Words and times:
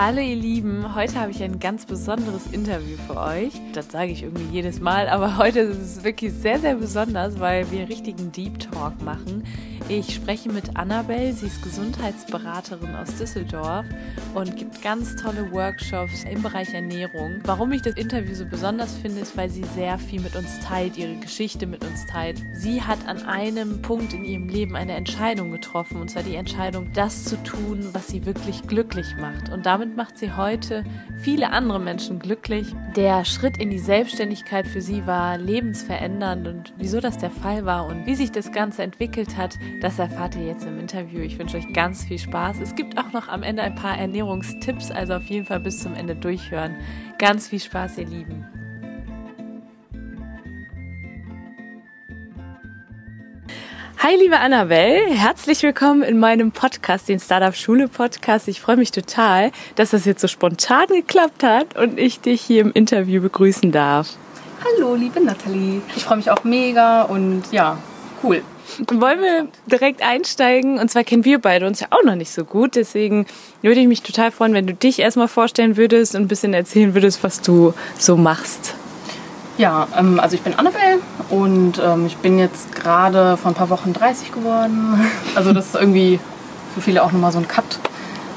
Hallo 0.00 0.20
ihr 0.20 0.36
Lieben, 0.36 0.94
heute 0.94 1.16
habe 1.16 1.32
ich 1.32 1.42
ein 1.42 1.58
ganz 1.58 1.84
besonderes 1.84 2.46
Interview 2.52 2.96
für 3.08 3.16
euch. 3.16 3.52
Das 3.72 3.90
sage 3.90 4.12
ich 4.12 4.22
irgendwie 4.22 4.46
jedes 4.54 4.80
Mal, 4.80 5.08
aber 5.08 5.36
heute 5.38 5.58
ist 5.58 5.80
es 5.80 6.04
wirklich 6.04 6.34
sehr, 6.34 6.60
sehr 6.60 6.76
besonders, 6.76 7.40
weil 7.40 7.68
wir 7.72 7.88
richtigen 7.88 8.30
Deep 8.30 8.60
Talk 8.60 9.02
machen. 9.02 9.42
Ich 9.90 10.14
spreche 10.14 10.52
mit 10.52 10.76
Annabelle, 10.76 11.32
sie 11.32 11.46
ist 11.46 11.62
Gesundheitsberaterin 11.62 12.94
aus 12.94 13.16
Düsseldorf 13.16 13.86
und 14.34 14.54
gibt 14.54 14.82
ganz 14.82 15.16
tolle 15.16 15.50
Workshops 15.50 16.24
im 16.30 16.42
Bereich 16.42 16.74
Ernährung. 16.74 17.40
Warum 17.44 17.72
ich 17.72 17.80
das 17.80 17.94
Interview 17.94 18.34
so 18.34 18.44
besonders 18.44 18.94
finde, 18.96 19.22
ist, 19.22 19.34
weil 19.38 19.48
sie 19.48 19.64
sehr 19.74 19.98
viel 19.98 20.20
mit 20.20 20.36
uns 20.36 20.60
teilt, 20.60 20.98
ihre 20.98 21.16
Geschichte 21.16 21.66
mit 21.66 21.86
uns 21.86 22.04
teilt. 22.04 22.42
Sie 22.52 22.82
hat 22.82 22.98
an 23.08 23.22
einem 23.22 23.80
Punkt 23.80 24.12
in 24.12 24.26
ihrem 24.26 24.50
Leben 24.50 24.76
eine 24.76 24.92
Entscheidung 24.92 25.52
getroffen, 25.52 26.02
und 26.02 26.10
zwar 26.10 26.22
die 26.22 26.34
Entscheidung, 26.34 26.92
das 26.92 27.24
zu 27.24 27.42
tun, 27.42 27.88
was 27.94 28.08
sie 28.08 28.26
wirklich 28.26 28.64
glücklich 28.66 29.16
macht. 29.18 29.48
Und 29.50 29.64
damit 29.64 29.96
macht 29.96 30.18
sie 30.18 30.36
heute 30.36 30.84
viele 31.16 31.50
andere 31.50 31.80
Menschen 31.80 32.18
glücklich. 32.18 32.74
Der 32.94 33.24
Schritt 33.24 33.56
in 33.56 33.70
die 33.70 33.78
Selbstständigkeit 33.78 34.66
für 34.66 34.82
sie 34.82 35.06
war 35.06 35.38
lebensverändernd 35.38 36.46
und 36.46 36.74
wieso 36.76 37.00
das 37.00 37.16
der 37.16 37.30
Fall 37.30 37.64
war 37.64 37.86
und 37.86 38.04
wie 38.04 38.16
sich 38.16 38.30
das 38.30 38.52
Ganze 38.52 38.82
entwickelt 38.82 39.38
hat, 39.38 39.56
das 39.80 39.98
erfahrt 39.98 40.34
ihr 40.34 40.44
jetzt 40.44 40.64
im 40.66 40.78
Interview. 40.78 41.20
Ich 41.20 41.38
wünsche 41.38 41.56
euch 41.56 41.72
ganz 41.72 42.04
viel 42.04 42.18
Spaß. 42.18 42.56
Es 42.60 42.74
gibt 42.74 42.98
auch 42.98 43.12
noch 43.12 43.28
am 43.28 43.42
Ende 43.42 43.62
ein 43.62 43.74
paar 43.74 43.96
Ernährungstipps, 43.96 44.90
also 44.90 45.14
auf 45.14 45.24
jeden 45.24 45.46
Fall 45.46 45.60
bis 45.60 45.80
zum 45.80 45.94
Ende 45.94 46.16
durchhören. 46.16 46.76
Ganz 47.18 47.48
viel 47.48 47.60
Spaß, 47.60 47.98
ihr 47.98 48.06
Lieben. 48.06 48.44
Hi, 54.00 54.16
liebe 54.16 54.38
Annabelle, 54.38 55.10
herzlich 55.10 55.62
willkommen 55.62 56.02
in 56.02 56.18
meinem 56.18 56.50
Podcast, 56.50 57.08
den 57.08 57.20
Startup 57.20 57.54
Schule 57.54 57.88
Podcast. 57.88 58.48
Ich 58.48 58.60
freue 58.60 58.76
mich 58.76 58.90
total, 58.90 59.50
dass 59.74 59.90
das 59.90 60.04
jetzt 60.04 60.20
so 60.20 60.28
spontan 60.28 60.86
geklappt 60.86 61.42
hat 61.42 61.76
und 61.76 61.98
ich 61.98 62.20
dich 62.20 62.40
hier 62.40 62.62
im 62.62 62.72
Interview 62.72 63.20
begrüßen 63.20 63.70
darf. 63.70 64.16
Hallo, 64.64 64.94
liebe 64.94 65.20
Nathalie. 65.20 65.82
Ich 65.94 66.04
freue 66.04 66.16
mich 66.16 66.30
auch 66.30 66.42
mega 66.42 67.02
und 67.02 67.52
ja, 67.52 67.76
cool. 68.22 68.42
Wollen 68.90 69.20
wir 69.20 69.48
direkt 69.66 70.02
einsteigen? 70.02 70.78
Und 70.78 70.90
zwar 70.90 71.04
kennen 71.04 71.24
wir 71.24 71.40
beide 71.40 71.66
uns 71.66 71.80
ja 71.80 71.88
auch 71.90 72.04
noch 72.04 72.14
nicht 72.14 72.30
so 72.30 72.44
gut. 72.44 72.76
Deswegen 72.76 73.26
würde 73.62 73.80
ich 73.80 73.88
mich 73.88 74.02
total 74.02 74.30
freuen, 74.30 74.54
wenn 74.54 74.66
du 74.66 74.74
dich 74.74 74.98
erstmal 74.98 75.28
vorstellen 75.28 75.76
würdest 75.76 76.14
und 76.14 76.22
ein 76.22 76.28
bisschen 76.28 76.54
erzählen 76.54 76.94
würdest, 76.94 77.22
was 77.24 77.40
du 77.40 77.74
so 77.98 78.16
machst. 78.16 78.74
Ja, 79.58 79.88
ähm, 79.98 80.20
also 80.20 80.36
ich 80.36 80.42
bin 80.42 80.54
Annabelle 80.54 81.00
und 81.30 81.80
ähm, 81.84 82.06
ich 82.06 82.16
bin 82.18 82.38
jetzt 82.38 82.74
gerade 82.74 83.36
vor 83.36 83.50
ein 83.50 83.54
paar 83.54 83.70
Wochen 83.70 83.92
30 83.92 84.32
geworden. 84.32 85.10
Also 85.34 85.52
das 85.52 85.66
ist 85.66 85.74
irgendwie 85.74 86.20
für 86.74 86.80
viele 86.80 87.02
auch 87.02 87.12
nochmal 87.12 87.32
so 87.32 87.38
ein 87.38 87.48
Cut. 87.48 87.64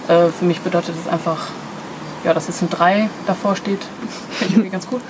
Äh, 0.07 0.29
für 0.29 0.45
mich 0.45 0.61
bedeutet 0.61 0.95
es 0.99 1.11
einfach, 1.11 1.47
ja, 2.23 2.33
dass 2.33 2.47
jetzt 2.47 2.61
ein 2.61 2.69
3 2.69 3.09
davor 3.27 3.55
steht. 3.55 3.79
Finde 4.31 4.45
ich 4.45 4.51
irgendwie 4.51 4.69
ganz 4.69 4.88
gut. 4.88 5.01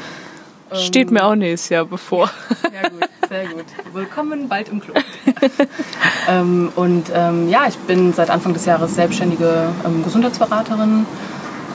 Steht 0.74 1.10
ähm, 1.10 1.16
mir 1.16 1.26
auch 1.26 1.36
nächstes 1.36 1.70
Jahr 1.70 1.86
bevor. 1.86 2.30
Ja 2.74 2.88
gut, 2.88 3.10
sehr 3.28 3.46
gut. 3.48 3.66
Willkommen 3.94 4.48
bald 4.48 4.70
im 4.70 4.80
Club. 4.80 5.04
ähm, 6.30 6.72
und 6.76 7.12
ähm, 7.14 7.50
ja, 7.50 7.66
ich 7.68 7.78
bin 7.80 8.14
seit 8.14 8.30
Anfang 8.30 8.54
des 8.54 8.66
Jahres 8.66 8.96
selbstständige 8.96 9.70
ähm, 9.86 10.04
Gesundheitsberaterin. 10.04 11.06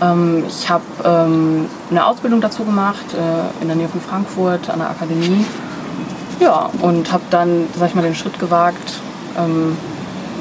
Ähm, 0.00 0.44
ich 0.48 0.70
habe 0.70 0.84
ähm, 1.04 1.66
eine 1.90 2.06
Ausbildung 2.06 2.40
dazu 2.40 2.64
gemacht 2.64 3.04
äh, 3.12 3.62
in 3.62 3.68
der 3.68 3.76
Nähe 3.76 3.88
von 3.88 4.00
Frankfurt 4.00 4.70
an 4.70 4.78
der 4.78 4.90
Akademie. 4.90 5.44
Ja, 6.40 6.70
und 6.80 7.12
habe 7.12 7.24
dann, 7.30 7.66
sag 7.78 7.90
ich 7.90 7.94
mal, 7.94 8.02
den 8.02 8.14
Schritt 8.14 8.38
gewagt, 8.38 9.00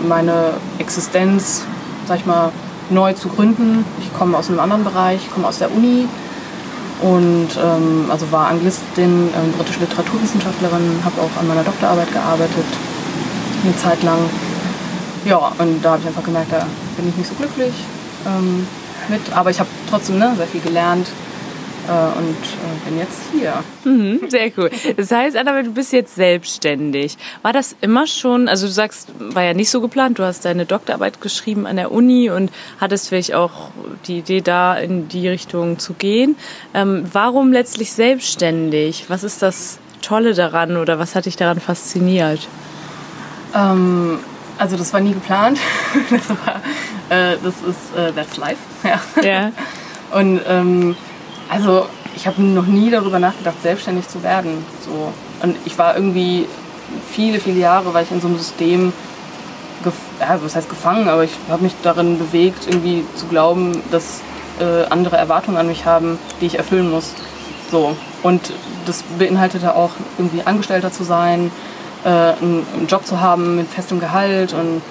meine 0.06 0.56
Existenz, 0.78 1.66
sag 2.06 2.18
ich 2.18 2.26
mal, 2.26 2.52
neu 2.90 3.14
zu 3.14 3.30
gründen. 3.30 3.86
Ich 4.02 4.14
komme 4.14 4.38
aus 4.38 4.50
einem 4.50 4.60
anderen 4.60 4.84
Bereich, 4.84 5.22
ich 5.26 5.34
komme 5.34 5.48
aus 5.48 5.60
der 5.60 5.74
Uni 5.74 6.10
und 7.02 7.50
ähm, 7.62 8.10
also 8.10 8.32
war 8.32 8.48
Anglistin, 8.48 9.30
ähm, 9.36 9.52
britische 9.58 9.82
Literaturwissenschaftlerin, 9.82 11.02
habe 11.04 11.22
auch 11.22 11.40
an 11.40 11.48
meiner 11.48 11.64
Doktorarbeit 11.64 12.12
gearbeitet, 12.12 12.66
eine 13.64 13.76
Zeit 13.76 14.02
lang. 14.04 14.20
Ja, 15.26 15.52
und 15.58 15.84
da 15.84 15.92
habe 15.92 16.02
ich 16.02 16.08
einfach 16.08 16.24
gemerkt, 16.24 16.52
da 16.52 16.66
bin 16.98 17.10
ich 17.10 17.16
nicht 17.18 17.28
so 17.28 17.36
glücklich 17.36 17.74
ähm, 18.26 18.68
mit, 19.10 19.22
aber 19.36 19.50
ich 19.50 19.60
habe 19.60 19.70
trotzdem 19.90 20.20
ne, 20.20 20.34
sehr 20.38 20.48
viel 20.48 20.62
gelernt 20.62 21.08
und 21.92 22.36
äh, 22.36 22.90
bin 22.90 22.98
jetzt 22.98 23.22
hier. 23.32 23.64
Mhm, 23.84 24.30
sehr 24.30 24.52
cool. 24.58 24.72
Das 24.98 25.12
heißt, 25.12 25.38
Anna, 25.38 25.62
du 25.62 25.72
bist 25.72 25.94
jetzt 25.94 26.16
selbstständig. 26.16 27.18
War 27.42 27.54
das 27.54 27.76
immer 27.82 28.08
schon, 28.08 28.48
also 28.48 28.68
du 28.68 28.74
sagst, 28.74 29.10
war 29.20 29.44
ja 29.44 29.54
nicht 29.54 29.70
so 29.70 29.82
geplant, 29.82 30.20
du 30.20 30.24
hast 30.24 30.46
deine 30.46 30.66
Doktorarbeit 30.66 31.22
geschrieben 31.22 31.66
an 31.68 31.76
der 31.76 31.92
Uni 31.92 32.30
und 32.30 32.52
hattest 32.80 33.10
vielleicht 33.10 33.34
auch 33.34 33.72
die 34.08 34.20
Idee 34.20 34.42
da 34.42 34.76
in 34.76 35.08
die 35.08 35.28
Richtung 35.28 35.80
zu 35.80 35.94
gehen. 35.94 36.36
Ähm, 36.74 37.06
warum 37.12 37.52
letztlich 37.52 37.94
selbstständig? 37.94 39.06
Was 39.08 39.24
ist 39.24 39.42
das 39.42 39.80
Tolle 40.02 40.34
daran 40.34 40.78
oder 40.78 41.00
was 41.00 41.16
hat 41.16 41.26
dich 41.26 41.36
daran 41.36 41.60
fasziniert? 41.60 42.48
Ähm, 43.56 44.20
also 44.58 44.78
das 44.78 44.94
war 44.94 45.02
nie 45.02 45.14
geplant. 45.14 45.60
das, 46.10 46.30
war, 46.30 46.62
äh, 47.10 47.38
das 47.44 47.56
ist 47.56 47.96
äh, 47.98 48.12
That's 48.14 48.38
Life. 48.38 48.58
Ja. 48.84 49.24
ja. 49.24 49.52
Und 50.12 50.42
ähm, 50.48 50.96
also 51.50 51.88
ich 52.16 52.28
habe 52.28 52.42
noch 52.42 52.66
nie 52.66 52.90
darüber 52.90 53.20
nachgedacht, 53.20 53.62
selbstständig 53.62 54.08
zu 54.08 54.24
werden. 54.24 54.64
So. 54.84 55.12
Und 55.44 55.58
ich 55.66 55.78
war 55.78 55.96
irgendwie 55.96 56.48
viele, 57.12 57.40
viele 57.40 57.60
Jahre, 57.60 57.94
weil 57.94 58.04
ich 58.04 58.12
in 58.12 58.22
so 58.22 58.28
einem 58.28 58.38
System, 58.38 58.94
ja, 60.20 60.40
was 60.42 60.56
heißt 60.56 60.70
gefangen, 60.70 61.08
aber 61.08 61.24
ich 61.24 61.32
habe 61.50 61.64
mich 61.64 61.74
darin 61.84 62.18
bewegt, 62.18 62.68
irgendwie 62.68 63.04
zu 63.16 63.28
glauben, 63.28 63.82
dass 63.92 64.22
äh, 64.60 64.86
andere 64.90 65.18
Erwartungen 65.18 65.58
an 65.58 65.68
mich 65.68 65.86
haben, 65.86 66.18
die 66.42 66.46
ich 66.46 66.58
erfüllen 66.58 66.90
muss. 66.90 67.14
So. 67.72 67.96
Und 68.24 68.54
das 68.86 69.04
beinhaltete 69.20 69.76
auch 69.76 69.92
irgendwie 70.18 70.42
Angestellter 70.46 70.92
zu 70.92 71.04
sein, 71.04 71.52
äh, 72.04 72.10
einen, 72.10 72.66
einen 72.74 72.88
Job 72.88 73.06
zu 73.06 73.20
haben 73.20 73.58
mit 73.58 73.68
festem 73.68 74.00
Gehalt 74.00 74.54
und 74.54 74.82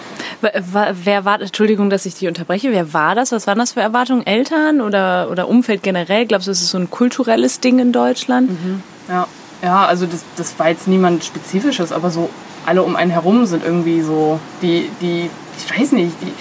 Wer 0.53 1.25
war, 1.25 1.41
Entschuldigung, 1.41 1.91
dass 1.91 2.07
ich 2.07 2.15
dich 2.15 2.29
unterbreche, 2.29 2.73
wer 2.73 2.93
war 2.93 3.15
das? 3.15 3.33
Was 3.33 3.47
waren 3.47 3.59
das 3.59 3.73
für 3.73 3.81
Erwartungen? 3.81 4.27
Eltern 4.27 4.81
oder, 4.81 5.29
oder 5.31 5.49
Umfeld 5.49 5.83
generell? 5.83 6.27
Glaubst 6.27 6.47
du, 6.47 6.51
das 6.51 6.61
ist 6.61 6.71
so 6.71 6.79
ein 6.79 6.91
kulturelles 6.91 7.61
Ding 7.61 7.79
in 7.79 7.93
Deutschland? 7.93 8.51
Mhm. 8.51 8.83
Ja. 9.09 9.27
ja, 9.63 9.87
also 9.87 10.07
das, 10.07 10.25
das 10.37 10.59
war 10.59 10.69
jetzt 10.69 10.89
niemand 10.89 11.25
Spezifisches, 11.25 11.93
aber 11.93 12.11
so 12.11 12.31
alle 12.67 12.83
um 12.83 12.97
einen 12.97 13.11
herum 13.11 13.47
sind 13.47 13.65
irgendwie 13.65 14.01
so, 14.01 14.41
die, 14.63 14.91
die 15.01 15.31
ich 15.57 15.81
weiß 15.81 15.93
nicht, 15.93 16.13
die, 16.23 16.33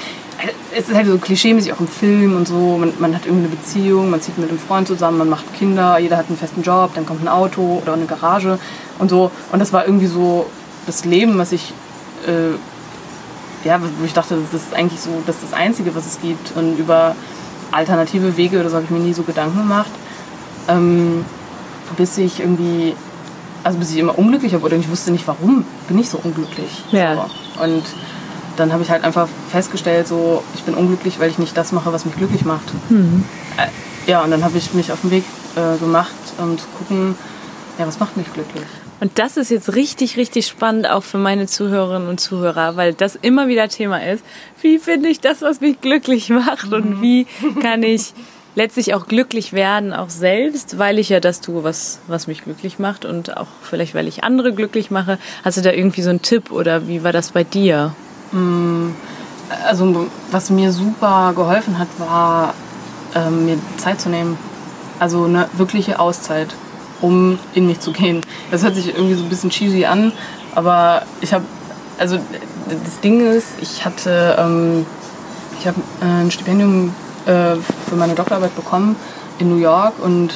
es 0.76 0.90
ist 0.90 0.96
halt 0.96 1.08
so 1.08 1.18
klischeemäßig 1.18 1.74
auch 1.74 1.80
im 1.80 1.88
Film 1.88 2.36
und 2.36 2.48
so. 2.48 2.78
Man, 2.78 2.94
man, 3.00 3.16
hat 3.16 3.26
irgendwie 3.26 3.48
eine 3.48 3.56
Beziehung, 3.56 4.10
man 4.10 4.22
zieht 4.22 4.38
mit 4.38 4.50
einem 4.50 4.60
Freund 4.60 4.88
zusammen, 4.88 5.18
man 5.20 5.30
macht 5.30 5.54
Kinder, 5.54 5.98
jeder 6.00 6.18
hat 6.18 6.28
einen 6.28 6.38
festen 6.38 6.62
Job, 6.64 6.92
dann 6.96 7.06
kommt 7.06 7.24
ein 7.24 7.28
Auto 7.28 7.82
oder 7.82 7.94
eine 7.94 8.06
Garage 8.06 8.60
und 9.00 9.10
so. 9.10 9.32
Und 9.52 9.60
das 9.60 9.72
war 9.72 9.86
irgendwie 9.86 10.08
so 10.08 10.48
das 10.86 11.06
Leben, 11.06 11.38
was 11.38 11.52
ich 11.52 11.74
äh, 12.28 12.56
ja, 13.64 13.80
wo 13.82 14.06
ich 14.06 14.14
dachte, 14.14 14.38
das 14.52 14.62
ist 14.62 14.74
eigentlich 14.74 15.00
so, 15.00 15.10
das 15.26 15.38
ist 15.38 15.52
das 15.52 15.54
Einzige, 15.54 15.96
was 15.96 16.06
es 16.06 16.22
gibt. 16.22 16.56
Und 16.56 16.78
über 16.78 17.16
alternative 17.72 18.38
Wege 18.38 18.60
oder 18.60 18.70
so 18.70 18.76
habe 18.76 18.86
ich 18.86 18.92
mir 18.92 19.00
nie 19.00 19.14
so 19.14 19.24
Gedanken 19.24 19.58
gemacht. 19.58 19.92
Ähm, 20.68 21.26
bis 21.98 22.18
ich 22.18 22.40
irgendwie, 22.40 22.96
also 23.64 23.78
bis 23.78 23.92
ich 23.92 23.98
immer 23.98 24.18
unglücklich 24.18 24.54
habe 24.54 24.66
oder 24.66 24.76
ich 24.76 24.90
wusste 24.90 25.12
nicht, 25.12 25.28
warum 25.28 25.66
bin 25.88 26.00
ich 26.00 26.10
so 26.10 26.20
unglücklich. 26.24 26.84
Ja. 26.92 27.16
So. 27.16 27.64
Und 27.64 27.84
dann 28.58 28.72
habe 28.72 28.84
ich 28.84 28.92
halt 28.92 29.04
einfach 29.04 29.28
festgestellt, 29.50 30.08
so, 30.08 30.44
ich 30.54 30.64
bin 30.64 30.76
unglücklich, 30.76 31.20
weil 31.20 31.30
ich 31.30 31.40
nicht 31.40 31.58
das 31.58 31.72
mache, 31.72 31.92
was 31.92 32.06
mich 32.06 32.16
glücklich 32.16 32.46
macht. 32.46 32.74
Mhm. 32.90 33.24
Äh, 33.58 34.10
ja, 34.10 34.22
und 34.24 34.32
dann 34.32 34.44
habe 34.44 34.58
ich 34.58 34.74
mich 34.74 34.92
auf 34.92 35.02
den 35.02 35.12
Weg 35.12 35.24
äh, 35.56 35.78
gemacht, 35.78 36.12
um 36.38 36.58
zu 36.58 36.66
gucken, 36.78 37.16
ja, 37.78 37.88
was 37.88 38.00
macht 38.00 38.18
mich 38.18 38.32
glücklich. 38.34 38.66
Und 39.04 39.20
das 39.20 39.36
ist 39.36 39.52
jetzt 39.52 39.76
richtig, 39.76 40.16
richtig 40.16 40.48
spannend 40.48 40.90
auch 40.90 41.04
für 41.04 41.18
meine 41.18 41.46
Zuhörerinnen 41.46 42.08
und 42.08 42.22
Zuhörer, 42.22 42.78
weil 42.78 42.94
das 42.94 43.18
immer 43.18 43.50
wieder 43.50 43.68
Thema 43.68 44.02
ist. 44.02 44.24
Wie 44.62 44.80
finde 44.80 45.10
ich 45.10 45.20
das, 45.20 45.42
was 45.42 45.60
mich 45.60 45.82
glücklich 45.82 46.30
macht 46.30 46.72
und 46.72 46.90
mhm. 46.90 47.02
wie 47.02 47.28
kann 47.62 47.84
ich 47.84 48.14
letztlich 48.56 48.94
auch 48.94 49.06
glücklich 49.08 49.52
werden, 49.52 49.92
auch 49.92 50.10
selbst, 50.10 50.78
weil 50.78 51.00
ich 51.00 51.10
ja 51.10 51.20
das 51.20 51.42
tue, 51.42 51.66
was, 51.66 52.00
was 52.08 52.28
mich 52.28 52.46
glücklich 52.46 52.80
macht 52.80 53.04
und 53.04 53.36
auch 53.36 53.50
vielleicht, 53.62 53.94
weil 53.94 54.08
ich 54.08 54.24
andere 54.24 54.54
glücklich 54.54 54.90
mache. 54.90 55.20
Hast 55.44 55.58
du 55.58 55.62
da 55.62 55.74
irgendwie 55.74 56.02
so 56.02 56.10
einen 56.10 56.22
Tipp 56.22 56.50
oder 56.50 56.88
wie 56.88 57.04
war 57.04 57.12
das 57.12 57.32
bei 57.32 57.44
dir? 57.44 57.94
Mm, 58.32 58.92
also 59.68 60.08
was 60.32 60.50
mir 60.50 60.72
super 60.72 61.34
geholfen 61.36 61.78
hat, 61.78 61.90
war 61.98 62.54
ähm, 63.16 63.48
mir 63.48 63.58
Zeit 63.76 64.00
zu 64.00 64.08
nehmen. 64.08 64.38
Also 64.98 65.26
eine 65.26 65.50
wirkliche 65.58 66.00
Auszeit, 66.00 66.56
um 67.04 67.38
in 67.54 67.68
mich 67.68 67.80
zu 67.82 67.92
gehen. 67.92 68.22
Das 68.50 68.64
hört 68.64 68.76
sich 68.76 68.88
irgendwie 68.88 69.14
so 69.14 69.24
ein 69.24 69.30
bisschen 69.30 69.50
cheesy 69.50 69.86
an, 69.86 70.14
aber 70.56 71.04
ich 71.22 71.34
habe, 71.34 71.44
also 72.00 72.18
das 72.68 73.00
Ding 73.02 73.22
ist, 73.22 73.50
ich 73.62 73.86
hatte, 73.86 74.36
ähm, 74.40 74.86
ich 75.60 75.68
habe 75.68 75.80
äh, 76.02 76.24
ein 76.24 76.32
Stipendium 76.32 76.96
äh, 77.26 77.56
für 77.88 77.96
meine 77.96 78.16
Doktorarbeit 78.16 78.56
bekommen 78.56 78.96
in 79.38 79.50
New 79.50 79.62
York 79.62 79.94
und 80.02 80.32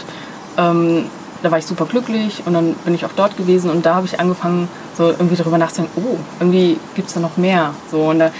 ähm, 0.57 1.05
da 1.41 1.51
war 1.51 1.59
ich 1.59 1.65
super 1.65 1.85
glücklich 1.85 2.43
und 2.45 2.53
dann 2.53 2.73
bin 2.83 2.95
ich 2.95 3.05
auch 3.05 3.11
dort 3.15 3.37
gewesen 3.37 3.69
und 3.69 3.85
da 3.85 3.95
habe 3.95 4.07
ich 4.07 4.19
angefangen, 4.19 4.67
so 4.97 5.09
irgendwie 5.09 5.35
darüber 5.35 5.59
nachzudenken, 5.59 6.01
oh, 6.03 6.17
irgendwie 6.39 6.79
gibt 6.95 7.09
es 7.09 7.13
da 7.13 7.19
noch 7.19 7.37
mehr. 7.37 7.75
So, 7.91 8.09
und 8.09 8.17
da, 8.17 8.31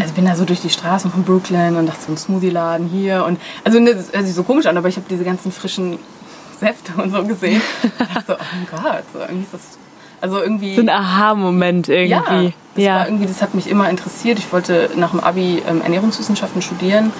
also 0.00 0.14
bin 0.14 0.24
da 0.24 0.36
so 0.36 0.44
durch 0.44 0.60
die 0.60 0.70
Straßen 0.70 1.10
von 1.10 1.24
Brooklyn 1.24 1.74
und 1.74 1.86
dachte 1.86 2.02
so 2.06 2.12
ein 2.12 2.16
Smoothie-Laden 2.16 2.86
hier 2.86 3.24
und 3.26 3.40
also 3.64 3.80
ne, 3.80 3.94
das 3.94 4.12
hört 4.12 4.24
sich 4.24 4.34
so 4.34 4.44
komisch 4.44 4.66
an, 4.66 4.76
aber 4.76 4.88
ich 4.88 4.96
habe 4.96 5.06
diese 5.10 5.24
ganzen 5.24 5.50
frischen 5.50 5.98
Säfte 6.58 6.92
und 7.00 7.10
so 7.10 7.22
gesehen. 7.24 7.60
Und 7.82 8.00
dachte 8.00 8.24
so, 8.26 8.34
oh 8.34 8.44
mein 8.52 8.82
Gott, 8.82 9.04
so 9.12 9.20
irgendwie 9.20 9.42
ist 9.42 9.54
das 9.54 9.78
also 10.20 10.40
irgendwie 10.40 10.74
So 10.74 10.80
ein 10.80 10.88
Aha-Moment 10.88 11.88
irgendwie. 11.88 12.10
ja, 12.10 12.22
das 12.74 12.84
ja. 12.84 12.94
war 12.96 13.06
irgendwie, 13.06 13.26
das 13.26 13.42
hat 13.42 13.54
mich 13.54 13.68
immer 13.68 13.88
interessiert. 13.90 14.38
Ich 14.38 14.50
wollte 14.52 14.90
nach 14.96 15.10
dem 15.10 15.20
Abi 15.20 15.62
ähm, 15.68 15.82
Ernährungswissenschaften 15.82 16.62
studieren. 16.62 17.12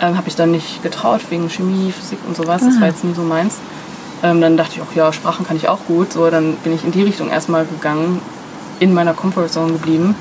Ähm, 0.00 0.16
habe 0.16 0.28
ich 0.28 0.34
dann 0.34 0.50
nicht 0.50 0.82
getraut 0.82 1.20
wegen 1.30 1.48
Chemie, 1.50 1.92
Physik 1.92 2.18
und 2.26 2.36
sowas. 2.36 2.62
Das 2.62 2.80
war 2.80 2.88
jetzt 2.88 3.04
nie 3.04 3.14
so 3.14 3.22
meins. 3.22 3.60
Ähm, 4.22 4.40
dann 4.40 4.56
dachte 4.56 4.72
ich 4.76 4.82
auch, 4.82 4.94
ja, 4.94 5.12
Sprachen 5.12 5.46
kann 5.46 5.56
ich 5.56 5.68
auch 5.68 5.80
gut. 5.86 6.12
So, 6.12 6.30
dann 6.30 6.56
bin 6.56 6.74
ich 6.74 6.84
in 6.84 6.92
die 6.92 7.02
Richtung 7.02 7.28
erstmal 7.30 7.66
gegangen, 7.66 8.20
in 8.80 8.94
meiner 8.94 9.12
Comfortzone 9.12 9.72
geblieben. 9.72 10.14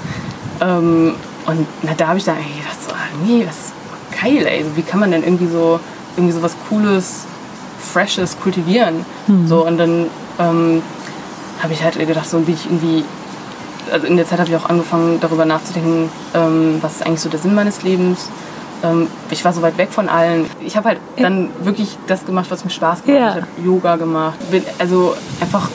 Ähm, 0.62 1.16
und 1.46 1.68
na, 1.82 1.94
da 1.96 2.08
habe 2.08 2.18
ich 2.20 2.26
dann 2.26 2.38
ey, 2.38 2.44
gedacht, 2.44 2.78
so, 2.86 2.94
ah, 2.94 3.26
nee, 3.26 3.46
was 3.48 3.72
geil, 4.22 4.46
ey. 4.46 4.66
Wie 4.76 4.82
kann 4.82 5.00
man 5.00 5.12
denn 5.12 5.24
irgendwie 5.24 5.48
so, 5.48 5.80
irgendwie 6.16 6.34
so 6.34 6.44
was 6.44 6.56
Cooles, 6.70 7.26
Freshes 7.94 8.38
kultivieren? 8.42 9.06
So, 9.46 9.66
und 9.66 9.78
dann 9.78 10.08
ähm, 10.40 10.82
habe 11.62 11.74
ich 11.74 11.84
halt 11.84 11.98
gedacht, 11.98 12.30
so 12.30 12.40
bin 12.40 12.56
ich 12.56 12.66
irgendwie 12.66 13.04
also 13.92 14.08
in 14.08 14.16
der 14.18 14.26
Zeit 14.26 14.40
habe 14.40 14.50
ich 14.50 14.56
auch 14.56 14.70
angefangen, 14.70 15.20
darüber 15.20 15.46
nachzudenken, 15.46 16.10
ähm, 16.34 16.78
was 16.82 16.96
ist 16.96 17.06
eigentlich 17.06 17.20
so 17.20 17.30
der 17.30 17.40
Sinn 17.40 17.54
meines 17.54 17.84
Lebens. 17.84 18.30
Ähm, 18.84 19.08
ich 19.30 19.44
war 19.46 19.52
so 19.54 19.62
weit 19.62 19.78
weg 19.78 19.90
von 19.92 20.08
allen. 20.10 20.46
Ich 20.62 20.76
habe 20.78 20.90
halt 20.90 21.00
dann 21.18 21.50
wirklich 21.64 21.98
das 22.08 22.26
gemacht, 22.26 22.48
was 22.50 22.64
mir 22.64 22.72
Spaß 22.72 23.04
gemacht 23.04 23.20
Ja. 23.22 23.28
hat. 23.34 23.38
Ich 23.38 23.44
habe 23.44 23.68
Yoga 23.68 23.96
gemacht. 23.98 24.36
Bin, 24.52 24.64
also 24.80 25.16
einfach, 25.42 25.70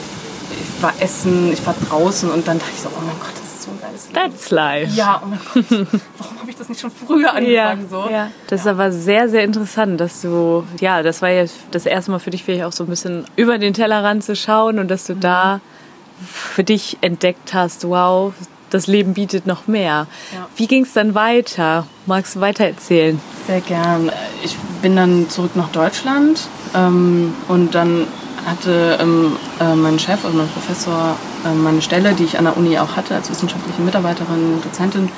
ich 0.51 0.83
war 0.83 0.93
essen, 0.99 1.51
ich 1.53 1.65
war 1.65 1.75
draußen 1.87 2.29
und 2.31 2.47
dann 2.47 2.57
dachte 2.59 2.71
ich 2.75 2.81
so, 2.81 2.89
oh 2.89 3.01
mein 3.05 3.15
Gott, 3.19 3.38
das 3.99 4.07
Leben. 4.13 4.31
That's 4.31 4.49
life. 4.51 4.95
ja, 4.95 5.21
oh 5.23 5.27
mein 5.27 5.39
Gott, 5.53 5.87
warum 6.17 6.39
habe 6.39 6.49
ich 6.49 6.55
das 6.55 6.69
nicht 6.69 6.81
schon 6.81 6.91
früher 6.91 7.33
angefangen? 7.33 7.87
so? 7.89 8.07
ja. 8.09 8.31
Das 8.47 8.61
ist 8.61 8.67
aber 8.67 8.91
sehr, 8.91 9.29
sehr 9.29 9.43
interessant, 9.43 9.99
dass 9.99 10.21
du, 10.21 10.63
ja, 10.79 11.03
das 11.03 11.21
war 11.21 11.29
ja 11.29 11.45
das 11.71 11.85
erste 11.85 12.11
Mal 12.11 12.19
für 12.19 12.29
dich 12.29 12.43
vielleicht 12.43 12.63
auch 12.63 12.71
so 12.71 12.83
ein 12.83 12.89
bisschen 12.89 13.25
über 13.35 13.57
den 13.57 13.73
Tellerrand 13.73 14.23
zu 14.23 14.35
schauen 14.35 14.79
und 14.79 14.89
dass 14.89 15.05
du 15.05 15.15
da 15.15 15.61
für 16.31 16.63
dich 16.63 16.97
entdeckt 17.01 17.53
hast, 17.53 17.87
wow, 17.87 18.33
das 18.69 18.87
Leben 18.87 19.13
bietet 19.13 19.47
noch 19.47 19.67
mehr. 19.67 20.07
Ja. 20.33 20.47
Wie 20.55 20.67
ging 20.67 20.83
es 20.83 20.93
dann 20.93 21.15
weiter? 21.15 21.87
Magst 22.05 22.35
du 22.35 22.41
weiter 22.41 22.65
erzählen? 22.65 23.19
Sehr 23.47 23.61
gern. 23.61 24.11
Ich 24.43 24.55
bin 24.81 24.95
dann 24.95 25.29
zurück 25.29 25.55
nach 25.55 25.69
Deutschland 25.69 26.47
ähm, 26.75 27.33
und 27.47 27.73
dann 27.73 28.05
hatte 28.45 28.97
ähm, 29.01 29.35
äh, 29.59 29.75
mein 29.75 29.97
Chef, 29.99 30.23
also 30.23 30.37
mein 30.37 30.49
Professor, 30.49 31.15
meine 31.43 31.81
Stelle, 31.81 32.13
die 32.13 32.23
ich 32.23 32.37
an 32.37 32.45
der 32.45 32.57
Uni 32.57 32.77
auch 32.79 32.95
hatte 32.95 33.15
als 33.15 33.29
wissenschaftliche 33.29 33.81
Mitarbeiterin, 33.81 34.61
Dozentin, 34.63 35.09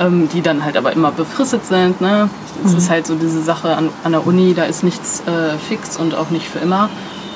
ähm, 0.00 0.28
die 0.32 0.42
dann 0.42 0.64
halt 0.64 0.76
aber 0.76 0.92
immer 0.92 1.10
befristet 1.10 1.66
sind. 1.66 2.00
Ne? 2.00 2.30
Es 2.64 2.74
ist 2.74 2.90
halt 2.90 3.06
so 3.06 3.14
diese 3.14 3.42
Sache 3.42 3.76
an, 3.76 3.90
an 4.04 4.12
der 4.12 4.26
Uni, 4.26 4.54
da 4.54 4.64
ist 4.64 4.82
nichts 4.82 5.22
äh, 5.26 5.56
fix 5.68 5.96
und 5.96 6.14
auch 6.14 6.30
nicht 6.30 6.46
für 6.46 6.58
immer, 6.58 6.88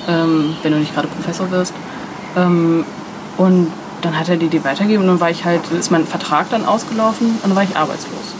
ähm, 0.08 0.56
wenn 0.62 0.72
du 0.72 0.78
nicht 0.78 0.94
gerade 0.94 1.08
Professor 1.08 1.50
wirst. 1.50 1.74
Ähm, 2.36 2.84
und 3.36 3.68
dann 4.02 4.18
hat 4.18 4.28
er 4.28 4.36
die 4.36 4.48
die 4.48 4.64
weitergegeben 4.64 5.02
und 5.02 5.08
dann 5.08 5.20
war 5.20 5.30
ich 5.30 5.44
halt, 5.44 5.60
ist 5.78 5.90
mein 5.90 6.06
Vertrag 6.06 6.50
dann 6.50 6.64
ausgelaufen 6.64 7.28
und 7.28 7.44
dann 7.44 7.56
war 7.56 7.62
ich 7.62 7.76
arbeitslos. 7.76 8.34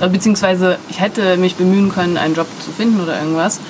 Äh, 0.00 0.08
Beziehungsweise 0.08 0.78
ich 0.88 1.00
hätte 1.00 1.36
mich 1.36 1.56
bemühen 1.56 1.90
können, 1.90 2.16
einen 2.16 2.34
Job 2.34 2.46
zu 2.60 2.70
finden 2.70 3.00
oder 3.00 3.18
irgendwas. 3.18 3.60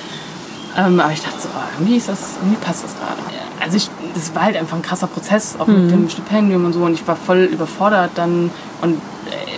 Ähm, 0.76 0.98
aber 0.98 1.12
ich 1.12 1.22
dachte 1.22 1.40
so, 1.40 1.48
ah, 1.54 1.68
irgendwie, 1.78 1.96
ist 1.96 2.08
das, 2.08 2.36
irgendwie 2.40 2.56
passt 2.56 2.84
das 2.84 2.94
gerade. 2.96 3.20
Also 3.60 3.76
ich, 3.76 3.90
das 4.14 4.34
war 4.34 4.44
halt 4.44 4.56
einfach 4.56 4.76
ein 4.76 4.82
krasser 4.82 5.06
Prozess, 5.06 5.56
auch 5.58 5.66
mit 5.66 5.90
dem 5.90 6.08
Stipendium 6.08 6.64
und 6.64 6.72
so. 6.72 6.80
Und 6.80 6.94
ich 6.94 7.06
war 7.06 7.16
voll 7.16 7.44
überfordert 7.44 8.12
dann 8.14 8.50
und 8.80 9.00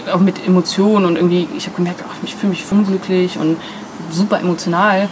äh, 0.06 0.11
auch 0.11 0.20
mit 0.20 0.47
Emotionen 0.47 1.05
und 1.05 1.17
irgendwie, 1.17 1.49
ich 1.56 1.67
habe 1.67 1.76
gemerkt, 1.76 2.03
ach, 2.08 2.14
ich 2.23 2.35
fühle 2.35 2.50
mich 2.50 2.64
unglücklich 2.70 3.38
und 3.38 3.56
super 4.11 4.41
emotional. 4.41 5.08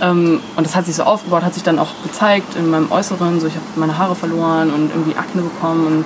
Ähm, 0.00 0.40
und 0.56 0.66
das 0.66 0.74
hat 0.74 0.86
sich 0.86 0.96
so 0.96 1.04
aufgebaut, 1.04 1.42
hat 1.42 1.54
sich 1.54 1.62
dann 1.62 1.78
auch 1.78 1.90
gezeigt 2.02 2.56
in 2.56 2.70
meinem 2.70 2.90
Äußeren. 2.90 3.40
So, 3.40 3.46
ich 3.46 3.54
habe 3.54 3.64
meine 3.76 3.96
Haare 3.96 4.14
verloren 4.14 4.70
und 4.70 4.90
irgendwie 4.90 5.16
Akne 5.16 5.42
bekommen. 5.42 5.86
Und, 5.86 6.04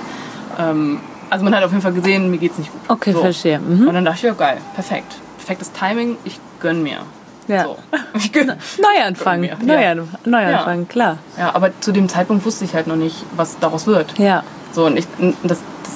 ähm, 0.59 0.99
also 1.29 1.43
man 1.43 1.55
hat 1.55 1.63
auf 1.63 1.71
jeden 1.71 1.81
Fall 1.81 1.93
gesehen, 1.93 2.29
mir 2.29 2.37
geht's 2.37 2.57
nicht 2.57 2.71
gut. 2.71 2.81
Okay, 2.87 3.11
so. 3.11 3.21
verstehe. 3.21 3.59
Mhm. 3.59 3.87
Und 3.87 3.93
dann 3.93 4.05
dachte 4.05 4.17
ich, 4.17 4.23
ja 4.23 4.33
geil, 4.33 4.59
perfekt. 4.75 5.15
Perfektes 5.37 5.71
Timing, 5.71 6.17
ich 6.23 6.39
gönn 6.59 6.83
mir. 6.83 6.99
Ja. 7.47 7.63
So. 7.63 7.77
Neuanfang, 8.81 9.43
Ja. 9.43 9.55
Neuan 9.61 10.07
Neuanfang, 10.25 10.87
klar. 10.87 11.17
ja, 11.37 11.53
aber 11.55 11.71
zu 11.79 11.91
dem 11.91 12.09
Zeitpunkt 12.09 12.45
wusste 12.45 12.65
ich 12.65 12.73
halt 12.73 12.87
noch 12.87 12.95
nicht, 12.95 13.15
was 13.35 13.57
daraus 13.59 13.87
wird. 13.87 14.17
Ja. 14.19 14.43
So, 14.73 14.85
und 14.85 14.97
ich, 14.97 15.07
das, 15.43 15.59
das, 15.83 15.93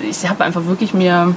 ich 0.00 0.28
habe 0.28 0.44
einfach 0.44 0.64
wirklich 0.66 0.94
mir, 0.94 1.34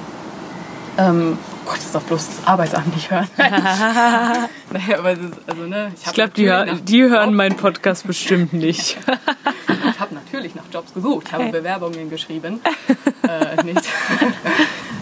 ähm, 0.98 1.38
oh 1.66 1.70
Gott, 1.70 1.78
das 1.78 1.92
darf 1.92 2.04
bloß 2.04 2.28
das 2.28 2.48
Arbeitsamt 2.48 2.94
nicht 2.96 3.10
hören. 3.12 3.28
naja, 3.38 5.00
aber 5.00 5.16
das, 5.16 5.32
also, 5.48 5.64
ne, 5.64 5.92
ich, 5.96 6.06
Ich 6.08 6.14
glaube, 6.14 6.32
die, 6.36 6.48
hör 6.48 6.66
die 6.66 7.04
hören 7.04 7.34
meinen 7.34 7.58
Podcast 7.58 8.06
bestimmt 8.08 8.54
nicht. 8.54 8.98
Ich 9.88 10.00
habe 10.02 10.14
natürlich 10.16 10.56
nach 10.56 10.64
Jobs 10.74 10.94
gesucht, 10.94 11.28
ich 11.28 11.34
habe 11.34 11.46
Bewerbungen 11.52 12.10
geschrieben. 12.10 12.60
äh, 13.28 13.64
nicht. 13.64 13.82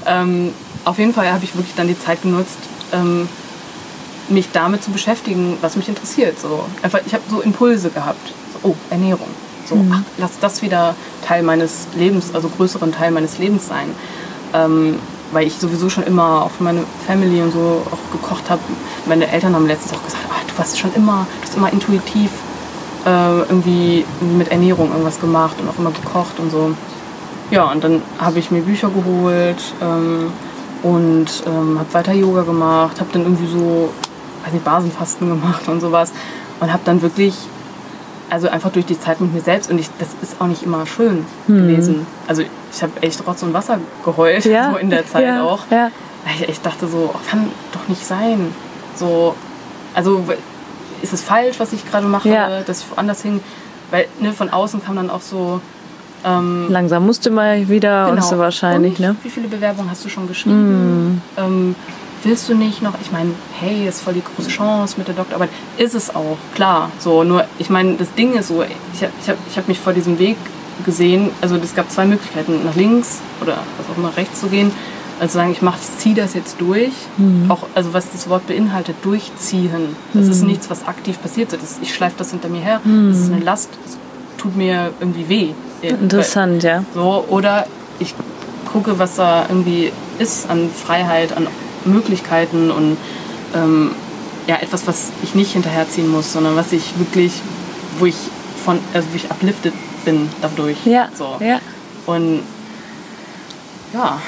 ähm, 0.06 0.54
auf 0.86 1.00
jeden 1.00 1.14
Fall 1.14 1.32
habe 1.32 1.44
ich 1.44 1.56
wirklich 1.56 1.74
dann 1.76 1.88
die 1.88 1.98
Zeit 2.00 2.22
genutzt, 2.22 2.58
ähm, 2.92 3.28
mich 4.30 4.50
damit 4.52 4.84
zu 4.84 4.92
beschäftigen, 4.92 5.58
was 5.62 5.76
mich 5.76 5.90
interessiert. 5.90 6.40
So. 6.40 6.66
Einfach, 6.82 7.00
ich 7.06 7.14
habe 7.14 7.24
so 7.30 7.42
Impulse 7.42 7.90
gehabt. 7.90 8.34
So, 8.54 8.70
oh, 8.70 8.76
Ernährung. 8.90 9.28
So, 9.66 9.78
ach, 9.92 10.02
lass 10.18 10.40
das 10.40 10.62
wieder 10.62 10.96
Teil 11.26 11.44
meines 11.44 11.88
Lebens, 11.96 12.34
also 12.34 12.50
größeren 12.50 12.92
Teil 12.92 13.12
meines 13.12 13.38
Lebens 13.38 13.68
sein. 13.68 13.90
Ähm, 14.54 15.00
weil 15.32 15.48
ich 15.48 15.56
sowieso 15.56 15.90
schon 15.90 16.04
immer 16.04 16.44
auch 16.44 16.52
für 16.52 16.64
meine 16.64 16.84
Family 17.08 17.42
und 17.42 17.52
so 17.52 17.82
auch 17.92 18.12
gekocht 18.12 18.50
habe. 18.50 18.62
Meine 19.06 19.28
Eltern 19.28 19.56
haben 19.56 19.68
letztens 19.68 19.94
auch 19.94 20.04
gesagt, 20.04 20.24
ah, 20.30 20.42
du 20.48 20.58
warst 20.58 20.78
schon 20.78 20.94
immer, 20.94 21.26
du 21.42 21.48
hast 21.48 21.58
immer 21.58 21.74
intuitiv 21.74 22.30
äh, 23.06 23.40
irgendwie 23.40 24.06
mit 24.38 24.50
Ernährung 24.50 24.92
irgendwas 24.92 25.20
gemacht 25.20 25.56
und 25.60 25.70
auch 25.70 25.78
immer 25.80 25.92
gekocht 25.92 26.40
und 26.40 26.52
so. 26.52 26.72
Ja, 27.52 27.72
und 27.72 27.84
dann 27.84 28.02
habe 28.20 28.40
ich 28.40 28.52
mir 28.52 28.62
Bücher 28.62 28.90
geholt 28.90 29.62
ähm, 29.82 30.32
und 30.82 31.28
ähm, 31.46 31.80
habe 31.80 31.94
weiter 31.94 32.14
Yoga 32.14 32.44
gemacht, 32.44 33.00
habe 33.00 33.10
dann 33.14 33.24
irgendwie 33.24 33.48
so, 33.48 33.90
weiß 34.44 34.54
nicht, 34.54 34.66
Basenfasten 34.66 35.30
gemacht 35.30 35.68
und 35.68 35.80
sowas 35.80 36.12
und 36.60 36.72
habe 36.72 36.84
dann 36.86 37.02
wirklich, 37.02 37.36
also 38.30 38.50
einfach 38.50 38.72
durch 38.72 38.86
die 38.86 39.00
Zeit 39.00 39.22
mit 39.22 39.34
mir 39.34 39.42
selbst 39.42 39.70
und 39.70 39.80
ich, 39.80 39.90
das 40.00 40.10
ist 40.22 40.40
auch 40.40 40.48
nicht 40.48 40.64
immer 40.64 40.86
schön 40.86 41.26
gewesen. 41.48 42.06
Also 42.28 42.42
ich 42.42 42.82
habe 42.82 42.92
echt 43.02 43.26
Rotz 43.28 43.44
und 43.44 43.54
Wasser 43.54 43.80
geheult, 44.04 44.46
Ja. 44.46 44.72
so 44.72 44.78
in 44.78 44.90
der 44.90 45.06
Zeit 45.06 45.24
ja. 45.26 45.44
auch. 45.44 45.60
Ja. 45.70 45.92
Weil 46.26 46.36
ich 46.42 46.50
echt 46.50 46.66
dachte 46.66 46.88
so, 46.88 47.12
oh, 47.14 47.20
kann 47.30 47.50
doch 47.74 47.88
nicht 47.88 48.06
sein. 48.06 48.54
So, 48.96 49.36
also 49.94 50.24
ist 51.02 51.14
es 51.14 51.22
falsch, 51.22 51.60
was 51.60 51.74
ich 51.74 51.90
gerade 51.90 52.08
mache, 52.08 52.30
Ja. 52.30 52.62
dass 52.62 52.80
ich 52.82 52.86
woanders 52.92 53.22
hin, 53.22 53.42
weil 53.92 54.08
ne, 54.20 54.32
von 54.34 54.50
außen 54.50 54.84
kam 54.84 54.96
dann 54.96 55.10
auch 55.10 55.22
so, 55.22 55.60
ähm, 56.26 56.68
Langsam 56.70 57.06
musste 57.06 57.30
mal 57.30 57.68
wieder 57.68 58.10
und 58.10 58.24
so 58.24 58.38
wahrscheinlich, 58.38 58.94
und 58.94 59.00
ne? 59.02 59.16
Wie 59.24 59.30
viele 59.30 59.48
Bewerbungen 59.50 59.92
hast 59.92 60.06
du 60.06 60.10
schon 60.10 60.28
geschrieben? 60.28 61.22
Ähm, 61.38 61.76
willst 62.26 62.50
du 62.50 62.56
nicht 62.56 62.82
noch? 62.82 62.94
Ich 63.02 63.12
meine, 63.12 63.32
hey, 63.60 63.88
ist 63.88 64.02
voll 64.02 64.14
die 64.14 64.24
große 64.24 64.50
Chance 64.50 64.96
mit 64.98 65.08
der 65.08 65.16
Doktorarbeit. 65.16 65.50
Ist 65.78 65.96
es 65.96 66.16
auch, 66.16 66.38
klar. 66.56 66.92
So, 67.00 67.24
nur, 67.24 67.46
ich 67.60 67.70
meine, 67.70 67.96
das 67.96 68.14
Ding 68.14 68.34
ist 68.34 68.48
so, 68.48 68.64
ich 68.64 69.04
habe 69.04 69.12
ich 69.22 69.30
hab, 69.30 69.38
ich 69.50 69.58
hab 69.58 69.68
mich 69.68 69.80
vor 69.80 69.94
diesem 69.94 70.20
Weg 70.20 70.38
gesehen. 70.86 71.30
Also 71.42 71.56
es 71.58 71.76
gab 71.76 71.92
zwei 71.92 72.06
Möglichkeiten, 72.06 72.66
nach 72.66 72.76
links 72.76 73.20
oder 73.42 73.58
was 73.78 73.90
auch 73.90 73.98
immer 73.98 74.16
rechts 74.16 74.40
zu 74.40 74.48
gehen. 74.48 74.72
Also 75.20 75.36
sagen, 75.36 75.52
ich 75.52 75.62
mach, 75.62 75.78
ich 75.78 75.98
ziehe 76.00 76.16
das 76.16 76.34
jetzt 76.34 76.60
durch. 76.60 76.92
Auch, 77.48 77.68
also 77.76 77.94
was 77.94 78.12
das 78.12 78.28
Wort 78.30 78.48
beinhaltet, 78.48 78.96
durchziehen. 79.04 79.96
Das 80.14 80.28
ist 80.28 80.44
nichts, 80.44 80.70
was 80.70 80.88
aktiv 80.88 81.22
passiert. 81.22 81.54
Das 81.54 81.62
ist, 81.62 81.80
ich 81.82 81.94
schleife 81.94 82.16
das 82.18 82.32
hinter 82.32 82.50
mir 82.50 82.62
her. 82.62 82.82
Das 83.10 83.20
ist 83.20 83.32
eine 83.32 83.44
Last. 83.44 83.70
Das 83.86 83.98
tut 84.38 84.58
mir 84.58 84.92
irgendwie 85.00 85.30
weh. 85.30 85.50
Interessant, 85.82 86.64
ja. 86.64 86.84
So, 86.94 87.26
oder 87.30 87.68
ich 88.00 88.16
gucke, 88.72 88.98
was 88.98 89.16
da 89.16 89.46
irgendwie 89.48 89.92
ist 90.18 90.50
an 90.50 90.70
Freiheit, 90.70 91.38
an 91.38 91.48
Möglichkeiten 91.86 92.72
und 92.72 92.98
ähm, 93.56 93.92
ja, 94.48 94.58
etwas, 94.58 94.88
was 94.88 95.12
ich 95.24 95.36
nicht 95.36 95.54
hinterherziehen 95.54 96.10
muss, 96.10 96.34
sondern 96.34 96.56
was 96.56 96.72
ich 96.72 96.98
wirklich, 96.98 97.34
wo 98.00 98.06
ich 98.06 98.16
von, 98.64 98.80
also 98.94 99.08
wo 99.12 99.16
ich 99.16 99.30
uplifted 99.30 99.74
bin 100.06 100.30
dadurch. 100.42 100.78
Ja, 100.86 101.10
So. 101.16 101.38
ja. 101.40 101.60
Und 102.06 102.42
ja. 103.94 104.22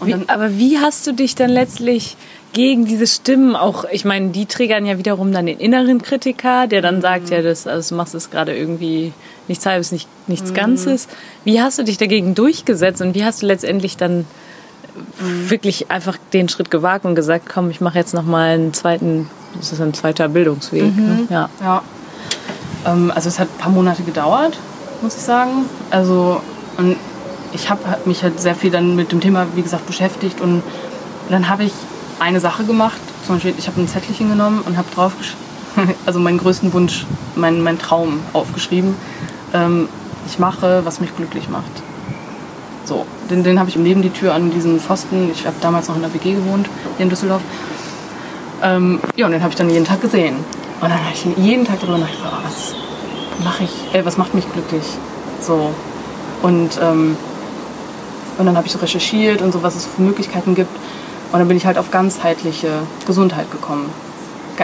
Und 0.00 0.08
Wie, 0.08 0.28
aber 0.28 0.58
wie 0.58 0.78
hast 0.78 1.06
du 1.06 1.12
dich 1.12 1.34
dann 1.34 1.50
letztlich 1.50 2.16
gegen 2.52 2.84
diese 2.84 3.06
Stimmen 3.06 3.56
auch, 3.56 3.84
ich 3.90 4.04
meine, 4.04 4.30
die 4.30 4.46
triggern 4.46 4.86
ja 4.86 4.98
wiederum 4.98 5.32
dann 5.32 5.46
den 5.46 5.58
inneren 5.58 6.02
Kritiker, 6.02 6.66
der 6.66 6.82
dann 6.82 7.00
sagt, 7.00 7.30
ja, 7.30 7.42
das, 7.42 7.66
also 7.66 7.90
du 7.90 7.96
machst 7.96 8.14
es 8.14 8.30
gerade 8.30 8.56
irgendwie 8.56 9.12
nichts 9.48 9.66
halbes, 9.66 9.92
nicht, 9.92 10.08
nichts 10.26 10.50
mhm. 10.50 10.54
Ganzes. 10.54 11.08
Wie 11.44 11.60
hast 11.60 11.78
du 11.78 11.84
dich 11.84 11.96
dagegen 11.96 12.34
durchgesetzt 12.34 13.00
und 13.02 13.14
wie 13.14 13.24
hast 13.24 13.42
du 13.42 13.46
letztendlich 13.46 13.96
dann 13.96 14.24
wirklich 15.18 15.90
einfach 15.90 16.16
den 16.32 16.48
Schritt 16.48 16.70
gewagt 16.70 17.04
und 17.04 17.14
gesagt, 17.14 17.48
komm, 17.52 17.70
ich 17.70 17.80
mache 17.80 17.98
jetzt 17.98 18.14
nochmal 18.14 18.50
einen 18.50 18.72
zweiten, 18.72 19.28
das 19.56 19.72
ist 19.72 19.80
ein 19.80 19.94
zweiter 19.94 20.28
Bildungsweg. 20.28 20.96
Mhm. 20.96 21.04
Ne? 21.04 21.26
Ja. 21.30 21.48
ja. 21.60 21.82
Ähm, 22.86 23.12
also 23.14 23.28
es 23.28 23.38
hat 23.38 23.48
ein 23.48 23.58
paar 23.58 23.72
Monate 23.72 24.02
gedauert, 24.02 24.58
muss 25.02 25.16
ich 25.16 25.22
sagen. 25.22 25.66
Also 25.90 26.40
und 26.76 26.96
ich 27.52 27.70
habe 27.70 27.82
mich 28.04 28.22
halt 28.22 28.40
sehr 28.40 28.54
viel 28.54 28.70
dann 28.70 28.96
mit 28.96 29.12
dem 29.12 29.20
Thema, 29.20 29.46
wie 29.54 29.62
gesagt, 29.62 29.86
beschäftigt 29.86 30.40
und 30.40 30.62
dann 31.30 31.48
habe 31.48 31.64
ich 31.64 31.72
eine 32.18 32.40
Sache 32.40 32.64
gemacht. 32.64 33.00
Zum 33.26 33.36
Beispiel, 33.36 33.54
ich 33.56 33.66
habe 33.66 33.80
ein 33.80 33.88
Zettelchen 33.88 34.28
genommen 34.28 34.62
und 34.66 34.76
habe 34.76 34.88
drauf, 34.94 35.12
also 36.06 36.18
meinen 36.20 36.38
größten 36.38 36.72
Wunsch, 36.72 37.06
meinen 37.36 37.62
mein 37.62 37.78
Traum 37.78 38.20
aufgeschrieben. 38.32 38.96
Ähm, 39.52 39.88
ich 40.26 40.38
mache, 40.38 40.84
was 40.84 41.00
mich 41.00 41.14
glücklich 41.16 41.48
macht. 41.48 41.70
So, 42.84 43.06
den, 43.30 43.42
den 43.42 43.58
habe 43.58 43.70
ich 43.70 43.76
im 43.76 43.84
Leben 43.84 44.02
die 44.02 44.10
Tür 44.10 44.34
an 44.34 44.50
diesen 44.50 44.78
Pfosten. 44.78 45.30
Ich 45.32 45.46
habe 45.46 45.56
damals 45.60 45.88
noch 45.88 45.96
in 45.96 46.02
der 46.02 46.12
WG 46.12 46.34
gewohnt, 46.34 46.68
hier 46.96 47.04
in 47.04 47.10
Düsseldorf. 47.10 47.42
Ähm, 48.62 49.00
ja, 49.16 49.26
und 49.26 49.32
den 49.32 49.42
habe 49.42 49.50
ich 49.50 49.56
dann 49.56 49.70
jeden 49.70 49.84
Tag 49.84 50.00
gesehen. 50.00 50.36
Und 50.80 50.90
dann 50.90 50.92
habe 50.92 51.14
ich 51.14 51.24
jeden 51.42 51.64
Tag 51.64 51.80
darüber 51.80 51.98
nachgedacht, 51.98 52.32
oh, 52.32 52.44
was 52.44 52.74
mache 53.42 53.64
ich, 53.64 53.70
ey, 53.94 54.04
was 54.04 54.18
macht 54.18 54.34
mich 54.34 54.50
glücklich? 54.52 54.84
So. 55.40 55.70
Und, 56.42 56.78
ähm, 56.82 57.16
und 58.36 58.46
dann 58.46 58.56
habe 58.56 58.66
ich 58.66 58.72
so 58.72 58.78
recherchiert 58.78 59.40
und 59.40 59.52
so, 59.52 59.62
was 59.62 59.76
es 59.76 59.86
für 59.86 60.02
Möglichkeiten 60.02 60.54
gibt. 60.54 60.74
Und 61.32 61.38
dann 61.38 61.48
bin 61.48 61.56
ich 61.56 61.66
halt 61.66 61.78
auf 61.78 61.90
ganzheitliche 61.90 62.68
Gesundheit 63.06 63.50
gekommen. 63.50 63.90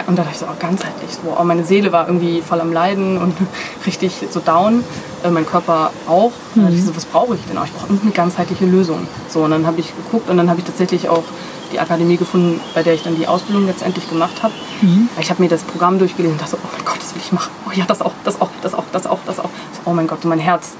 Und 0.07 0.17
da 0.17 0.23
dachte 0.23 0.29
ich 0.33 0.39
so, 0.39 0.45
oh, 0.45 0.55
ganzheitlich. 0.59 1.11
So, 1.11 1.35
oh, 1.37 1.43
meine 1.43 1.63
Seele 1.63 1.91
war 1.91 2.07
irgendwie 2.07 2.41
voll 2.41 2.61
am 2.61 2.71
Leiden 2.71 3.17
und 3.17 3.35
richtig 3.85 4.13
so 4.29 4.39
down. 4.39 4.83
Äh, 5.23 5.29
mein 5.29 5.45
Körper 5.45 5.91
auch. 6.07 6.25
Und 6.25 6.33
dann 6.55 6.65
dachte 6.65 6.77
ich 6.77 6.85
so, 6.85 6.95
was 6.95 7.05
brauche 7.05 7.35
ich 7.35 7.41
denn? 7.45 7.57
Oh, 7.57 7.63
ich 7.65 7.73
brauche 7.73 8.01
eine 8.01 8.11
ganzheitliche 8.11 8.65
Lösung. 8.65 9.07
So, 9.29 9.43
und 9.43 9.51
dann 9.51 9.65
habe 9.65 9.79
ich 9.79 9.93
geguckt 9.95 10.29
und 10.29 10.37
dann 10.37 10.49
habe 10.49 10.59
ich 10.59 10.65
tatsächlich 10.65 11.09
auch 11.09 11.23
die 11.71 11.79
Akademie 11.79 12.17
gefunden, 12.17 12.59
bei 12.73 12.83
der 12.83 12.93
ich 12.93 13.03
dann 13.03 13.15
die 13.15 13.27
Ausbildung 13.27 13.65
letztendlich 13.65 14.09
gemacht 14.09 14.43
habe. 14.43 14.53
Mhm. 14.81 15.09
Ich 15.19 15.29
habe 15.29 15.41
mir 15.41 15.49
das 15.49 15.63
Programm 15.63 15.99
durchgelesen 15.99 16.33
und 16.33 16.41
dachte 16.41 16.51
so, 16.51 16.57
oh 16.63 16.67
mein 16.75 16.85
Gott, 16.85 16.97
das 16.99 17.13
will 17.15 17.21
ich 17.23 17.31
machen. 17.31 17.51
Oh 17.67 17.71
ja, 17.73 17.85
das 17.85 18.01
auch, 18.01 18.13
das 18.23 18.41
auch, 18.41 18.49
das 18.61 18.73
auch, 18.73 18.83
das 18.91 19.07
auch, 19.07 19.19
das 19.25 19.39
auch. 19.39 19.49
Oh 19.85 19.91
mein 19.91 20.07
Gott, 20.07 20.23
mein 20.25 20.39
Herz. 20.39 20.73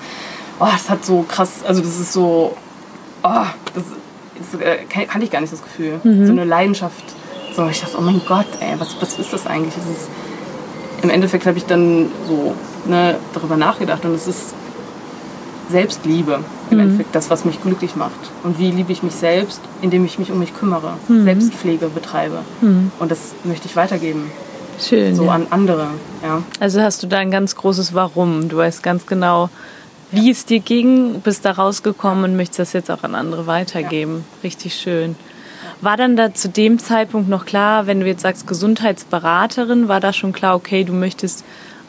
Oh, 0.60 0.68
das 0.72 0.90
hat 0.90 1.06
so 1.06 1.26
krass, 1.28 1.64
also 1.66 1.82
das 1.82 2.00
ist 2.00 2.14
so, 2.14 2.56
oh, 3.24 3.30
das, 3.74 3.84
das 4.52 4.62
äh, 4.62 4.78
kannte 4.86 5.26
ich 5.26 5.32
gar 5.32 5.42
nicht 5.42 5.54
das 5.54 5.64
Gefühl. 5.64 6.00
Mhm. 6.04 6.26
So 6.26 6.32
eine 6.34 6.46
Leidenschaft. 6.46 7.04
So, 7.56 7.68
ich 7.68 7.82
dachte, 7.82 7.98
oh 7.98 8.02
mein 8.02 8.22
Gott, 8.28 8.48
ey, 8.60 8.80
was, 8.80 8.96
was 9.02 9.20
ist 9.20 9.34
das 9.34 9.46
eigentlich? 9.46 9.74
Das 9.76 9.86
ist, 9.86 10.10
Im 11.02 11.10
Endeffekt 11.10 11.46
habe 11.46 11.58
ich 11.58 11.66
dann 11.66 12.08
so 12.28 12.54
ne, 12.86 13.18
darüber 13.34 13.58
nachgedacht 13.58 14.06
und 14.06 14.14
es 14.14 14.28
ist 14.28 14.54
Selbstliebe 15.70 16.40
im 16.70 16.78
mhm. 16.78 16.84
Endeffekt 16.84 17.16
das, 17.16 17.30
was 17.30 17.46
mich 17.46 17.62
glücklich 17.62 17.96
macht. 17.96 18.32
Und 18.44 18.60
wie 18.60 18.72
liebe 18.72 18.92
ich 18.92 19.04
mich 19.04 19.14
selbst, 19.14 19.62
indem 19.82 20.06
ich 20.06 20.20
mich 20.20 20.32
um 20.32 20.40
mich 20.40 20.54
kümmere, 20.54 20.94
mhm. 21.08 21.24
Selbstpflege 21.24 21.88
betreibe. 21.88 22.40
Mhm. 22.62 22.92
Und 23.00 23.12
das 23.12 23.34
möchte 23.44 23.68
ich 23.68 23.76
weitergeben. 23.76 24.32
Schön. 24.80 25.16
So 25.16 25.26
ja. 25.26 25.32
an 25.32 25.48
andere. 25.50 25.88
Ja. 26.24 26.42
Also 26.60 26.82
hast 26.82 27.04
du 27.04 27.08
da 27.08 27.18
ein 27.18 27.32
ganz 27.32 27.56
großes 27.56 27.94
Warum. 27.94 28.50
Du 28.50 28.58
weißt 28.58 28.82
ganz 28.84 29.06
genau, 29.06 29.50
wie 30.12 30.32
es 30.32 30.46
dir 30.46 30.60
ging, 30.60 31.22
bist 31.22 31.46
da 31.46 31.52
rausgekommen 31.52 32.24
und 32.24 32.36
möchtest 32.36 32.60
das 32.60 32.74
jetzt 32.74 32.92
auch 32.92 33.04
an 33.04 33.16
andere 33.16 33.48
weitergeben. 33.48 34.26
Ja. 34.28 34.44
Richtig 34.44 34.76
schön. 34.76 35.16
War 35.82 35.98
dann 35.98 36.16
da 36.16 36.34
zu 36.34 36.50
dem 36.50 36.80
Zeitpunkt 36.80 37.30
noch 37.30 37.46
klar, 37.46 37.88
wenn 37.88 38.00
du 38.00 38.08
jetzt 38.08 38.22
sagst 38.22 38.48
Gesundheitsberaterin, 38.48 39.88
war 39.88 40.00
da 40.00 40.14
schon 40.14 40.32
klar, 40.32 40.56
okay, 40.56 40.84
du 40.84 40.94
möchtest 40.94 41.44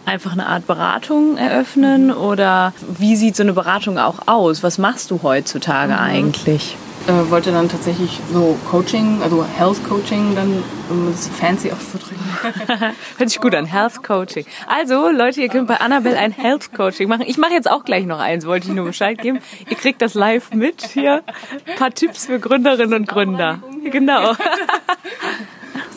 einfach 0.05 0.33
eine 0.33 0.47
Art 0.47 0.67
Beratung 0.67 1.37
eröffnen 1.37 2.11
oder 2.13 2.73
wie 2.99 3.17
sieht 3.17 3.37
so 3.37 3.43
eine 3.43 3.53
Beratung 3.53 3.99
auch 3.99 4.27
aus? 4.27 4.63
Was 4.63 4.79
machst 4.79 5.11
du 5.11 5.21
heutzutage 5.23 5.93
mhm. 5.93 5.99
eigentlich? 5.99 6.77
Äh, 7.07 7.31
wollte 7.31 7.53
dann 7.53 7.69
tatsächlich 7.69 8.21
so 8.33 8.59
Coaching, 8.71 9.21
also 9.23 9.45
Health 9.45 9.83
Coaching, 9.89 10.35
dann, 10.35 10.63
um 10.89 11.09
es 11.09 11.29
fancy 11.29 11.73
auszudrücken. 11.73 12.23
Hört 13.19 13.31
sich 13.31 13.41
gut 13.41 13.55
an, 13.55 13.67
Health 13.67 14.03
Coaching. 14.03 14.45
Also, 14.67 15.11
Leute, 15.11 15.41
ihr 15.41 15.49
könnt 15.49 15.69
bei 15.69 15.77
Annabelle 15.77 16.19
ein 16.19 16.33
Health 16.33 16.73
Coaching 16.75 17.09
machen. 17.09 17.25
Ich 17.27 17.39
mache 17.39 17.53
jetzt 17.53 17.71
auch 17.71 17.85
gleich 17.85 18.07
noch 18.07 18.19
eins, 18.21 18.47
wollte 18.47 18.69
ich 18.69 18.75
nur 18.75 18.85
Bescheid 18.85 19.21
geben. 19.21 19.41
Ihr 19.69 19.77
kriegt 19.77 20.03
das 20.03 20.15
live 20.15 20.53
mit 20.53 20.87
hier. 20.87 21.23
Ein 21.67 21.77
paar 21.77 21.91
Tipps 21.91 22.27
für 22.27 22.39
Gründerinnen 22.39 22.95
und 22.95 23.09
Gründer. 23.09 23.59
Genau. 23.85 24.33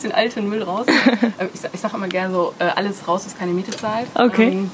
den 0.02 0.12
alten 0.12 0.48
Müll 0.48 0.62
raus. 0.62 0.86
Äh, 1.38 1.46
ich, 1.52 1.80
sage 1.80 1.96
immer 1.96 2.08
gerne 2.08 2.32
so, 2.32 2.54
äh, 2.58 2.64
alles 2.64 3.06
raus, 3.06 3.22
was 3.26 3.36
keine 3.36 3.52
Miete 3.52 3.70
zahlt. 3.72 4.06
Okay. 4.14 4.48
Ähm, 4.48 4.70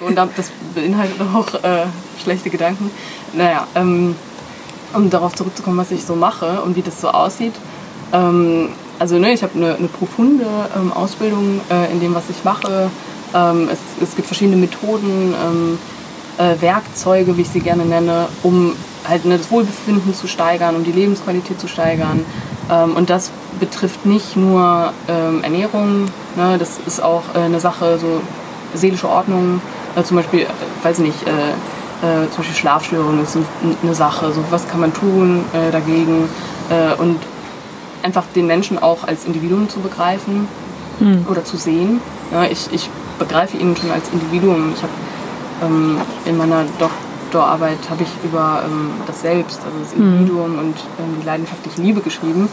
und 0.00 0.16
das 0.16 0.50
beinhaltet 0.74 1.20
auch 1.20 1.54
äh, 1.62 1.86
schlechte 2.22 2.50
Gedanken. 2.50 2.90
Naja, 3.32 3.66
ähm, 3.74 4.16
um 4.96 5.10
darauf 5.10 5.34
zurückzukommen, 5.34 5.78
was 5.78 5.90
ich 5.90 6.04
so 6.04 6.16
mache 6.16 6.62
und 6.62 6.76
wie 6.76 6.82
das 6.82 7.00
so 7.00 7.08
aussieht. 7.08 7.54
Ähm, 8.12 8.70
also 8.98 9.18
ne, 9.18 9.32
ich 9.32 9.42
habe 9.42 9.54
eine, 9.54 9.74
eine 9.74 9.88
profunde 9.88 10.46
ähm, 10.74 10.92
Ausbildung 10.92 11.60
äh, 11.70 11.92
in 11.92 12.00
dem, 12.00 12.14
was 12.14 12.24
ich 12.30 12.44
mache. 12.44 12.90
Ähm, 13.34 13.68
es, 13.70 13.78
es, 14.02 14.16
gibt 14.16 14.26
verschiedene 14.26 14.56
Methoden, 14.56 15.34
ähm, 15.44 15.78
äh, 16.38 16.60
Werkzeuge, 16.60 17.36
wie 17.36 17.42
ich 17.42 17.48
sie 17.48 17.60
gerne 17.60 17.84
nenne, 17.84 18.28
um 18.42 18.72
halt 19.06 19.24
ne, 19.24 19.38
das 19.38 19.50
Wohlbefinden 19.50 20.14
zu 20.14 20.26
steigern, 20.26 20.76
um 20.76 20.84
die 20.84 20.92
Lebensqualität 20.92 21.60
zu 21.60 21.68
steigern. 21.68 22.24
Ähm, 22.70 22.96
und 22.96 23.10
das 23.10 23.30
betrifft 23.60 24.06
nicht 24.06 24.36
nur 24.36 24.92
ähm, 25.08 25.42
Ernährung, 25.42 26.06
ne, 26.36 26.56
das 26.58 26.78
ist 26.86 27.02
auch 27.02 27.22
äh, 27.34 27.40
eine 27.40 27.60
Sache, 27.60 27.98
so 27.98 28.20
seelische 28.74 29.08
Ordnung, 29.08 29.60
äh, 29.94 30.02
zum 30.02 30.16
Beispiel, 30.16 30.40
äh, 30.40 30.46
weiß 30.82 30.98
ich 30.98 31.06
nicht, 31.06 31.22
äh, 32.02 32.28
zum 32.30 32.38
Beispiel 32.38 32.56
Schlafstörungen 32.56 33.22
ist 33.22 33.36
eine 33.82 33.94
Sache. 33.94 34.32
So, 34.32 34.44
was 34.50 34.68
kann 34.68 34.80
man 34.80 34.92
tun 34.92 35.44
äh, 35.52 35.70
dagegen? 35.70 36.28
Äh, 36.68 37.00
und 37.00 37.18
einfach 38.02 38.24
den 38.34 38.46
Menschen 38.46 38.78
auch 38.78 39.06
als 39.06 39.24
Individuum 39.24 39.68
zu 39.68 39.80
begreifen 39.80 40.48
mhm. 41.00 41.26
oder 41.28 41.44
zu 41.44 41.56
sehen. 41.56 42.00
Ja, 42.32 42.44
ich, 42.44 42.68
ich 42.72 42.88
begreife 43.18 43.56
ihn 43.56 43.76
schon 43.76 43.90
als 43.90 44.08
Individuum. 44.12 44.72
Ich 44.74 44.82
habe 44.82 44.92
ähm, 45.64 45.98
in 46.24 46.36
meiner 46.36 46.64
Dok 46.78 46.90
Doktorarbeit 47.26 47.90
habe 47.90 48.04
ich 48.04 48.08
über 48.24 48.62
ähm, 48.64 48.92
das 49.06 49.22
Selbst, 49.22 49.60
also 49.64 49.78
das 49.80 49.94
mhm. 49.94 50.18
Individuum 50.18 50.52
mhm. 50.52 50.58
und 50.58 50.74
ähm, 50.98 51.16
die 51.20 51.26
leidenschaftliche 51.26 51.82
Liebe 51.82 52.00
geschrieben. 52.00 52.48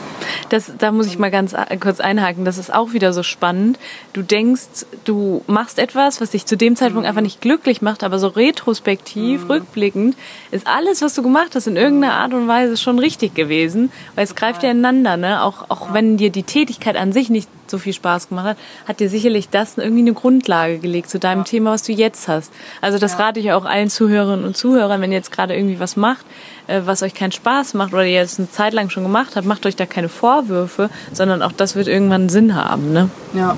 Das, 0.49 0.71
da 0.77 0.91
muss 0.91 1.07
ich 1.07 1.19
mal 1.19 1.31
ganz 1.31 1.53
äh, 1.53 1.77
kurz 1.77 1.99
einhaken. 1.99 2.43
Das 2.43 2.57
ist 2.57 2.73
auch 2.73 2.93
wieder 2.93 3.13
so 3.13 3.23
spannend. 3.23 3.77
Du 4.13 4.23
denkst, 4.23 4.85
du 5.05 5.43
machst 5.47 5.79
etwas, 5.79 6.21
was 6.21 6.31
dich 6.31 6.45
zu 6.45 6.57
dem 6.57 6.75
Zeitpunkt 6.75 7.03
mhm. 7.03 7.09
einfach 7.09 7.21
nicht 7.21 7.41
glücklich 7.41 7.81
macht, 7.81 8.03
aber 8.03 8.19
so 8.19 8.27
retrospektiv, 8.27 9.43
mhm. 9.43 9.51
rückblickend, 9.51 10.15
ist 10.51 10.67
alles, 10.67 11.01
was 11.01 11.13
du 11.13 11.21
gemacht 11.21 11.55
hast, 11.55 11.67
in 11.67 11.75
irgendeiner 11.75 12.15
Art 12.15 12.33
und 12.33 12.47
Weise 12.47 12.77
schon 12.77 12.99
richtig 12.99 13.35
gewesen, 13.35 13.91
weil 14.15 14.23
es 14.23 14.35
greift 14.35 14.63
ja 14.63 14.71
ineinander. 14.71 15.17
Ne? 15.17 15.43
Auch, 15.43 15.69
auch 15.69 15.89
ja. 15.89 15.93
wenn 15.93 16.17
dir 16.17 16.31
die 16.31 16.43
Tätigkeit 16.43 16.97
an 16.97 17.13
sich 17.13 17.29
nicht 17.29 17.49
so 17.67 17.77
viel 17.77 17.93
Spaß 17.93 18.29
gemacht 18.29 18.45
hat, 18.45 18.57
hat 18.87 18.99
dir 18.99 19.09
sicherlich 19.09 19.49
das 19.49 19.77
irgendwie 19.77 20.01
eine 20.01 20.13
Grundlage 20.13 20.79
gelegt 20.79 21.09
zu 21.09 21.19
deinem 21.19 21.39
ja. 21.39 21.45
Thema, 21.45 21.71
was 21.71 21.83
du 21.83 21.91
jetzt 21.91 22.27
hast. 22.27 22.51
Also 22.81 22.97
das 22.97 23.13
ja. 23.13 23.19
rate 23.19 23.39
ich 23.39 23.51
auch 23.51 23.65
allen 23.65 23.89
Zuhörerinnen 23.89 24.45
und 24.45 24.57
Zuhörern, 24.57 25.01
wenn 25.01 25.11
ihr 25.11 25.17
jetzt 25.17 25.31
gerade 25.31 25.55
irgendwie 25.55 25.79
was 25.79 25.95
macht, 25.95 26.25
äh, 26.67 26.81
was 26.85 27.03
euch 27.03 27.13
keinen 27.13 27.31
Spaß 27.31 27.73
macht 27.73 27.93
oder 27.93 28.05
ihr 28.05 28.21
es 28.21 28.39
eine 28.39 28.49
Zeit 28.49 28.73
lang 28.73 28.89
schon 28.89 29.03
gemacht 29.03 29.35
habt, 29.35 29.47
macht 29.47 29.65
euch 29.65 29.75
da 29.75 29.85
keine 29.85 30.09
Vorwürfe, 30.09 30.89
sondern 31.11 31.41
auch 31.41 31.51
das 31.51 31.75
wird 31.75 31.87
irgendwann 31.87 32.29
Sinn 32.29 32.55
haben. 32.55 32.91
Ne? 32.93 33.09
Ja, 33.33 33.57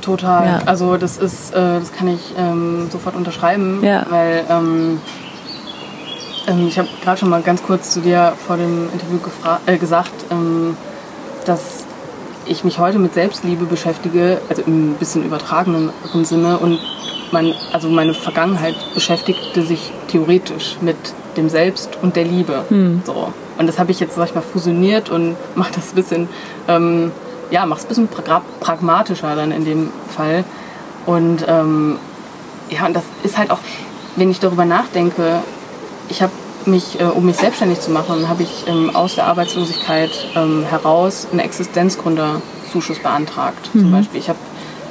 total. 0.00 0.46
Ja. 0.46 0.58
Also 0.66 0.96
das 0.96 1.16
ist, 1.16 1.52
äh, 1.52 1.80
das 1.80 1.92
kann 1.92 2.08
ich 2.08 2.20
ähm, 2.38 2.88
sofort 2.90 3.16
unterschreiben, 3.16 3.82
ja. 3.82 4.06
weil 4.10 4.44
ähm, 4.48 5.00
ähm, 6.46 6.68
ich 6.68 6.78
habe 6.78 6.88
gerade 7.02 7.18
schon 7.18 7.28
mal 7.28 7.42
ganz 7.42 7.62
kurz 7.62 7.92
zu 7.92 8.00
dir 8.00 8.34
vor 8.46 8.56
dem 8.56 8.88
Interview 8.92 9.18
äh, 9.66 9.76
gesagt, 9.76 10.12
dass 11.44 11.85
ich 12.48 12.64
mich 12.64 12.78
heute 12.78 12.98
mit 12.98 13.14
Selbstliebe 13.14 13.64
beschäftige, 13.64 14.40
also 14.48 14.62
im 14.62 14.94
bisschen 14.94 15.24
übertragenen 15.24 15.90
Sinne 16.24 16.58
und 16.58 16.78
mein, 17.32 17.54
also 17.72 17.88
meine 17.88 18.14
Vergangenheit 18.14 18.76
beschäftigte 18.94 19.62
sich 19.62 19.92
theoretisch 20.08 20.76
mit 20.80 20.96
dem 21.36 21.48
Selbst 21.48 21.98
und 22.02 22.16
der 22.16 22.24
Liebe. 22.24 22.64
Hm. 22.68 23.02
So. 23.04 23.32
Und 23.58 23.66
das 23.66 23.78
habe 23.78 23.90
ich 23.90 24.00
jetzt, 24.00 24.14
sag 24.14 24.28
ich 24.28 24.34
mal, 24.34 24.42
fusioniert 24.42 25.10
und 25.10 25.36
mache 25.54 25.72
das 25.74 25.92
ein 25.92 25.94
bisschen, 25.94 26.28
ähm, 26.68 27.12
ja, 27.50 27.66
mache 27.66 27.80
es 27.80 27.84
ein 27.86 27.88
bisschen 27.88 28.08
pragmatischer 28.60 29.34
dann 29.34 29.52
in 29.52 29.64
dem 29.64 29.92
Fall. 30.14 30.44
Und 31.04 31.44
ähm, 31.46 31.98
ja, 32.70 32.86
und 32.86 32.94
das 32.94 33.04
ist 33.22 33.38
halt 33.38 33.50
auch, 33.50 33.58
wenn 34.16 34.30
ich 34.30 34.40
darüber 34.40 34.64
nachdenke, 34.64 35.40
ich 36.08 36.22
habe 36.22 36.32
mich, 36.66 37.00
äh, 37.00 37.04
um 37.04 37.26
mich 37.26 37.36
selbstständig 37.36 37.80
zu 37.80 37.90
machen, 37.90 38.28
habe 38.28 38.42
ich 38.42 38.64
ähm, 38.66 38.94
aus 38.94 39.14
der 39.14 39.26
Arbeitslosigkeit 39.26 40.10
ähm, 40.34 40.64
heraus 40.64 41.26
einen 41.30 41.40
Existenzgründerzuschuss 41.40 42.98
beantragt. 43.00 43.70
Mhm. 43.72 43.80
Zum 43.80 43.92
Beispiel. 43.92 44.20
Ich 44.20 44.28
habe 44.28 44.38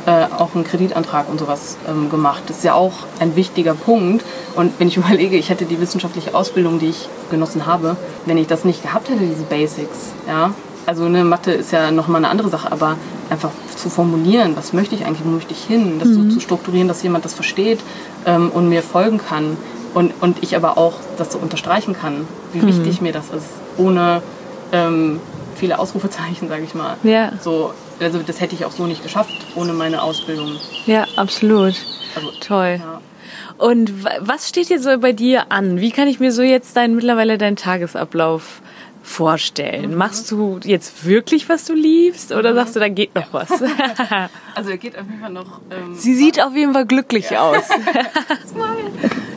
äh, 0.05 0.25
auch 0.37 0.53
einen 0.55 0.63
Kreditantrag 0.63 1.29
und 1.29 1.39
sowas 1.39 1.77
ähm, 1.87 2.09
gemacht. 2.09 2.43
Das 2.47 2.57
ist 2.57 2.63
ja 2.63 2.73
auch 2.75 2.93
ein 3.19 3.35
wichtiger 3.35 3.73
Punkt. 3.73 4.23
Und 4.55 4.73
wenn 4.79 4.87
ich 4.87 4.97
überlege, 5.03 5.37
ich 5.37 5.49
hätte 5.49 5.65
die 5.65 5.79
wissenschaftliche 5.79 6.35
Ausbildung, 6.35 6.79
die 6.79 6.89
ich 6.89 7.09
genossen 7.29 7.65
habe, 7.65 7.97
wenn 8.25 8.37
ich 8.37 8.47
das 8.47 8.65
nicht 8.65 8.83
gehabt 8.83 9.09
hätte, 9.09 9.25
diese 9.25 9.43
Basics, 9.43 10.13
ja, 10.27 10.53
also 10.85 11.05
eine 11.05 11.23
Mathe 11.23 11.51
ist 11.51 11.71
ja 11.71 11.89
nochmal 11.89 12.19
eine 12.19 12.29
andere 12.29 12.49
Sache, 12.49 12.71
aber 12.71 12.95
einfach 13.31 13.49
zu 13.75 13.89
formulieren, 13.89 14.55
was 14.55 14.71
möchte 14.71 14.93
ich 14.93 15.05
eigentlich, 15.05 15.25
wo 15.25 15.29
möchte 15.29 15.51
ich 15.51 15.63
hin, 15.63 15.97
das 15.99 16.09
so 16.09 16.23
zu 16.29 16.39
strukturieren, 16.39 16.87
dass 16.87 17.01
jemand 17.01 17.25
das 17.25 17.33
versteht 17.33 17.79
ähm, 18.27 18.51
und 18.51 18.69
mir 18.69 18.83
folgen 18.83 19.17
kann 19.17 19.57
und, 19.95 20.13
und 20.21 20.43
ich 20.43 20.55
aber 20.55 20.77
auch 20.77 20.93
das 21.17 21.31
so 21.33 21.39
unterstreichen 21.39 21.95
kann, 21.99 22.27
wie 22.53 22.61
wichtig 22.65 23.01
mir 23.01 23.11
das 23.11 23.29
ist, 23.31 23.47
ohne 23.77 24.21
ähm, 24.71 25.19
viele 25.55 25.79
Ausrufezeichen, 25.79 26.47
sage 26.49 26.63
ich 26.63 26.75
mal. 26.75 26.97
Ja. 27.03 27.31
So, 27.41 27.73
also 27.99 28.19
das 28.19 28.39
hätte 28.41 28.53
ich 28.53 28.65
auch 28.65 28.71
so 28.71 28.85
nicht 28.85 29.01
geschafft 29.01 29.33
ohne 29.55 29.73
meine 29.73 30.03
Ausbildung. 30.03 30.57
Ja, 30.85 31.05
absolut. 31.15 31.73
Also, 32.15 32.29
Toll. 32.39 32.79
ja. 32.79 33.01
Und 33.57 34.03
wa- 34.03 34.11
was 34.19 34.49
steht 34.49 34.67
jetzt 34.69 34.83
so 34.83 34.97
bei 34.99 35.13
dir 35.13 35.51
an? 35.51 35.79
Wie 35.79 35.91
kann 35.91 36.07
ich 36.09 36.19
mir 36.19 36.31
so 36.31 36.41
jetzt 36.43 36.75
dein, 36.75 36.93
mittlerweile 36.95 37.37
deinen 37.37 37.55
Tagesablauf 37.55 38.61
vorstellen? 39.05 39.91
Mhm. 39.91 39.97
Machst 39.97 40.31
du 40.31 40.59
jetzt 40.63 41.05
wirklich, 41.05 41.47
was 41.47 41.65
du 41.65 41.73
liebst? 41.73 42.31
Oder 42.31 42.53
sagst 42.53 42.75
du, 42.75 42.79
da 42.79 42.89
geht 42.89 43.15
noch 43.15 43.31
was? 43.31 43.49
Also 44.57 44.69
er 44.69 44.77
geht 44.77 44.97
auf 44.97 45.05
jeden 45.05 45.19
Fall 45.19 45.33
noch. 45.33 45.59
Ähm, 45.69 45.95
Sie 45.95 46.15
sieht 46.15 46.41
auf 46.41 46.55
jeden 46.55 46.71
Fall 46.73 46.85
glücklich 46.85 47.37
aus. 47.37 47.63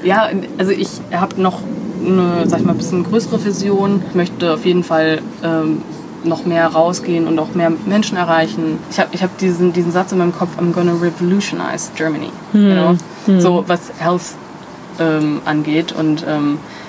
Ja, 0.05 0.31
also 0.59 0.71
ich 0.71 0.89
habe 1.13 1.43
noch 1.43 1.61
eine, 2.07 2.49
sag 2.49 2.61
ich 2.61 2.65
mal, 2.65 2.73
ein 2.73 2.79
bisschen 2.79 3.03
größere 3.03 3.45
Vision. 3.45 4.01
Ich 4.09 4.15
möchte 4.15 4.55
auf 4.55 4.65
jeden 4.65 4.85
Fall 4.85 5.21
ähm, 5.43 5.83
noch 6.23 6.45
mehr 6.45 6.69
rausgehen 6.69 7.27
und 7.27 7.37
auch 7.41 7.55
mehr 7.55 7.71
Menschen 7.85 8.17
erreichen. 8.17 8.79
Ich 8.91 9.01
habe 9.01 9.11
ich 9.13 9.25
hab 9.25 9.37
diesen, 9.39 9.73
diesen 9.73 9.91
Satz 9.91 10.13
in 10.13 10.19
meinem 10.19 10.33
Kopf, 10.33 10.51
I'm 10.59 10.73
gonna 10.73 10.93
revolutionize 10.93 11.91
Germany. 11.97 12.31
You 12.53 12.61
know? 12.61 12.97
So 13.41 13.65
was 13.67 13.93
Health 13.99 14.37
ähm, 15.01 15.41
angeht. 15.45 15.93
Und 15.93 16.25
ähm, 16.27 16.59
da, 16.59 16.88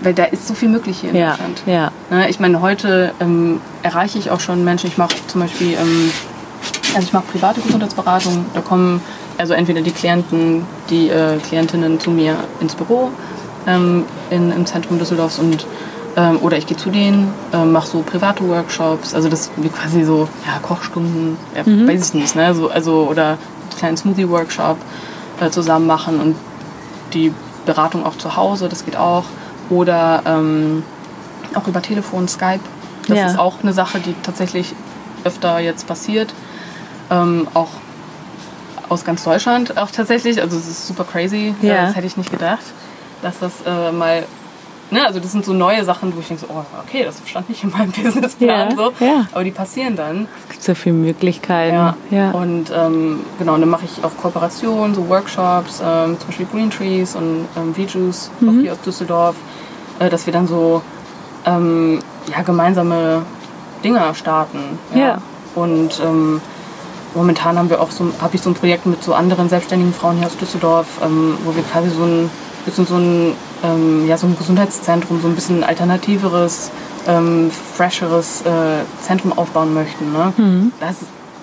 weil 0.00 0.14
da 0.14 0.24
ist 0.24 0.46
so 0.46 0.54
viel 0.54 0.68
möglich 0.68 1.00
hier 1.00 1.10
in 1.10 1.16
ja, 1.16 1.30
Deutschland. 1.30 1.62
ja. 1.66 1.90
Ne, 2.10 2.28
Ich 2.28 2.40
meine, 2.40 2.60
heute 2.60 3.12
ähm, 3.20 3.60
erreiche 3.82 4.18
ich 4.18 4.30
auch 4.30 4.40
schon 4.40 4.64
Menschen. 4.64 4.88
Ich 4.88 4.98
mache 4.98 5.14
zum 5.26 5.40
Beispiel, 5.40 5.72
ähm, 5.74 6.10
also 6.94 7.06
ich 7.06 7.12
mache 7.12 7.24
private 7.32 7.60
Gesundheitsberatung. 7.60 8.46
Da 8.54 8.60
kommen 8.60 9.00
also 9.38 9.54
entweder 9.54 9.80
die 9.80 9.92
Klienten, 9.92 10.64
die 10.90 11.08
äh, 11.08 11.38
Klientinnen 11.38 12.00
zu 12.00 12.10
mir 12.10 12.36
ins 12.60 12.74
Büro 12.74 13.10
ähm, 13.66 14.04
in, 14.30 14.52
im 14.52 14.66
Zentrum 14.66 14.98
Düsseldorfs 14.98 15.38
und 15.38 15.66
ähm, 16.16 16.38
oder 16.42 16.58
ich 16.58 16.66
gehe 16.66 16.76
zu 16.76 16.90
denen, 16.90 17.32
ähm, 17.54 17.72
mache 17.72 17.86
so 17.86 18.02
private 18.02 18.46
Workshops. 18.46 19.14
Also 19.14 19.28
das 19.28 19.50
wie 19.56 19.68
quasi 19.68 20.04
so 20.04 20.28
ja, 20.46 20.58
Kochstunden, 20.60 21.38
ja, 21.56 21.64
weiß 21.66 22.08
ich 22.08 22.14
nicht, 22.14 22.36
ne? 22.36 22.54
So, 22.54 22.68
also 22.68 23.06
oder 23.08 23.28
einen 23.28 23.78
kleinen 23.78 23.96
Smoothie-Workshop 23.96 24.76
äh, 25.40 25.50
zusammen 25.50 25.86
machen 25.86 26.20
und 26.20 26.36
die 27.14 27.32
Beratung 27.64 28.04
auch 28.04 28.16
zu 28.16 28.36
Hause, 28.36 28.68
das 28.68 28.84
geht 28.84 28.96
auch. 28.96 29.24
Oder 29.72 30.22
ähm, 30.26 30.82
auch 31.54 31.66
über 31.66 31.80
Telefon, 31.82 32.28
Skype. 32.28 32.60
Das 33.08 33.18
Ja. 33.18 33.26
ist 33.26 33.38
auch 33.38 33.62
eine 33.62 33.72
Sache, 33.72 33.98
die 34.00 34.14
tatsächlich 34.22 34.74
öfter 35.24 35.58
jetzt 35.60 35.86
passiert. 35.86 36.32
Ähm, 37.10 37.48
auch 37.54 37.68
aus 38.88 39.04
ganz 39.04 39.24
Deutschland 39.24 39.78
auch 39.78 39.90
tatsächlich. 39.90 40.40
Also 40.42 40.56
es 40.58 40.68
ist 40.68 40.86
super 40.86 41.04
crazy. 41.04 41.54
Ja. 41.62 41.72
Äh, 41.74 41.86
Das 41.86 41.96
hätte 41.96 42.06
ich 42.06 42.16
nicht 42.16 42.30
gedacht, 42.30 42.64
dass 43.22 43.38
das 43.38 43.52
äh, 43.66 43.90
mal. 43.92 44.24
Ne, 44.90 45.06
also 45.06 45.20
das 45.20 45.32
sind 45.32 45.42
so 45.46 45.54
neue 45.54 45.82
Sachen, 45.86 46.14
wo 46.14 46.20
ich 46.20 46.28
denke, 46.28 46.44
so, 46.46 46.52
oh, 46.52 46.64
okay, 46.86 47.02
das 47.04 47.16
stand 47.24 47.48
nicht 47.48 47.64
in 47.64 47.70
meinem 47.70 47.90
Businessplan. 48.02 48.70
Ja, 48.72 48.76
so. 48.76 48.92
ja. 49.00 49.26
Aber 49.32 49.42
die 49.42 49.50
passieren 49.50 49.96
dann. 49.96 50.28
Es 50.44 50.50
gibt 50.50 50.62
so 50.62 50.74
viele 50.74 50.94
Möglichkeiten. 50.96 51.74
Ja. 51.74 51.96
ja. 52.10 52.30
Und 52.32 52.70
ähm, 52.76 53.20
genau, 53.38 53.54
und 53.54 53.62
dann 53.62 53.70
mache 53.70 53.86
ich 53.86 54.04
auch 54.04 54.14
Kooperationen, 54.20 54.94
so 54.94 55.08
Workshops, 55.08 55.80
ähm, 55.82 56.18
zum 56.18 56.26
Beispiel 56.26 56.46
Green 56.52 56.70
Trees 56.70 57.16
und 57.16 57.46
ähm, 57.56 57.74
V-Juice, 57.74 58.30
Mhm. 58.40 58.48
auch 58.48 58.60
hier 58.60 58.72
aus 58.72 58.80
Düsseldorf, 58.82 59.36
äh, 60.02 60.10
dass 60.10 60.26
wir 60.26 60.32
dann 60.32 60.46
so 60.46 60.82
ähm, 61.46 62.00
ja, 62.26 62.42
gemeinsame 62.42 63.22
Dinger 63.84 64.14
starten. 64.14 64.78
Ja. 64.94 65.18
Und 65.54 66.00
ähm, 66.04 66.40
momentan 67.14 67.58
haben 67.58 67.70
wir 67.70 67.80
auch 67.80 67.90
so, 67.90 68.12
habe 68.20 68.36
ich 68.36 68.42
so 68.42 68.50
ein 68.50 68.54
Projekt 68.54 68.86
mit 68.86 69.02
so 69.02 69.14
anderen 69.14 69.48
selbstständigen 69.48 69.92
Frauen 69.92 70.18
hier 70.18 70.26
aus 70.26 70.36
Düsseldorf, 70.36 70.86
ähm, 71.02 71.36
wo 71.44 71.54
wir 71.54 71.62
quasi 71.64 71.90
so 71.90 72.04
ein 72.04 72.30
bisschen 72.64 72.86
so 72.86 72.94
ein, 72.94 73.34
ähm, 73.64 74.06
ja, 74.06 74.16
so 74.16 74.26
ein 74.26 74.36
Gesundheitszentrum, 74.36 75.20
so 75.20 75.28
ein 75.28 75.34
bisschen 75.34 75.64
alternativeres, 75.64 76.70
ähm, 77.06 77.50
fresheres 77.50 78.42
äh, 78.42 78.84
Zentrum 79.02 79.36
aufbauen 79.36 79.74
möchten. 79.74 80.12
Ne? 80.12 80.32
Mhm. 80.36 80.72
Das 80.80 80.96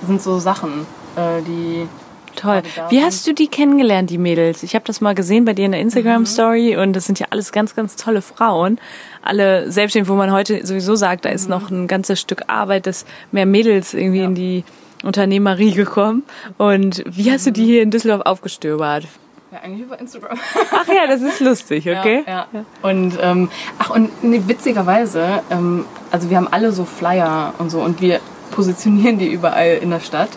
sind 0.07 0.21
so 0.21 0.39
Sachen, 0.39 0.85
äh, 1.15 1.41
die 1.41 1.87
Toll. 2.35 2.61
Wie 2.89 3.01
hast 3.03 3.25
du 3.27 3.33
die 3.33 3.47
kennengelernt, 3.47 4.09
die 4.09 4.17
Mädels? 4.17 4.63
Ich 4.63 4.75
habe 4.75 4.85
das 4.85 5.01
mal 5.01 5.13
gesehen 5.15 5.45
bei 5.45 5.53
dir 5.53 5.65
in 5.65 5.71
der 5.71 5.79
Mhm. 5.81 5.87
Instagram-Story 5.87 6.77
und 6.77 6.93
das 6.93 7.05
sind 7.05 7.19
ja 7.19 7.27
alles 7.31 7.51
ganz, 7.51 7.75
ganz 7.75 7.95
tolle 7.95 8.21
Frauen. 8.21 8.79
Alle 9.21 9.71
selbstständig, 9.71 10.09
wo 10.09 10.15
man 10.15 10.31
heute 10.31 10.65
sowieso 10.65 10.95
sagt, 10.95 11.25
da 11.25 11.29
ist 11.29 11.45
Mhm. 11.45 11.49
noch 11.51 11.69
ein 11.69 11.87
ganzes 11.87 12.19
Stück 12.21 12.43
Arbeit, 12.47 12.87
dass 12.87 13.05
mehr 13.31 13.45
Mädels 13.45 13.93
irgendwie 13.93 14.21
in 14.23 14.35
die 14.35 14.63
Unternehmerie 15.03 15.71
gekommen. 15.73 16.23
Und 16.57 17.03
wie 17.05 17.31
hast 17.31 17.45
du 17.45 17.49
Mhm. 17.49 17.53
die 17.55 17.65
hier 17.65 17.81
in 17.83 17.91
Düsseldorf 17.91 18.21
aufgestöbert? 18.25 19.05
Ja, 19.51 19.59
eigentlich 19.63 19.81
über 19.87 19.99
Instagram. 19.99 20.37
Ach 20.71 20.87
ja, 20.87 21.07
das 21.07 21.21
ist 21.21 21.39
lustig, 21.39 21.89
okay? 21.89 22.23
Ja, 22.27 22.45
ja. 22.53 22.65
Und 22.83 23.17
ähm, 23.21 23.49
ach 23.79 23.89
und 23.89 24.23
nee, 24.23 24.41
witzigerweise, 24.45 25.41
ähm, 25.49 25.85
also 26.11 26.29
wir 26.29 26.37
haben 26.37 26.47
alle 26.49 26.71
so 26.71 26.85
Flyer 26.85 27.53
und 27.57 27.69
so 27.71 27.79
und 27.81 27.99
wir 27.99 28.19
positionieren 28.51 29.17
die 29.17 29.27
überall 29.31 29.79
in 29.81 29.89
der 29.89 30.01
Stadt. 30.01 30.29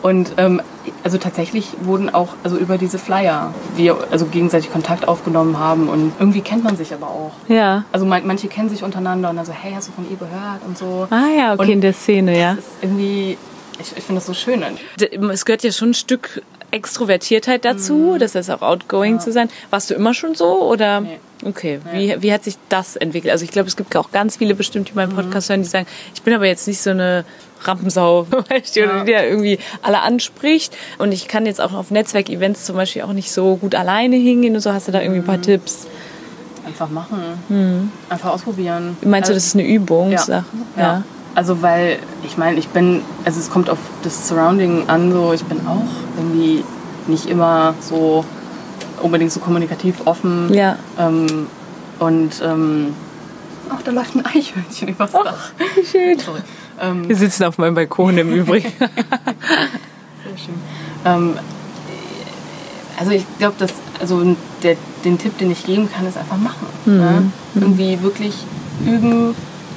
Und 0.00 0.32
ähm, 0.36 0.62
also 1.02 1.18
tatsächlich 1.18 1.70
wurden 1.82 2.08
auch 2.08 2.34
also 2.44 2.56
über 2.56 2.78
diese 2.78 2.98
Flyer 2.98 3.52
wir 3.76 3.96
also 4.12 4.26
gegenseitig 4.26 4.70
Kontakt 4.72 5.08
aufgenommen 5.08 5.58
haben 5.58 5.88
und 5.88 6.12
irgendwie 6.20 6.40
kennt 6.40 6.62
man 6.62 6.76
sich 6.76 6.94
aber 6.94 7.08
auch. 7.08 7.32
Ja. 7.48 7.84
Also 7.92 8.06
man, 8.06 8.26
manche 8.26 8.46
kennen 8.48 8.68
sich 8.68 8.84
untereinander 8.84 9.30
und 9.30 9.36
dann 9.36 9.44
so, 9.44 9.52
hey, 9.52 9.72
hast 9.74 9.88
du 9.88 9.92
von 9.92 10.08
ihr 10.08 10.16
gehört 10.16 10.62
und 10.66 10.78
so. 10.78 11.08
Ah 11.10 11.26
ja, 11.36 11.52
okay, 11.54 11.62
Und 11.62 11.68
in 11.70 11.80
der 11.80 11.92
Szene, 11.94 12.38
ja. 12.38 12.54
Das 12.54 12.64
ist 12.64 12.70
irgendwie, 12.82 13.36
ich, 13.80 13.96
ich 13.96 14.04
finde 14.04 14.20
das 14.20 14.26
so 14.26 14.34
schön. 14.34 14.62
Es 15.30 15.44
gehört 15.44 15.64
ja 15.64 15.72
schon 15.72 15.90
ein 15.90 15.94
Stück 15.94 16.42
Extrovertiertheit 16.70 17.64
dazu, 17.64 18.16
das 18.18 18.34
heißt 18.34 18.50
auch 18.50 18.62
outgoing 18.62 19.20
zu 19.20 19.32
sein. 19.32 19.48
Warst 19.70 19.90
du 19.90 19.94
immer 19.94 20.14
schon 20.14 20.34
so 20.34 20.62
oder? 20.70 21.00
Mhm. 21.00 21.06
Nee. 21.06 21.18
Okay, 21.44 21.78
wie, 21.92 22.16
wie 22.20 22.32
hat 22.32 22.42
sich 22.42 22.56
das 22.68 22.96
entwickelt? 22.96 23.30
Also 23.30 23.44
ich 23.44 23.52
glaube, 23.52 23.68
es 23.68 23.76
gibt 23.76 23.96
auch 23.96 24.10
ganz 24.10 24.36
viele 24.36 24.54
bestimmt, 24.56 24.88
die 24.90 24.94
meinen 24.94 25.12
Mhm. 25.12 25.16
Podcast 25.16 25.48
hören, 25.50 25.62
die 25.62 25.68
sagen, 25.68 25.86
ich 26.12 26.22
bin 26.22 26.34
aber 26.34 26.46
jetzt 26.46 26.66
nicht 26.66 26.80
so 26.80 26.90
eine 26.90 27.24
Rampensau, 27.62 28.26
weißt 28.50 28.76
du, 28.76 28.80
Ja. 28.80 29.04
die 29.04 29.12
ja 29.12 29.22
irgendwie 29.22 29.58
alle 29.82 30.00
anspricht. 30.02 30.76
Und 30.98 31.12
ich 31.12 31.28
kann 31.28 31.46
jetzt 31.46 31.60
auch 31.60 31.72
auf 31.72 31.90
Netzwerkevents 31.90 32.64
zum 32.64 32.76
Beispiel 32.76 33.02
auch 33.02 33.12
nicht 33.12 33.30
so 33.32 33.56
gut 33.56 33.74
alleine 33.74 34.16
hingehen 34.16 34.54
und 34.54 34.60
so. 34.60 34.72
Hast 34.72 34.88
du 34.88 34.92
da 34.92 35.00
irgendwie 35.00 35.20
ein 35.20 35.22
Mhm. 35.22 35.26
paar 35.26 35.40
Tipps? 35.42 35.86
Einfach 36.66 36.90
machen. 36.90 37.90
Einfach 38.10 38.30
ausprobieren. 38.32 38.96
Meinst 39.02 39.28
du, 39.28 39.32
Also- 39.32 39.34
das 39.34 39.46
ist 39.46 39.54
eine 39.54 39.66
Übung? 39.66 40.10
Ja. 40.12 40.44
Ja. 40.76 41.02
Also 41.34 41.62
weil, 41.62 41.98
ich 42.24 42.36
meine, 42.36 42.58
ich 42.58 42.68
bin, 42.68 43.02
also 43.24 43.38
es 43.40 43.48
kommt 43.50 43.70
auf 43.70 43.78
das 44.02 44.28
Surrounding 44.28 44.88
an, 44.88 45.12
so 45.12 45.32
ich 45.32 45.44
bin 45.44 45.58
auch 45.66 45.84
irgendwie 46.16 46.64
nicht 47.06 47.26
immer 47.26 47.74
so 47.80 48.24
unbedingt 49.02 49.30
so 49.32 49.38
kommunikativ 49.40 50.06
offen. 50.06 50.52
Ja. 50.52 50.76
Ähm, 50.98 51.46
und 52.00 52.32
ähm, 52.44 52.92
ach, 53.70 53.80
da 53.84 53.92
läuft 53.92 54.16
ein 54.16 54.26
Eichhörnchen 54.26 54.88
übers 54.88 55.12
Dach. 55.12 55.50
Wie 55.76 55.86
schön. 55.86 56.18
Sorry. 56.18 56.40
Ähm, 56.80 57.08
Wir 57.08 57.16
sitzen 57.16 57.44
auf 57.44 57.58
meinem 57.58 57.74
Balkon 57.74 58.16
im 58.18 58.32
Übrigen. 58.32 58.72
Sehr 58.78 58.88
schön. 60.36 60.54
Ähm, 61.04 61.34
also 62.98 63.12
ich 63.12 63.24
glaube, 63.38 63.54
dass 63.58 63.72
also 64.00 64.36
der, 64.62 64.76
den 65.04 65.18
Tipp, 65.18 65.38
den 65.38 65.50
ich 65.50 65.64
geben 65.64 65.88
kann, 65.92 66.06
ist 66.06 66.16
einfach 66.16 66.36
machen. 66.36 66.66
Ne? 66.86 67.30
Irgendwie 67.54 68.00
wirklich 68.02 68.34
üben, 68.84 69.34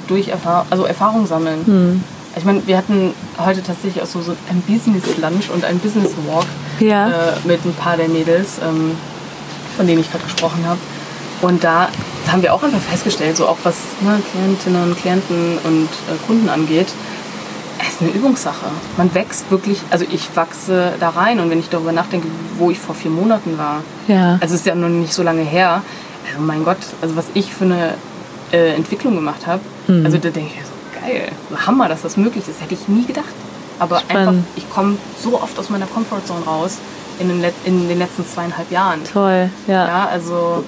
durch 0.08 0.28
Erfahrung, 0.28 0.66
also 0.70 0.84
Erfahrung 0.84 1.26
sammeln. 1.26 2.02
Ich 2.36 2.44
meine, 2.44 2.66
wir 2.66 2.76
hatten 2.76 3.12
heute 3.38 3.62
tatsächlich 3.62 4.02
auch 4.02 4.06
so, 4.06 4.20
so 4.22 4.32
ein 4.48 4.62
Business 4.62 5.04
Lunch 5.20 5.50
und 5.54 5.64
ein 5.64 5.78
Business 5.78 6.12
Walk 6.26 6.46
Ja. 6.80 7.08
äh, 7.08 7.12
mit 7.44 7.64
ein 7.64 7.74
paar 7.74 7.96
der 7.96 8.08
Mädels, 8.08 8.58
ähm, 8.62 8.92
von 9.76 9.86
denen 9.86 10.00
ich 10.00 10.10
gerade 10.10 10.24
gesprochen 10.24 10.64
habe. 10.66 10.78
Und 11.42 11.62
da 11.64 11.88
haben 12.30 12.40
wir 12.42 12.54
auch 12.54 12.62
einfach 12.62 12.80
festgestellt, 12.80 13.36
so 13.36 13.46
auch 13.46 13.58
was 13.64 13.74
ne, 14.00 14.22
Klientinnen 14.32 14.82
und 14.84 14.96
Klienten 14.96 15.58
und 15.64 15.84
äh, 16.08 16.16
Kunden 16.26 16.48
angeht, 16.48 16.86
es 17.80 17.94
ist 17.94 18.00
eine 18.02 18.10
Übungssache. 18.10 18.66
Man 18.96 19.12
wächst 19.14 19.50
wirklich, 19.50 19.80
also 19.90 20.04
ich 20.10 20.28
wachse 20.36 20.92
da 21.00 21.08
rein 21.10 21.40
und 21.40 21.50
wenn 21.50 21.58
ich 21.58 21.68
darüber 21.68 21.90
nachdenke, 21.92 22.28
wo 22.58 22.70
ich 22.70 22.78
vor 22.78 22.94
vier 22.94 23.10
Monaten 23.10 23.58
war, 23.58 23.82
Ja. 24.06 24.34
also 24.40 24.54
es 24.54 24.60
ist 24.60 24.66
ja 24.66 24.74
noch 24.76 24.88
nicht 24.88 25.12
so 25.12 25.22
lange 25.24 25.42
her, 25.42 25.82
also 26.30 26.40
mein 26.40 26.64
Gott, 26.64 26.78
also 27.02 27.16
was 27.16 27.24
ich 27.34 27.52
für 27.52 27.64
eine 27.64 27.94
äh, 28.52 28.74
Entwicklung 28.76 29.14
gemacht 29.16 29.46
habe, 29.46 29.60
Hm. 29.88 30.04
also 30.06 30.16
da 30.18 30.30
denke 30.30 30.52
ich 30.56 30.64
so, 30.64 31.00
geil, 31.04 31.28
so 31.50 31.66
Hammer, 31.66 31.88
dass 31.88 32.02
das 32.02 32.16
möglich 32.16 32.44
ist, 32.48 32.60
hätte 32.62 32.74
ich 32.74 32.86
nie 32.86 33.04
gedacht. 33.04 33.24
Aber 33.80 33.96
einfach, 33.96 34.12
Spannend. 34.12 34.44
ich 34.54 34.70
komme 34.70 34.96
so 35.20 35.42
oft 35.42 35.58
aus 35.58 35.68
meiner 35.70 35.86
Comfortzone 35.86 36.44
raus 36.46 36.78
in 37.18 37.28
den, 37.28 37.44
in 37.64 37.88
den 37.88 37.98
letzten 37.98 38.24
zweieinhalb 38.24 38.70
Jahren. 38.70 39.00
Toll, 39.12 39.50
ja. 39.66 39.88
Ja, 39.88 40.08
also, 40.08 40.62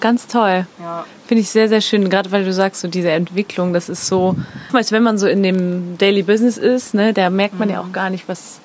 Ganz 0.00 0.26
toll. 0.26 0.66
ja. 0.80 1.04
Finde 1.26 1.42
ich 1.42 1.50
sehr, 1.50 1.68
sehr 1.68 1.82
schön, 1.82 2.08
gerade 2.08 2.32
weil 2.32 2.44
du 2.44 2.52
sagst, 2.54 2.80
so 2.80 2.88
diese 2.88 3.10
Entwicklung, 3.10 3.74
das 3.74 3.90
ist 3.90 4.06
so, 4.06 4.34
weißt 4.72 4.92
wenn 4.92 5.02
man 5.02 5.18
so 5.18 5.26
in 5.26 5.42
dem 5.42 5.98
Daily 5.98 6.22
Business 6.22 6.56
ist, 6.56 6.94
ne, 6.94 7.12
da 7.12 7.28
merkt 7.28 7.58
man 7.58 7.68
ja 7.68 7.80
auch 7.80 7.92
gar 7.92 8.08
nicht, 8.08 8.28
was, 8.28 8.60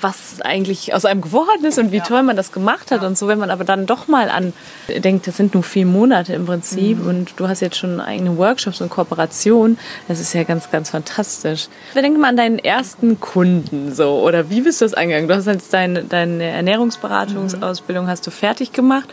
was 0.00 0.40
eigentlich 0.40 0.94
aus 0.94 1.04
einem 1.04 1.20
geworden 1.20 1.64
ist 1.64 1.78
und 1.78 1.92
wie 1.92 1.98
ja. 1.98 2.04
toll 2.04 2.22
man 2.22 2.36
das 2.36 2.52
gemacht 2.52 2.90
hat 2.90 3.02
ja. 3.02 3.08
und 3.08 3.16
so. 3.16 3.28
Wenn 3.28 3.38
man 3.38 3.50
aber 3.50 3.64
dann 3.64 3.86
doch 3.86 4.08
mal 4.08 4.28
an 4.28 4.52
denkt, 4.88 5.26
das 5.26 5.36
sind 5.36 5.54
nur 5.54 5.62
vier 5.62 5.86
Monate 5.86 6.34
im 6.34 6.46
Prinzip 6.46 6.98
mhm. 6.98 7.06
und 7.06 7.32
du 7.36 7.48
hast 7.48 7.60
jetzt 7.60 7.76
schon 7.76 8.00
eigene 8.00 8.36
Workshops 8.36 8.80
und 8.80 8.90
Kooperationen, 8.90 9.78
das 10.08 10.20
ist 10.20 10.32
ja 10.34 10.42
ganz, 10.42 10.70
ganz 10.70 10.90
fantastisch. 10.90 11.68
Wir 11.92 12.02
denken 12.02 12.20
mal 12.20 12.28
an 12.28 12.36
deinen 12.36 12.58
ersten 12.58 13.20
Kunden 13.20 13.94
so 13.94 14.20
oder 14.20 14.50
wie 14.50 14.60
bist 14.60 14.80
du 14.80 14.84
das 14.84 14.94
angegangen? 14.94 15.28
Du 15.28 15.34
hast 15.34 15.46
jetzt 15.46 15.72
deine, 15.72 16.04
deine 16.04 16.44
Ernährungsberatungsausbildung 16.44 18.04
mhm. 18.04 18.08
hast 18.08 18.26
du 18.26 18.30
fertig 18.30 18.72
gemacht 18.72 19.08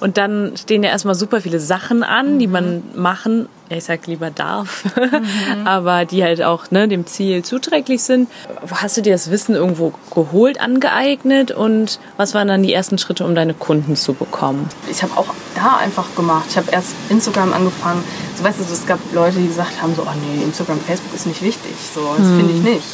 und 0.00 0.16
dann 0.18 0.56
stehen 0.56 0.82
ja 0.82 0.90
erstmal 0.90 1.14
super 1.14 1.40
viele 1.40 1.60
Sachen 1.60 2.02
an, 2.02 2.38
die 2.38 2.46
man 2.46 2.82
machen, 2.94 3.48
ich 3.68 3.84
sag 3.84 4.06
lieber 4.06 4.30
darf, 4.30 4.84
mhm. 4.96 5.64
aber 5.66 6.04
die 6.04 6.22
halt 6.22 6.42
auch 6.42 6.70
ne, 6.70 6.88
dem 6.88 7.06
Ziel 7.06 7.42
zuträglich 7.42 8.02
sind. 8.02 8.28
Hast 8.70 8.96
du 8.96 9.02
dir 9.02 9.12
das 9.12 9.30
Wissen 9.30 9.54
irgendwo 9.54 9.92
geholt, 10.14 10.60
angeeignet 10.60 11.50
und 11.50 11.98
was 12.16 12.34
waren 12.34 12.48
dann 12.48 12.62
die 12.62 12.72
ersten 12.72 12.98
Schritte, 12.98 13.24
um 13.24 13.34
deine 13.34 13.54
Kunden 13.54 13.96
zu 13.96 14.14
bekommen? 14.14 14.68
Ich 14.90 15.02
habe 15.02 15.16
auch 15.16 15.34
da 15.54 15.78
einfach 15.78 16.14
gemacht. 16.14 16.46
Ich 16.50 16.56
habe 16.56 16.70
erst 16.70 16.94
Instagram 17.08 17.52
angefangen. 17.52 18.04
So 18.36 18.44
weißt 18.44 18.58
du, 18.58 18.64
es 18.64 18.86
gab 18.86 18.98
Leute, 19.12 19.38
die 19.38 19.48
gesagt 19.48 19.80
haben 19.80 19.94
so, 19.94 20.02
oh 20.02 20.14
nee, 20.26 20.42
Instagram, 20.44 20.80
Facebook 20.80 21.14
ist 21.14 21.26
nicht 21.26 21.42
wichtig. 21.42 21.72
So, 21.94 22.14
das 22.16 22.26
mhm. 22.26 22.36
finde 22.38 22.54
ich 22.54 22.62
nicht. 22.62 22.86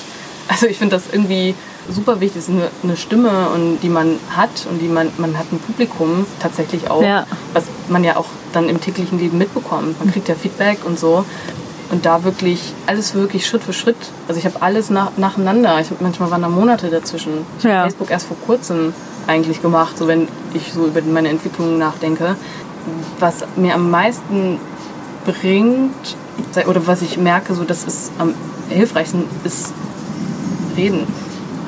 Also 0.49 0.67
ich 0.67 0.79
finde 0.79 0.97
das 0.97 1.05
irgendwie 1.13 1.55
super 1.91 2.21
wichtig. 2.21 2.43
Es 2.43 2.49
ist 2.49 2.55
eine, 2.55 2.69
eine, 2.83 2.97
Stimme, 2.97 3.51
und 3.55 3.81
die 3.83 3.89
man 3.89 4.19
hat 4.35 4.67
und 4.71 4.81
die 4.81 4.89
man, 4.89 5.11
man 5.19 5.37
hat 5.39 5.53
ein 5.53 5.59
Publikum 5.59 6.27
tatsächlich 6.41 6.91
auch, 6.91 7.03
ja. 7.03 7.27
was 7.53 7.65
man 7.89 8.05
ja 8.05 8.17
auch 8.17 8.27
dann 8.53 8.69
im 8.69 8.81
täglichen 8.81 9.19
Leben 9.19 9.39
mitbekommt. 9.39 9.99
Man 9.99 10.13
kriegt 10.13 10.29
ja 10.29 10.35
Feedback 10.35 10.79
und 10.85 10.99
so. 10.99 11.25
Und 11.91 12.07
da 12.07 12.23
wirklich 12.23 12.73
alles 12.87 13.15
wirklich 13.15 13.47
Schritt 13.47 13.65
für 13.65 13.73
Schritt. 13.73 13.97
Also 14.29 14.39
ich 14.39 14.47
habe 14.47 14.63
alles 14.63 14.91
nach, 14.91 15.17
nacheinander. 15.17 15.81
Ich, 15.81 15.89
manchmal 15.99 16.31
waren 16.31 16.43
da 16.43 16.49
Monate 16.49 16.89
dazwischen. 16.89 17.45
Ich 17.59 17.65
ja. 17.65 17.71
habe 17.71 17.83
Facebook 17.91 18.11
erst 18.11 18.27
vor 18.27 18.37
kurzem 18.47 18.93
eigentlich 19.27 19.61
gemacht, 19.61 19.99
so 19.99 20.07
wenn 20.07 20.29
ich 20.55 20.73
so 20.73 20.87
über 20.87 21.03
meine 21.03 21.29
Entwicklung 21.29 21.79
nachdenke. 21.79 22.37
Was 23.19 23.45
mir 23.57 23.75
am 23.75 23.91
meisten 23.91 24.59
bringt 25.25 26.17
oder 26.67 26.87
was 26.87 27.03
ich 27.03 27.19
merke, 27.19 27.55
so 27.55 27.65
das 27.65 27.85
ist 27.85 28.13
am 28.19 28.35
hilfreichsten, 28.69 29.25
ist 29.45 29.73
reden 30.77 31.07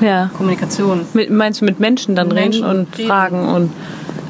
ja. 0.03 0.31
Kommunikation. 0.37 1.07
Mit, 1.15 1.31
meinst 1.31 1.61
du 1.61 1.65
mit 1.65 1.81
Menschen 1.81 2.15
dann 2.15 2.29
mit 2.29 2.37
reden 2.37 2.51
Menschen 2.51 2.65
und 2.65 2.99
reden. 2.99 3.09
fragen 3.09 3.49
und 3.49 3.73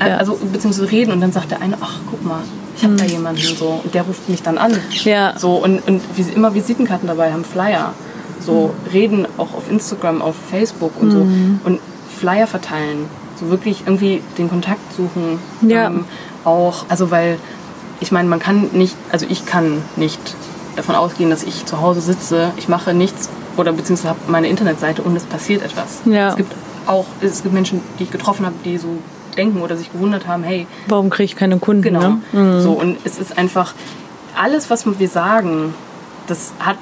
äh, 0.01 0.11
ja. 0.11 0.17
also 0.17 0.39
beziehungsweise 0.53 0.91
reden 0.91 1.13
und 1.13 1.21
dann 1.21 1.33
sagt 1.33 1.51
der 1.51 1.61
eine, 1.61 1.77
ach 1.81 2.01
guck 2.11 2.25
mal, 2.25 2.41
ich 2.77 2.83
habe 2.83 2.95
mhm. 2.95 2.99
da 2.99 3.05
jemanden 3.05 3.57
so 3.57 3.81
und 3.83 3.95
der 3.95 4.03
ruft 4.03 4.29
mich 4.29 4.43
dann 4.43 4.59
an. 4.59 4.73
Ja. 5.05 5.35
So 5.37 5.57
und, 5.57 5.87
und 5.89 6.01
wie 6.17 6.23
sie 6.23 6.33
immer 6.33 6.55
Visitenkarten 6.55 7.09
dabei 7.09 7.33
haben, 7.33 7.45
Flyer. 7.45 7.93
So 8.41 8.75
mhm. 8.85 8.91
reden 8.93 9.27
auch 9.39 9.55
auf 9.55 9.71
Instagram, 9.71 10.23
auf 10.23 10.35
Facebook 10.51 10.93
und 11.01 11.09
mhm. 11.09 11.61
so 11.63 11.69
und 11.69 11.81
Flyer 12.19 12.47
verteilen. 12.47 13.07
So 13.39 13.51
wirklich 13.51 13.83
irgendwie 13.87 14.23
den 14.39 14.49
Kontakt 14.49 14.93
suchen. 14.95 15.39
Ja. 15.69 15.87
Ähm, 15.87 16.05
auch, 16.45 16.87
also 16.89 17.11
weil 17.11 17.39
ich 18.01 18.11
meine, 18.11 18.29
man 18.29 18.41
kann 18.41 18.71
nicht, 18.73 18.97
also 19.11 19.27
ich 19.29 19.47
kann 19.47 19.79
nicht 19.97 20.19
davon 20.77 20.95
ausgehen, 20.95 21.31
dass 21.31 21.45
ich 21.45 21.67
zu 21.67 21.81
Hause 21.81 22.01
sitze, 22.01 22.51
ich 22.57 22.69
mache 22.69 22.95
nichts 22.95 23.29
oder 23.57 23.73
beziehungsweise 23.73 24.11
habe 24.11 24.21
meine 24.29 24.49
Internetseite 24.49 25.03
und 25.03 25.17
es 25.17 25.25
passiert 25.25 25.63
etwas. 25.63 26.01
Ja. 26.05 26.31
Es 26.31 26.37
gibt 26.37 26.53
auch, 26.87 27.07
es 27.21 27.43
gibt 27.43 27.55
Menschen, 27.55 27.81
die 27.99 28.05
ich 28.05 28.11
getroffen 28.11 28.47
habe, 28.47 28.57
die 28.65 28.79
so 28.79 28.89
denken 29.37 29.63
oder 29.63 29.77
sich 29.77 29.93
gewundert 29.93 30.27
haben, 30.27 30.43
hey. 30.43 30.67
Warum 30.89 31.11
kriege 31.11 31.25
ich 31.25 31.37
keine 31.37 31.59
Kunden? 31.59 31.83
Genau. 31.83 32.01
Ne? 32.01 32.21
Mhm. 32.33 32.61
So, 32.61 32.73
und 32.73 32.99
es 33.05 33.19
ist 33.19 33.39
einfach, 33.39 33.75
alles, 34.37 34.71
was 34.71 34.87
wir 34.99 35.09
sagen, 35.09 35.75
das 36.27 36.53
hat 36.59 36.77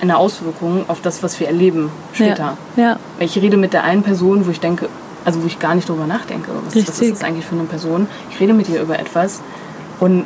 eine 0.00 0.16
Auswirkung 0.16 0.84
auf 0.88 1.00
das, 1.02 1.22
was 1.22 1.38
wir 1.40 1.46
erleben 1.46 1.90
später. 2.12 2.56
Ja. 2.76 2.82
ja. 2.82 2.98
Ich 3.18 3.36
rede 3.36 3.56
mit 3.56 3.72
der 3.72 3.84
einen 3.84 4.02
Person, 4.02 4.46
wo 4.46 4.50
ich 4.50 4.60
denke, 4.60 4.88
also 5.24 5.42
wo 5.42 5.46
ich 5.46 5.58
gar 5.58 5.74
nicht 5.74 5.88
drüber 5.88 6.06
nachdenke, 6.06 6.50
was, 6.64 6.74
was 6.74 7.00
ist 7.00 7.12
das 7.12 7.22
eigentlich 7.22 7.44
für 7.44 7.54
eine 7.54 7.64
Person. 7.64 8.06
Ich 8.30 8.40
rede 8.40 8.54
mit 8.54 8.68
ihr 8.68 8.80
über 8.80 8.98
etwas 8.98 9.42
und 10.00 10.24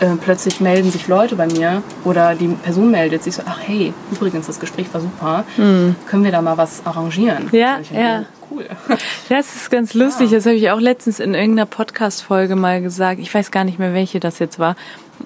äh, 0.00 0.16
plötzlich 0.20 0.60
melden 0.60 0.90
sich 0.90 1.08
Leute 1.08 1.36
bei 1.36 1.46
mir 1.46 1.82
oder 2.04 2.34
die 2.34 2.48
Person 2.48 2.90
meldet 2.90 3.22
sich 3.22 3.34
so, 3.34 3.42
ach 3.46 3.58
hey, 3.66 3.92
übrigens, 4.10 4.46
das 4.46 4.58
Gespräch 4.60 4.92
war 4.92 5.00
super, 5.00 5.44
mhm. 5.56 5.96
können 6.06 6.24
wir 6.24 6.32
da 6.32 6.42
mal 6.42 6.56
was 6.56 6.84
arrangieren? 6.84 7.48
Ja, 7.52 7.78
ja. 7.92 8.24
Cool. 8.54 8.66
Das 9.28 9.56
ist 9.56 9.70
ganz 9.70 9.94
lustig, 9.94 10.30
das 10.30 10.44
habe 10.44 10.56
ich 10.56 10.70
auch 10.70 10.80
letztens 10.80 11.18
in 11.18 11.34
irgendeiner 11.34 11.66
Podcast-Folge 11.66 12.56
mal 12.56 12.82
gesagt. 12.82 13.20
Ich 13.20 13.32
weiß 13.32 13.50
gar 13.50 13.64
nicht 13.64 13.78
mehr, 13.78 13.94
welche 13.94 14.20
das 14.20 14.38
jetzt 14.38 14.58
war 14.58 14.76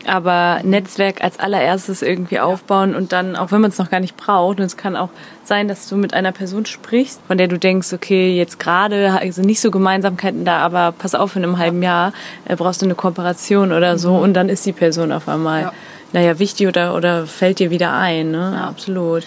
aber 0.07 0.61
Netzwerk 0.63 1.23
als 1.23 1.39
allererstes 1.39 2.03
irgendwie 2.03 2.41
aufbauen 2.41 2.95
und 2.95 3.13
dann, 3.13 3.37
auch 3.37 3.53
wenn 3.53 3.61
man 3.61 3.71
es 3.71 3.79
noch 3.79 3.91
gar 3.91 4.01
nicht 4.01 4.17
braucht, 4.17 4.59
und 4.59 4.67
es 4.67 4.77
kann 4.77 4.97
auch 4.97 5.11
sein, 5.45 5.69
dass 5.69 5.89
du 5.89 5.97
mit 5.97 6.15
einer 6.15 6.33
Person 6.33 6.67
sprichst, 6.67 7.21
von 7.27 7.39
der 7.39 7.49
du 7.49 7.59
denkst, 7.59 7.93
okay, 7.93 8.37
jetzt 8.37 8.59
gerade 8.59 9.19
sind 9.31 9.47
nicht 9.47 9.61
so 9.61 9.71
Gemeinsamkeiten 9.71 10.45
da, 10.45 10.59
aber 10.59 10.93
pass 10.93 11.15
auf, 11.15 11.37
in 11.37 11.45
einem 11.45 11.59
halben 11.59 11.83
Jahr 11.83 12.13
äh, 12.45 12.57
brauchst 12.57 12.83
du 12.83 12.87
eine 12.87 12.95
Kooperation 12.95 13.73
oder 13.73 13.99
so 13.99 14.15
mhm. 14.15 14.23
und 14.23 14.35
dann 14.35 14.49
ist 14.49 14.67
die 14.67 14.73
Person 14.73 15.13
auf 15.13 15.29
einmal. 15.29 15.63
Ja 15.63 15.73
naja, 16.13 16.39
wichtig 16.39 16.67
oder, 16.67 16.95
oder 16.95 17.27
fällt 17.27 17.59
dir 17.59 17.71
wieder 17.71 17.93
ein, 17.93 18.31
ne? 18.31 18.53
Ja. 18.55 18.69
Absolut. 18.69 19.25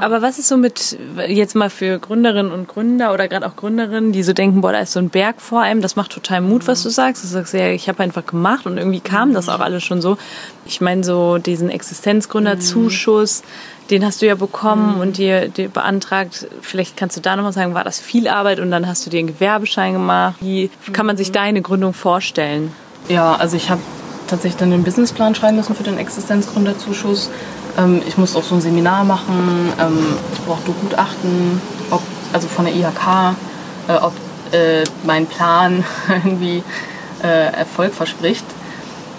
Aber 0.00 0.22
was 0.22 0.38
ist 0.38 0.48
so 0.48 0.56
mit, 0.56 0.98
jetzt 1.28 1.54
mal 1.54 1.70
für 1.70 1.98
Gründerinnen 1.98 2.52
und 2.52 2.68
Gründer 2.68 3.12
oder 3.12 3.28
gerade 3.28 3.46
auch 3.46 3.56
Gründerinnen, 3.56 4.12
die 4.12 4.22
so 4.22 4.32
denken, 4.32 4.60
boah, 4.60 4.72
da 4.72 4.78
ist 4.78 4.92
so 4.92 5.00
ein 5.00 5.10
Berg 5.10 5.40
vor 5.40 5.60
einem, 5.60 5.80
das 5.82 5.96
macht 5.96 6.12
total 6.12 6.40
Mut, 6.40 6.66
was 6.66 6.82
du 6.82 6.88
sagst. 6.88 7.22
Du 7.22 7.28
sagst 7.28 7.54
ja, 7.54 7.68
ich 7.68 7.88
habe 7.88 8.02
einfach 8.02 8.24
gemacht 8.24 8.66
und 8.66 8.78
irgendwie 8.78 9.00
kam 9.00 9.34
das 9.34 9.48
auch 9.48 9.60
alles 9.60 9.84
schon 9.84 10.00
so. 10.00 10.16
Ich 10.66 10.80
meine, 10.80 11.04
so 11.04 11.38
diesen 11.38 11.70
Existenzgründerzuschuss, 11.70 13.42
den 13.90 14.04
hast 14.04 14.22
du 14.22 14.26
ja 14.26 14.34
bekommen 14.34 14.94
mhm. 14.94 15.00
und 15.00 15.18
dir, 15.18 15.48
dir 15.48 15.68
beantragt. 15.68 16.46
Vielleicht 16.60 16.96
kannst 16.96 17.16
du 17.16 17.20
da 17.20 17.36
nochmal 17.36 17.52
sagen, 17.52 17.74
war 17.74 17.84
das 17.84 18.00
viel 18.00 18.28
Arbeit 18.28 18.60
und 18.60 18.70
dann 18.70 18.86
hast 18.86 19.04
du 19.06 19.10
dir 19.10 19.18
einen 19.18 19.28
Gewerbeschein 19.28 19.92
gemacht. 19.92 20.36
Wie 20.40 20.70
kann 20.92 21.06
man 21.06 21.16
sich 21.16 21.28
mhm. 21.28 21.34
deine 21.34 21.62
Gründung 21.62 21.92
vorstellen? 21.92 22.72
Ja, 23.08 23.34
also 23.36 23.56
ich 23.56 23.70
habe 23.70 23.82
tatsächlich 24.28 24.58
dann 24.58 24.70
den 24.70 24.84
Businessplan 24.84 25.34
schreiben 25.34 25.56
müssen 25.56 25.74
für 25.74 25.82
den 25.82 25.98
Existenzgründerzuschuss. 25.98 27.30
Ähm, 27.78 28.02
ich 28.06 28.16
muss 28.16 28.36
auch 28.36 28.42
so 28.42 28.54
ein 28.54 28.60
Seminar 28.60 29.04
machen. 29.04 29.72
Ähm, 29.80 30.16
ich 30.32 30.40
brauchte 30.42 30.72
Gutachten, 30.72 31.60
ob, 31.90 32.02
also 32.32 32.48
von 32.48 32.64
der 32.64 32.74
IHK, 32.74 33.36
äh, 33.88 33.92
ob 33.94 34.12
äh, 34.52 34.84
mein 35.04 35.26
Plan 35.26 35.84
irgendwie 36.08 36.62
äh, 37.22 37.52
Erfolg 37.52 37.94
verspricht. 37.94 38.44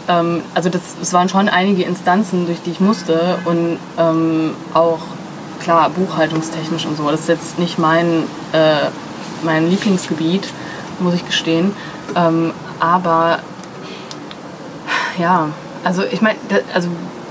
Ähm, 0.08 0.42
also 0.54 0.70
das, 0.70 0.82
es 1.02 1.14
waren 1.14 1.30
schon 1.30 1.50
einige 1.50 1.84
Instanzen, 1.84 2.46
durch 2.46 2.62
die 2.62 2.72
ich 2.72 2.80
musste 2.80 3.40
und 3.46 3.78
ähm, 3.98 4.52
auch 4.74 5.00
klar 5.62 5.90
buchhaltungstechnisch 5.90 6.86
und 6.86 6.98
so. 6.98 7.10
Das 7.10 7.22
ist 7.22 7.30
jetzt 7.30 7.60
nicht 7.60 7.80
mein, 7.80 8.24
äh, 8.52 8.90
mein 9.44 9.70
Lieblingsgebiet, 9.70 10.48
muss 11.00 11.16
ich 11.16 11.26
gestehen. 11.26 11.76
Ähm, 12.16 12.54
aber 12.80 13.40
ja, 15.18 15.50
also 15.84 16.04
ich 16.04 16.22
meine, 16.22 16.38
also 16.74 16.90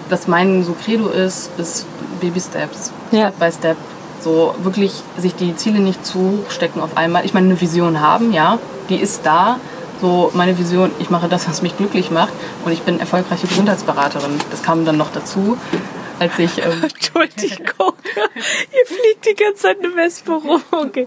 was 0.09 0.29
mein 0.29 0.65
so 0.65 0.75
Credo 0.85 1.09
ist, 1.09 1.51
ist 1.59 1.87
Baby 2.21 2.41
Steps, 2.41 2.93
ja. 3.11 3.29
Step 3.29 3.39
by 3.39 3.53
Step. 3.53 3.77
So 4.21 4.55
wirklich 4.63 4.93
sich 5.19 5.35
die 5.35 5.55
Ziele 5.57 5.81
nicht 5.81 6.05
zu 6.05 6.19
hoch 6.19 6.51
stecken 6.51 6.81
auf 6.81 6.97
einmal. 6.97 7.25
Ich 7.27 7.35
meine, 7.35 7.47
eine 7.47 7.61
Vision 7.61 8.01
haben, 8.01 8.33
ja, 8.33 8.59
die 8.89 8.97
ist 8.97 9.25
da. 9.25 9.59
So 10.01 10.31
meine 10.35 10.59
Vision, 10.59 10.91
ich 10.99 11.11
mache 11.11 11.29
das, 11.29 11.49
was 11.49 11.63
mich 11.63 11.77
glücklich 11.77 12.11
macht 12.11 12.33
und 12.65 12.73
ich 12.73 12.83
bin 12.83 13.01
erfolgreiche 13.01 13.47
Gesundheitsberaterin. 13.47 14.41
Das 14.51 14.63
kam 14.63 14.85
dann 14.85 14.97
noch 14.97 15.13
dazu 15.13 15.57
als 16.19 16.39
ich. 16.39 16.59
Ähm 16.59 16.73
Entschuldigung, 16.83 17.95
hier 18.71 18.87
fliegt 18.87 19.27
die 19.27 19.35
ganze 19.35 19.63
Zeit 19.63 19.79
eine 19.79 19.95
Wespe 19.95 20.33
rum. 20.33 20.63
Okay. 20.71 21.07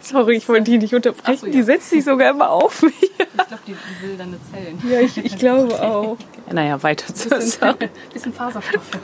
Sorry, 0.00 0.36
ich 0.36 0.48
wollte 0.48 0.70
die 0.70 0.78
nicht 0.78 0.94
unterbrechen. 0.94 1.38
So, 1.38 1.46
ja. 1.46 1.52
Die 1.52 1.62
setzt 1.62 1.90
sich 1.90 2.04
sogar 2.04 2.30
immer 2.30 2.50
auf 2.50 2.82
mich. 2.82 2.94
ich 3.00 3.08
glaube, 3.18 3.62
die, 3.66 3.72
die, 3.72 4.06
will 4.06 4.16
deine 4.16 4.38
Zellen. 4.50 4.82
Ja, 4.88 5.00
ich, 5.00 5.16
ich 5.18 5.38
glaube 5.38 5.80
auch. 5.82 6.16
Naja, 6.52 6.82
weiter 6.82 7.14
zu 7.14 7.28
bisschen, 7.28 7.74
bisschen 8.12 8.32
Faserstoffe. 8.32 8.98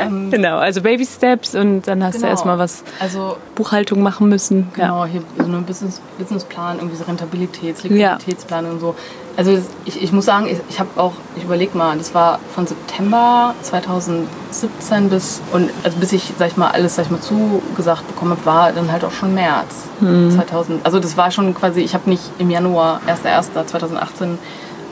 ähm, 0.00 0.30
genau, 0.30 0.58
also 0.58 0.82
Baby 0.82 1.06
Steps 1.06 1.54
und 1.54 1.82
dann 1.82 2.02
hast 2.02 2.14
genau. 2.14 2.26
du 2.26 2.30
erstmal 2.30 2.58
was 2.58 2.82
also, 3.00 3.36
Buchhaltung 3.54 4.02
machen 4.02 4.28
müssen. 4.28 4.68
Genau, 4.74 5.04
hier 5.04 5.22
so 5.36 5.44
einen 5.44 5.64
Business, 5.64 6.00
Businessplan, 6.18 6.78
irgendwie 6.78 6.96
so 6.96 7.04
Rentabilitäts-, 7.04 7.82
Liquiditätsplan 7.82 8.64
ja. 8.64 8.70
und 8.70 8.80
so 8.80 8.94
also 9.38 9.56
ich, 9.84 10.02
ich 10.02 10.10
muss 10.10 10.24
sagen, 10.24 10.48
ich, 10.48 10.58
ich 10.68 10.80
habe 10.80 10.88
auch, 10.96 11.12
ich 11.36 11.44
überlege 11.44 11.78
mal, 11.78 11.96
das 11.96 12.12
war 12.12 12.40
von 12.56 12.66
September 12.66 13.54
2017 13.62 15.10
bis, 15.10 15.40
und 15.52 15.70
also 15.84 15.96
bis 15.98 16.12
ich, 16.12 16.32
sag 16.36 16.48
ich 16.48 16.56
mal, 16.56 16.72
alles, 16.72 16.96
sag 16.96 17.04
ich 17.04 17.10
mal, 17.12 17.20
zugesagt 17.20 18.04
bekommen 18.08 18.32
habe, 18.32 18.44
war 18.44 18.72
dann 18.72 18.90
halt 18.90 19.04
auch 19.04 19.12
schon 19.12 19.34
März 19.34 19.84
mhm. 20.00 20.32
2000. 20.32 20.84
Also 20.84 20.98
das 20.98 21.16
war 21.16 21.30
schon 21.30 21.54
quasi, 21.54 21.82
ich 21.82 21.94
habe 21.94 22.10
nicht 22.10 22.24
im 22.40 22.50
Januar, 22.50 23.00
1.1.2018 23.06 24.38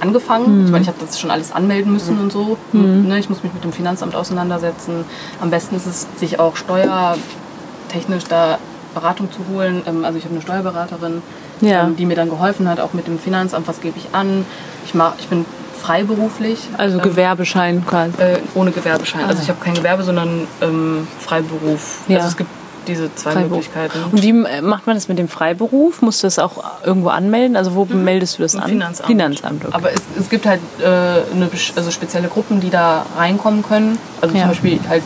angefangen. 0.00 0.60
Mhm. 0.60 0.64
Ich 0.66 0.70
meine, 0.72 0.82
ich 0.82 0.88
habe 0.88 0.98
das 1.00 1.18
schon 1.18 1.30
alles 1.30 1.52
anmelden 1.52 1.92
müssen 1.92 2.20
und 2.20 2.32
so. 2.32 2.56
Mhm. 2.72 3.08
Ne, 3.08 3.18
ich 3.18 3.28
muss 3.28 3.42
mich 3.42 3.52
mit 3.52 3.64
dem 3.64 3.72
Finanzamt 3.72 4.14
auseinandersetzen. 4.14 5.04
Am 5.40 5.50
besten 5.50 5.76
ist 5.76 5.86
es, 5.86 6.06
sich 6.16 6.38
auch 6.38 6.56
steuertechnisch 6.56 8.24
da 8.28 8.58
Beratung 8.94 9.30
zu 9.30 9.40
holen. 9.52 9.82
Ähm, 9.86 10.04
also 10.04 10.18
ich 10.18 10.24
habe 10.24 10.34
eine 10.34 10.42
Steuerberaterin, 10.42 11.22
ja. 11.60 11.84
ähm, 11.84 11.96
die 11.96 12.06
mir 12.06 12.16
dann 12.16 12.30
geholfen 12.30 12.68
hat, 12.68 12.80
auch 12.80 12.94
mit 12.94 13.06
dem 13.06 13.18
Finanzamt, 13.18 13.68
was 13.68 13.80
gebe 13.80 13.98
ich 13.98 14.14
an. 14.14 14.44
Ich, 14.84 14.94
mach, 14.94 15.12
ich 15.18 15.28
bin 15.28 15.44
freiberuflich. 15.80 16.68
Also 16.76 16.98
ähm, 16.98 17.02
Gewerbeschein 17.02 17.84
quasi? 17.86 18.20
Äh, 18.20 18.38
ohne 18.54 18.70
Gewerbeschein. 18.72 19.22
Also 19.22 19.28
ah. 19.28 19.30
Also 19.30 19.42
ich 19.42 19.48
habe 19.48 19.62
kein 19.62 19.74
Gewerbe, 19.74 20.02
sondern 20.02 20.48
ähm, 20.60 21.06
Freiberuf. 21.20 22.00
Ja. 22.08 22.16
Also 22.16 22.28
es 22.28 22.36
gibt 22.36 22.50
diese 22.88 23.14
zwei 23.14 23.32
Freiberuf. 23.32 23.50
Möglichkeiten. 23.50 23.98
Und 24.12 24.22
wie 24.22 24.30
äh, 24.30 24.60
macht 24.62 24.86
man 24.86 24.96
das 24.96 25.08
mit 25.08 25.18
dem 25.18 25.28
Freiberuf? 25.28 26.02
Musst 26.02 26.22
du 26.22 26.26
das 26.26 26.38
auch 26.38 26.62
irgendwo 26.84 27.08
anmelden? 27.08 27.56
Also 27.56 27.74
wo 27.74 27.84
meldest 27.84 28.38
du 28.38 28.42
das 28.42 28.54
Im 28.54 28.60
an? 28.62 28.68
Finanzamt. 28.68 29.06
Finanzamt, 29.08 29.64
okay. 29.64 29.74
Aber 29.74 29.92
es, 29.92 30.00
es 30.18 30.28
gibt 30.28 30.46
halt 30.46 30.60
äh, 30.80 30.84
eine, 30.86 31.48
also 31.76 31.90
spezielle 31.90 32.28
Gruppen, 32.28 32.60
die 32.60 32.70
da 32.70 33.04
reinkommen 33.16 33.62
können. 33.62 33.98
Also 34.20 34.34
Ja. 34.34 34.42
zum 34.42 34.50
Beispiel 34.50 34.80
halt 34.88 35.02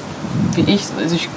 wie 0.55 0.62
ich, 0.73 0.85
also 1.01 1.14
ich, 1.14 1.29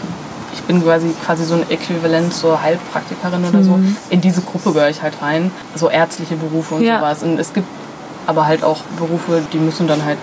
ich 0.54 0.62
bin 0.64 0.84
quasi, 0.84 1.08
quasi 1.26 1.46
so 1.46 1.56
ein 1.56 1.70
Äquivalent 1.70 2.34
zur 2.34 2.62
Heilpraktikerin 2.62 3.44
oder 3.46 3.64
so. 3.64 3.80
In 4.10 4.22
diese 4.22 4.42
Gruppe 4.42 4.72
gehöre 4.74 4.90
ich 4.90 5.02
halt 5.02 5.14
rein. 5.22 5.52
So 5.76 5.90
ärztliche 5.90 6.36
Berufe 6.36 6.76
und 6.76 6.84
Ja. 6.84 7.00
sowas. 7.00 7.24
Und 7.24 7.40
es 7.40 7.54
gibt 7.54 7.68
aber 8.28 8.46
halt 8.46 8.64
auch 8.64 8.82
Berufe, 8.98 9.42
die 9.52 9.58
müssen 9.58 9.88
dann 9.88 10.06
halt 10.06 10.18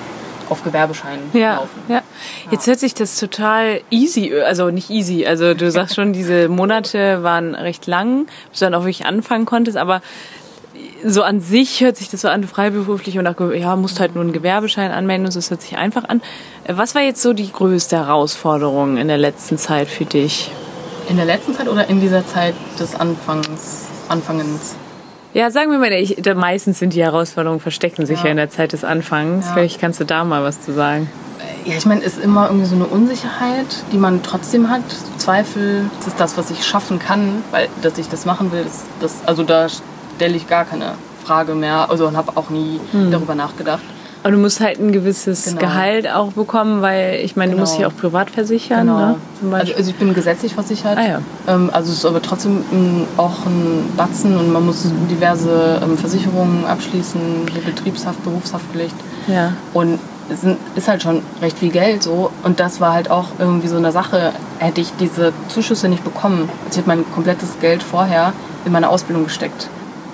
auf 0.50 0.62
Gewerbeschein 0.64 1.18
Ja, 1.32 1.54
laufen. 1.56 1.80
ja. 1.88 2.02
Jetzt 2.50 2.66
hört 2.66 2.78
sich 2.80 2.94
das 2.94 3.18
total 3.18 3.80
easy, 3.90 4.34
also 4.44 4.70
nicht 4.70 4.90
easy. 4.90 5.24
Also 5.26 5.54
du 5.54 5.70
sagst 5.78 5.94
schon, 5.94 6.12
diese 6.12 6.48
Monate 6.48 7.22
waren 7.22 7.54
recht 7.54 7.86
lang, 7.86 8.26
bis 8.50 8.58
du 8.58 8.66
dann 8.66 8.74
auch 8.74 8.80
wirklich 8.84 9.06
anfangen 9.06 9.46
konntest, 9.46 9.76
aber 9.78 10.02
so 11.04 11.22
an 11.22 11.40
sich 11.40 11.80
hört 11.82 11.96
sich 11.96 12.08
das 12.10 12.20
so 12.20 12.28
an, 12.28 12.44
freiberuflich 12.44 13.18
und 13.18 13.26
auch, 13.26 13.40
ja, 13.54 13.74
musst 13.76 14.00
halt 14.00 14.14
nur 14.14 14.22
einen 14.24 14.32
Gewerbeschein 14.32 14.90
anmelden 14.90 15.24
und 15.26 15.32
so, 15.32 15.38
das 15.38 15.50
hört 15.50 15.62
sich 15.62 15.76
einfach 15.78 16.04
an. 16.08 16.20
Was 16.66 16.94
war 16.94 17.02
jetzt 17.02 17.22
so 17.22 17.32
die 17.32 17.50
größte 17.50 17.96
Herausforderung 17.96 18.96
in 18.98 19.08
der 19.08 19.18
letzten 19.18 19.56
Zeit 19.56 19.88
für 19.88 20.04
dich? 20.04 20.50
In 21.08 21.16
der 21.16 21.24
letzten 21.24 21.54
Zeit 21.54 21.68
oder 21.68 21.88
in 21.88 22.00
dieser 22.00 22.26
Zeit 22.26 22.54
des 22.78 22.94
Anfangs, 22.94 23.86
Anfangens? 24.08 24.74
Ja, 25.32 25.50
sagen 25.50 25.70
wir 25.70 25.78
mal, 25.78 25.92
ich, 25.92 26.16
da 26.20 26.34
meistens 26.34 26.78
sind 26.80 26.92
die 26.94 27.02
Herausforderungen 27.02 27.60
verstecken 27.60 28.04
sich 28.06 28.18
ja, 28.20 28.24
Ja. 28.26 28.30
in 28.32 28.36
der 28.36 28.50
Zeit 28.50 28.72
des 28.72 28.82
Anfangs. 28.84 29.46
Ja. 29.46 29.52
Vielleicht 29.54 29.80
kannst 29.80 30.00
du 30.00 30.04
da 30.04 30.24
mal 30.24 30.42
was 30.42 30.60
zu 30.60 30.72
sagen. 30.72 31.08
Ja, 31.64 31.74
ich 31.76 31.86
meine, 31.86 32.00
es 32.02 32.16
ist 32.16 32.24
immer 32.24 32.46
irgendwie 32.48 32.66
so 32.66 32.74
eine 32.74 32.86
Unsicherheit, 32.86 33.66
die 33.92 33.98
man 33.98 34.22
trotzdem 34.22 34.70
hat. 34.70 34.82
So 34.90 35.18
Zweifel, 35.18 35.88
ist 36.00 36.08
es 36.08 36.16
das, 36.16 36.36
was 36.36 36.50
ich 36.50 36.64
schaffen 36.66 36.98
kann, 36.98 37.42
weil 37.50 37.68
dass 37.82 37.98
ich 37.98 38.08
das 38.08 38.24
machen 38.24 38.50
will, 38.50 38.64
das, 38.64 38.84
das, 39.00 39.16
also 39.26 39.42
da 39.44 39.68
stelle 40.16 40.36
ich 40.36 40.48
gar 40.48 40.64
keine 40.64 40.94
Frage 41.24 41.54
mehr. 41.54 41.90
Also 41.90 42.06
und 42.08 42.16
habe 42.16 42.32
auch 42.36 42.50
nie 42.50 42.80
darüber 43.10 43.34
nachgedacht. 43.34 43.82
Aber 44.22 44.32
du 44.32 44.38
musst 44.38 44.60
halt 44.60 44.78
ein 44.78 44.92
gewisses 44.92 45.44
Genau. 45.44 45.60
Gehalt 45.60 46.06
auch 46.10 46.32
bekommen, 46.32 46.82
weil 46.82 47.20
ich 47.24 47.36
meine, 47.36 47.52
du 47.52 47.58
musst 47.58 47.76
Genau. 47.76 47.88
dich 47.88 47.96
auch 47.96 48.00
privat 48.00 48.30
versichern, 48.30 48.86
ne? 48.86 49.16
Zum 49.40 49.54
Also, 49.54 49.72
also 49.74 49.90
ich 49.90 49.96
bin 49.96 50.12
gesetzlich 50.12 50.52
versichert. 50.54 50.98
Ah, 50.98 51.06
ja. 51.08 51.18
ähm, 51.48 51.70
also 51.72 51.90
es 51.92 51.98
ist 51.98 52.04
aber 52.04 52.20
trotzdem 52.20 52.62
auch 53.16 53.46
ein 53.46 53.84
Batzen 53.96 54.36
und 54.36 54.52
man 54.52 54.66
muss 54.66 54.84
Mhm. 54.84 55.08
diverse 55.08 55.80
ähm, 55.82 55.96
Versicherungen 55.96 56.66
abschließen, 56.66 57.20
hier 57.52 57.62
Betriebshaft, 57.62 58.22
Berufshaftpflicht. 58.24 58.94
ja. 59.26 59.52
Und 59.72 59.98
es 60.32 60.44
ist 60.76 60.86
halt 60.86 61.02
schon 61.02 61.22
recht 61.42 61.58
viel 61.58 61.70
Geld 61.72 62.04
so. 62.04 62.30
Und 62.44 62.60
das 62.60 62.80
war 62.80 62.92
halt 62.92 63.10
auch 63.10 63.26
irgendwie 63.40 63.66
so 63.66 63.76
eine 63.78 63.90
Sache. 63.90 64.32
Hätte 64.58 64.80
ich 64.80 64.92
diese 65.00 65.32
Zuschüsse 65.48 65.88
nicht 65.88 66.04
bekommen, 66.04 66.48
also 66.66 66.78
ich 66.80 66.86
habe 66.86 66.96
mein 66.96 67.04
komplettes 67.12 67.58
Geld 67.60 67.82
vorher 67.82 68.32
in 68.64 68.70
meine 68.70 68.90
Ausbildung 68.90 69.24
gesteckt. 69.24 69.68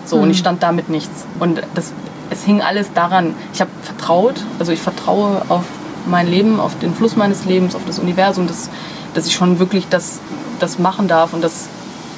So, 0.06 0.16
und 0.16 0.30
ich 0.30 0.38
stand 0.38 0.62
damit 0.62 0.88
nichts. 0.88 1.26
Und 1.40 1.60
das, 1.74 1.92
es 2.30 2.44
hing 2.44 2.62
alles 2.62 2.92
daran. 2.92 3.34
Ich 3.52 3.60
habe 3.60 3.70
vertraut, 3.82 4.36
also 4.58 4.72
ich 4.72 4.80
vertraue 4.80 5.42
auf 5.48 5.64
mein 6.06 6.28
Leben, 6.28 6.60
auf 6.60 6.78
den 6.78 6.94
Fluss 6.94 7.16
meines 7.16 7.44
Lebens, 7.44 7.74
auf 7.74 7.82
das 7.86 7.98
Universum, 7.98 8.46
dass, 8.46 8.70
dass 9.14 9.26
ich 9.26 9.34
schon 9.34 9.58
wirklich 9.58 9.88
das, 9.88 10.20
das 10.60 10.78
machen 10.78 11.08
darf 11.08 11.32
und 11.32 11.42
das 11.42 11.68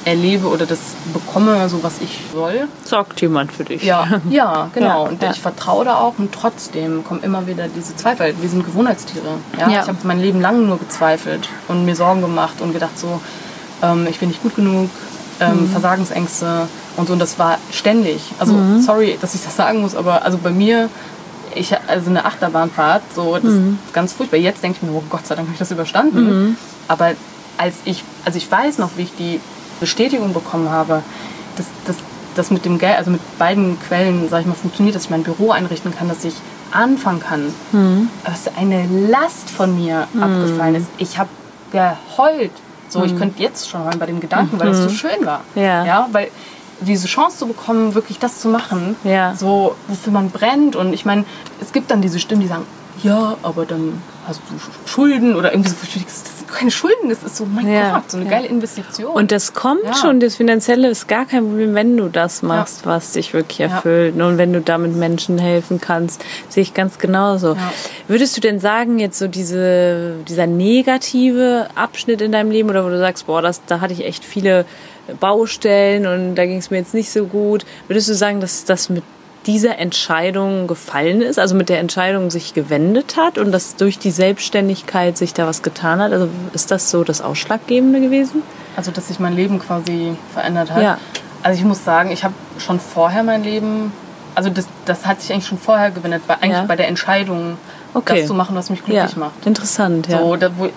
erlebe 0.05 0.47
oder 0.47 0.65
das 0.65 0.79
bekomme, 1.13 1.67
so 1.67 1.83
was 1.83 1.99
ich 2.01 2.19
soll. 2.33 2.67
Sorgt 2.85 3.19
jemand 3.21 3.51
für 3.51 3.65
dich. 3.65 3.83
Ja, 3.83 4.07
ja, 4.29 4.69
genau. 4.73 5.03
Ja, 5.05 5.09
und 5.09 5.21
ja. 5.21 5.31
ich 5.31 5.39
vertraue 5.39 5.85
da 5.85 5.97
auch 5.97 6.13
und 6.17 6.31
trotzdem 6.33 7.03
kommen 7.03 7.21
immer 7.23 7.47
wieder 7.47 7.67
diese 7.67 7.95
Zweifel. 7.95 8.33
Wir 8.39 8.49
sind 8.49 8.65
Gewohnheitstiere. 8.65 9.25
Ja? 9.57 9.69
Ja. 9.69 9.81
Ich 9.81 9.87
habe 9.87 9.97
mein 10.03 10.19
Leben 10.19 10.39
lang 10.39 10.67
nur 10.67 10.79
gezweifelt 10.79 11.49
und 11.67 11.85
mir 11.85 11.95
Sorgen 11.95 12.21
gemacht 12.21 12.61
und 12.61 12.73
gedacht 12.73 12.97
so, 12.97 13.19
ähm, 13.83 14.07
ich 14.09 14.19
bin 14.19 14.29
nicht 14.29 14.41
gut 14.41 14.55
genug, 14.55 14.89
ähm, 15.41 15.61
Mhm. 15.61 15.69
Versagensängste 15.69 16.67
und 16.99 17.07
so. 17.07 17.13
Und 17.13 17.19
das 17.19 17.39
war 17.39 17.57
ständig. 17.71 18.21
Also 18.39 18.53
Mhm. 18.53 18.81
sorry, 18.81 19.17
dass 19.19 19.33
ich 19.35 19.41
das 19.43 19.55
sagen 19.55 19.81
muss, 19.81 19.95
aber 19.95 20.23
also 20.23 20.37
bei 20.37 20.51
mir, 20.51 20.89
ich 21.55 21.75
also 21.87 22.09
eine 22.09 22.25
Achterbahnfahrt, 22.25 23.01
so 23.15 23.35
das 23.35 23.43
Mhm. 23.53 23.79
ist 23.85 23.93
ganz 23.93 24.13
furchtbar. 24.13 24.37
Jetzt 24.37 24.61
denke 24.63 24.77
ich 24.81 24.87
mir, 24.89 24.95
oh 24.95 25.03
Gott 25.09 25.25
sei 25.25 25.35
Dank 25.35 25.47
habe 25.47 25.53
ich 25.53 25.59
das 25.59 25.71
überstanden. 25.71 26.57
Aber 26.87 27.11
als 27.57 27.75
ich, 27.85 28.03
also 28.25 28.37
ich 28.37 28.49
weiß 28.51 28.77
noch, 28.77 28.91
wie 28.97 29.03
ich 29.03 29.15
die 29.17 29.39
Bestätigung 29.79 30.33
bekommen 30.33 30.69
habe, 30.69 31.01
dass 31.57 31.65
das 31.85 31.95
das 32.35 32.51
mit 32.51 32.63
dem 32.63 32.77
Geld, 32.77 32.95
also 32.97 33.09
mit 33.11 33.21
beiden 33.39 33.77
Quellen, 33.81 34.29
sag 34.29 34.41
ich 34.41 34.45
mal, 34.45 34.53
funktioniert, 34.53 34.95
dass 34.95 35.05
ich 35.05 35.09
mein 35.09 35.23
Büro 35.23 35.51
einrichten 35.51 35.93
kann, 35.93 36.07
dass 36.07 36.23
ich 36.23 36.35
anfangen 36.71 37.19
kann. 37.19 37.53
Aber 38.23 38.33
es 38.33 38.41
ist 38.41 38.51
eine 38.57 38.85
Last 39.09 39.49
von 39.49 39.75
mir 39.75 40.07
abgefallen 40.21 40.75
ist. 40.75 40.85
Ich 40.99 41.17
habe 41.17 41.29
geheult. 41.71 42.51
So, 42.87 43.03
ich 43.03 43.17
könnte 43.17 43.41
jetzt 43.41 43.67
schon 43.69 43.83
heulen 43.83 43.99
bei 43.99 44.05
dem 44.05 44.19
Gedanken, 44.19 44.59
weil 44.59 44.69
es 44.69 44.77
so 44.83 44.89
schön 44.89 45.25
war. 45.25 45.41
Ja. 45.55 45.85
ja. 45.85 46.07
Weil 46.11 46.29
diese 46.81 47.07
Chance 47.07 47.37
zu 47.39 47.47
bekommen, 47.47 47.93
wirklich 47.95 48.19
das 48.19 48.39
zu 48.39 48.47
machen, 48.47 48.95
Ja. 49.03 49.35
so 49.35 49.75
wofür 49.87 50.13
man 50.13 50.29
brennt. 50.29 50.75
Und 50.75 50.93
ich 50.93 51.05
meine, 51.05 51.25
es 51.61 51.71
gibt 51.73 51.91
dann 51.91 52.01
diese 52.01 52.19
Stimmen, 52.19 52.41
die 52.41 52.47
sagen, 52.47 52.63
ja, 53.03 53.37
aber 53.43 53.65
dann 53.65 54.01
hast 54.27 54.41
du 54.49 54.89
Schulden 54.89 55.35
oder 55.35 55.51
irgendwie 55.53 55.69
so. 55.69 55.75
Das 55.81 56.37
sind 56.37 56.49
keine 56.51 56.69
Schulden, 56.71 57.07
das 57.09 57.23
ist 57.23 57.37
so, 57.37 57.45
mein 57.45 57.65
Ja, 57.71 57.93
Gott, 57.95 58.11
so 58.11 58.17
eine 58.17 58.25
ja. 58.25 58.31
geile 58.31 58.47
Investition. 58.47 59.11
Und 59.13 59.31
das 59.31 59.53
kommt 59.53 59.85
Ja. 59.85 59.93
schon, 59.93 60.19
das 60.19 60.35
Finanzielle 60.35 60.89
ist 60.89 61.07
gar 61.07 61.25
kein 61.25 61.45
Problem, 61.45 61.75
wenn 61.75 61.95
du 61.95 62.09
das 62.09 62.41
machst, 62.41 62.85
was 62.85 63.11
dich 63.13 63.33
wirklich 63.33 63.61
erfüllt. 63.61 64.19
Und 64.19 64.37
wenn 64.37 64.51
du 64.51 64.59
damit 64.59 64.95
Menschen 64.97 65.37
helfen 65.37 65.79
kannst, 65.79 66.21
sehe 66.49 66.63
ich 66.63 66.73
ganz 66.73 66.97
genauso. 66.97 67.55
Würdest 68.09 68.35
du 68.35 68.41
denn 68.41 68.59
sagen, 68.59 68.99
jetzt 68.99 69.17
so 69.19 69.27
diese, 69.29 70.15
dieser 70.27 70.47
negative 70.47 71.67
Abschnitt 71.75 72.19
in 72.21 72.31
deinem 72.31 72.51
Leben 72.51 72.69
oder 72.69 72.83
wo 72.85 72.89
du 72.89 72.97
sagst, 72.99 73.27
boah, 73.27 73.41
das, 73.41 73.61
da 73.65 73.79
hatte 73.79 73.93
ich 73.93 74.03
echt 74.05 74.25
viele 74.25 74.65
Baustellen 75.19 76.05
und 76.05 76.35
da 76.35 76.45
ging 76.45 76.57
es 76.57 76.69
mir 76.71 76.77
jetzt 76.77 76.93
nicht 76.93 77.11
so 77.11 77.25
gut, 77.25 77.65
würdest 77.87 78.09
du 78.09 78.13
sagen, 78.15 78.41
dass 78.41 78.65
das 78.65 78.89
mit 78.89 79.03
dieser 79.45 79.77
Entscheidung 79.79 80.67
gefallen 80.67 81.21
ist, 81.21 81.39
also 81.39 81.55
mit 81.55 81.69
der 81.69 81.79
Entscheidung 81.79 82.29
sich 82.29 82.53
gewendet 82.53 83.15
hat 83.17 83.37
und 83.37 83.51
dass 83.51 83.77
durch 83.77 83.97
die 83.97 84.11
Selbstständigkeit 84.11 85.17
sich 85.17 85.33
da 85.33 85.47
was 85.47 85.61
getan 85.61 85.99
hat? 85.99 86.11
Also 86.11 86.27
ist 86.53 86.71
das 86.71 86.91
so 86.91 87.03
das 87.03 87.21
Ausschlaggebende 87.21 88.01
gewesen? 88.01 88.43
Also, 88.75 88.91
dass 88.91 89.07
sich 89.07 89.19
mein 89.19 89.35
Leben 89.35 89.59
quasi 89.59 90.15
verändert 90.33 90.71
hat. 90.71 90.83
Ja. 90.83 90.97
Also, 91.41 91.57
ich 91.59 91.65
muss 91.65 91.83
sagen, 91.83 92.11
ich 92.11 92.23
habe 92.23 92.33
schon 92.59 92.79
vorher 92.79 93.23
mein 93.23 93.43
Leben, 93.43 93.91
also 94.35 94.49
das, 94.49 94.67
das 94.85 95.05
hat 95.05 95.21
sich 95.21 95.31
eigentlich 95.33 95.47
schon 95.47 95.57
vorher 95.57 95.91
gewendet, 95.91 96.21
bei, 96.27 96.35
eigentlich 96.35 96.51
Ja. 96.51 96.65
bei 96.65 96.75
der 96.75 96.87
Entscheidung, 96.87 97.57
Okay. 97.93 98.19
das 98.19 98.27
zu 98.27 98.33
machen, 98.33 98.55
was 98.55 98.69
mich 98.69 98.83
glücklich 98.85 99.15
macht. 99.17 99.45
Interessant, 99.45 100.07
ja. 100.07 100.19
So, 100.19 100.35
da, 100.35 100.51
wo, 100.57 100.69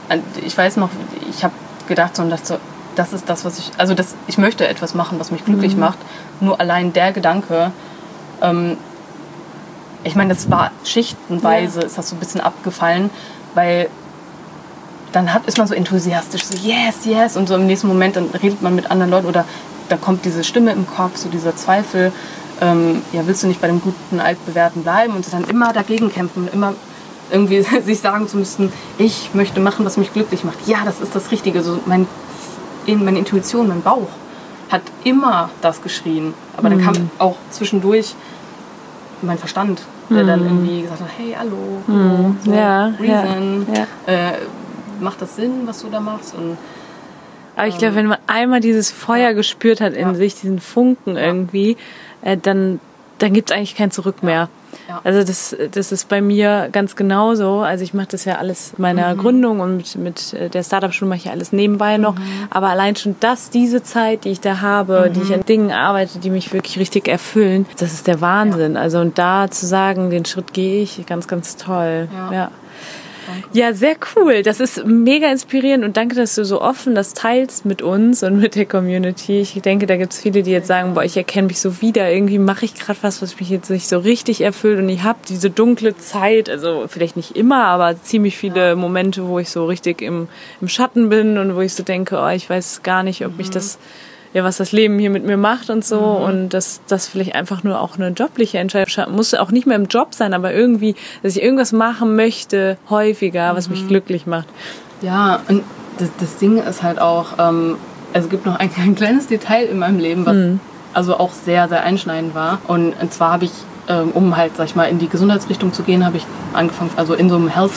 ich 0.45 0.57
weiß 0.57 0.79
noch, 0.79 0.89
ich 1.31 1.45
habe 1.45 1.53
gedacht 1.87 2.17
so 2.17 2.23
und 2.23 2.31
dachte 2.31 2.47
so, 2.47 2.57
das 2.97 3.13
ist 3.13 3.29
das, 3.29 3.45
was 3.45 3.59
ich, 3.59 3.71
also 3.79 3.95
das, 3.95 4.15
ich 4.27 4.39
möchte 4.39 4.67
etwas 4.67 4.95
machen, 4.95 5.19
was 5.21 5.31
mich 5.31 5.43
Mhm. 5.43 5.47
glücklich 5.47 5.77
macht. 5.77 5.99
Nur 6.41 6.61
allein 6.61 6.93
der 6.93 7.13
Gedanke, 7.13 7.73
ähm, 8.41 8.77
ich 10.05 10.17
meine, 10.17 10.35
das 10.35 10.51
war 10.51 10.71
schichtenweise, 10.85 11.81
ist 11.81 11.97
das 11.99 12.09
so 12.09 12.17
ein 12.17 12.19
bisschen 12.19 12.41
abgefallen, 12.41 13.11
weil 13.55 13.89
dann 15.13 15.33
hat, 15.33 15.47
ist 15.47 15.59
man 15.59 15.67
so 15.67 15.75
enthusiastisch, 15.75 16.45
so 16.45 16.55
yes, 16.57 17.05
yes, 17.05 17.37
und 17.37 17.49
so 17.49 17.55
im 17.55 17.67
nächsten 17.67 17.87
Moment 17.87 18.17
dann 18.17 18.29
redet 18.43 18.63
man 18.63 18.75
mit 18.75 18.91
anderen 18.91 19.11
Leuten 19.11 19.27
oder 19.27 19.45
da 19.89 19.97
kommt 19.97 20.25
diese 20.25 20.43
Stimme 20.43 20.73
im 20.73 20.87
Kopf, 20.87 21.17
so 21.19 21.29
dieser 21.29 21.55
Zweifel, 21.55 22.13
ähm, 22.61 23.03
ja, 23.13 23.27
willst 23.27 23.43
du 23.43 23.47
nicht 23.47 23.61
bei 23.61 23.67
dem 23.67 23.81
guten 23.81 24.21
Altbewährten 24.21 24.83
bleiben 24.83 25.15
und 25.15 25.31
dann 25.33 25.45
immer 25.45 25.73
dagegen 25.73 26.11
kämpfen, 26.11 26.49
immer 26.53 26.75
irgendwie 27.31 27.63
sich 27.85 28.01
sagen 28.01 28.27
zu 28.27 28.39
müssen, 28.39 28.73
ich 28.99 29.31
möchte 29.35 29.61
machen, 29.61 29.85
was 29.85 29.97
mich 29.97 30.13
glücklich 30.13 30.45
macht. 30.45 30.67
Ja, 30.67 30.79
das 30.85 31.01
ist 31.01 31.15
das 31.15 31.31
Richtige. 31.31 31.63
So 31.63 31.79
mein, 31.87 32.07
in, 32.87 33.05
meine 33.05 33.19
Intuition, 33.19 33.69
mein 33.69 33.83
Bauch 33.83 34.09
hat 34.71 34.83
immer 35.05 35.51
das 35.61 35.83
geschrien. 35.83 36.35
Aber 36.57 36.71
dann 36.71 36.81
kam 36.81 37.11
auch 37.19 37.37
zwischendurch 37.51 38.15
mein 39.21 39.39
Verstand, 39.39 39.83
der 40.11 40.25
dann 40.25 40.43
irgendwie 40.45 40.83
gesagt 40.83 41.01
hat, 41.01 41.09
hey, 41.17 41.37
hallo, 41.39 41.57
hallo 41.87 42.35
so, 42.45 42.53
Ja, 42.53 42.89
ja, 42.89 42.95
Reason, 43.01 43.67
ja. 43.75 44.13
Äh, 44.13 44.33
macht 45.01 45.21
das 45.23 45.37
Sinn, 45.37 45.63
was 45.67 45.81
du 45.83 45.89
da 45.89 46.01
machst? 46.01 46.35
Und 46.35 46.57
Aber 47.57 47.67
ich 47.67 47.79
glaube, 47.79 47.95
wenn 47.97 48.07
man 48.07 48.19
einmal 48.27 48.61
dieses 48.61 48.91
Feuer 48.91 49.35
gespürt 49.35 49.81
hat 49.81 49.93
in 49.93 50.09
Ja. 50.09 50.15
sich, 50.15 50.35
diesen 50.35 50.59
Funken 50.61 51.17
irgendwie, 51.17 51.77
äh, 52.23 52.37
dann, 52.37 52.81
dann 53.19 53.33
gibt 53.33 53.51
es 53.51 53.57
eigentlich 53.57 53.75
kein 53.75 53.91
Zurück 53.91 54.23
mehr. 54.23 54.49
Ja. 54.89 55.01
Also 55.05 55.25
das, 55.25 55.57
das 55.71 55.93
ist 55.93 56.09
bei 56.09 56.21
mir 56.21 56.69
ganz 56.73 56.97
genauso. 56.97 57.61
Also 57.61 57.85
ich 57.85 57.95
mache 57.95 58.09
das 58.09 58.25
ja 58.25 58.37
alles 58.37 58.75
in 58.77 58.83
meiner 58.83 59.15
Gründung 59.15 59.61
und 59.61 59.77
mit, 59.77 59.97
mit 59.97 60.33
äh, 60.35 60.49
der 60.49 60.63
Startup-Schule 60.63 61.09
mache 61.09 61.19
ich 61.19 61.31
alles 61.31 61.53
nebenbei 61.53 61.99
noch. 61.99 62.15
Aber 62.51 62.69
allein 62.69 62.97
schon 62.97 63.17
das, 63.21 63.51
diese 63.51 63.83
Zeit, 63.83 64.25
die 64.25 64.31
ich 64.31 64.41
da 64.41 64.61
habe, 64.61 65.11
die 65.15 65.21
ich 65.21 65.33
an 65.33 65.45
Dingen 65.45 65.71
arbeite, 65.71 66.19
die 66.19 66.31
mich 66.31 66.53
wirklich 66.53 66.79
richtig 66.79 67.09
erfüllen, 67.09 67.67
das 67.79 67.93
ist 67.93 68.07
der 68.07 68.21
Wahnsinn. 68.21 68.77
Also 68.77 69.01
und 69.01 69.19
da 69.19 69.51
zu 69.51 69.67
sagen, 69.67 70.11
den 70.11 70.25
Schritt 70.25 70.53
gehe 70.53 70.83
ich, 70.83 71.05
ganz, 71.07 71.29
ganz 71.29 71.57
toll. 71.57 72.09
Ja. 72.13 72.33
ja. 72.33 72.51
Ja, 73.53 73.73
sehr 73.75 73.97
cool. 74.17 74.43
Das 74.43 74.61
ist 74.61 74.85
mega 74.87 75.31
inspirierend 75.31 75.85
und 75.85 75.97
danke, 75.97 76.15
dass 76.17 76.35
du 76.35 76.45
so 76.45 76.61
offen 76.61 76.95
das 76.95 77.15
teilst 77.15 77.65
mit 77.65 77.83
uns 77.83 78.23
und 78.23 78.39
mit 78.41 78.55
der 78.55 78.67
Community. 78.67 79.41
Ich 79.41 79.53
denke, 79.63 79.87
da 79.87 79.97
gibt 79.97 80.13
es 80.13 80.21
viele, 80.21 80.43
die 80.43 80.51
jetzt 80.51 80.69
sagen, 80.69 80.95
boah, 80.95 81.05
ich 81.05 81.17
erkenne 81.17 81.49
mich 81.49 81.61
so 81.61 81.81
wieder. 81.81 82.11
Irgendwie 82.11 82.39
mache 82.39 82.65
ich 82.65 82.75
gerade 82.75 82.99
was, 83.03 83.23
was 83.23 83.39
mich 83.39 83.51
jetzt 83.51 83.71
nicht 83.71 83.89
so 83.89 83.99
richtig 83.99 84.41
erfüllt 84.41 84.79
und 84.79 84.89
ich 84.89 85.03
habe 85.03 85.19
diese 85.29 85.51
dunkle 85.51 85.97
Zeit, 85.97 86.49
also 86.49 86.87
vielleicht 86.89 87.17
nicht 87.17 87.37
immer, 87.37 87.65
aber 87.65 88.01
ziemlich 88.03 88.37
viele 88.37 88.77
Momente, 88.77 89.27
wo 89.29 89.39
ich 89.39 89.51
so 89.51 89.67
richtig 89.67 90.03
im, 90.03 90.29
im 90.61 90.69
Schatten 90.69 91.09
bin 91.09 91.39
und 91.39 91.55
wo 91.57 91.61
ich 91.61 91.75
so 91.75 91.83
denke, 91.83 92.19
oh, 92.19 92.29
ich 92.29 92.49
weiß 92.49 92.83
gar 92.83 93.03
nicht, 93.03 93.25
ob 93.27 93.37
mich 93.37 93.49
Mhm. 93.49 93.53
das 93.53 93.79
ja, 94.35 94.45
was 94.45 94.57
das 94.57 94.73
Leben 94.73 94.99
hier 94.99 95.11
mit 95.11 95.25
mir 95.25 95.37
macht 95.37 95.69
und 95.71 95.85
so 95.85 95.99
und 96.01 96.51
dass 96.51 96.81
das 96.89 97.07
vielleicht 97.07 97.35
einfach 97.35 97.65
nur 97.65 97.81
auch 97.81 97.97
eine 97.97 98.09
jobliche 98.09 98.59
Entscheidung 98.59 99.15
muss 99.15 99.35
auch 99.35 99.51
nicht 99.51 99.67
mehr 99.67 99.77
im 99.77 99.87
Job 99.87 100.15
sein, 100.15 100.33
aber 100.35 100.53
irgendwie, 100.55 100.95
dass 101.23 101.37
ich 101.37 101.43
irgendwas 101.43 101.73
machen 101.73 102.17
möchte 102.17 102.79
häufiger, 102.89 103.55
was 103.55 103.69
Mhm. 103.69 103.75
mich 103.75 103.89
glücklich 103.89 104.27
macht. 104.27 104.49
Ja, 105.03 105.41
und 105.49 105.63
das, 105.99 106.09
das 106.19 106.37
Ding 106.39 106.57
ist 106.59 106.83
halt 106.83 106.99
auch, 107.01 107.27
ähm, 107.39 107.77
es 108.15 108.29
gibt 108.29 108.47
noch 108.47 108.59
ein, 108.59 108.71
ein 108.79 108.95
kleines 108.95 109.27
Detail 109.27 109.65
in 109.67 109.79
meinem 109.79 109.99
Leben, 109.99 110.25
was 110.27 110.37
also 110.95 111.17
auch 111.19 111.33
sehr, 111.33 111.69
sehr 111.69 111.83
einschneidend 111.85 112.35
war. 112.35 112.59
Und, 112.69 112.95
und 113.01 113.13
zwar 113.13 113.33
habe 113.33 113.45
ich, 113.47 113.53
ähm, 113.89 114.11
um 114.13 114.37
halt, 114.37 114.57
sag 114.57 114.67
ich 114.67 114.77
mal, 114.77 114.85
in 114.85 114.99
die 114.99 115.09
Gesundheitsrichtung 115.09 115.73
zu 115.73 115.83
gehen, 115.83 116.05
habe 116.05 116.17
ich 116.19 116.27
angefangen, 116.53 116.91
also 116.97 117.15
in 117.15 117.29
so 117.31 117.37
einem 117.37 117.49
Health 117.49 117.73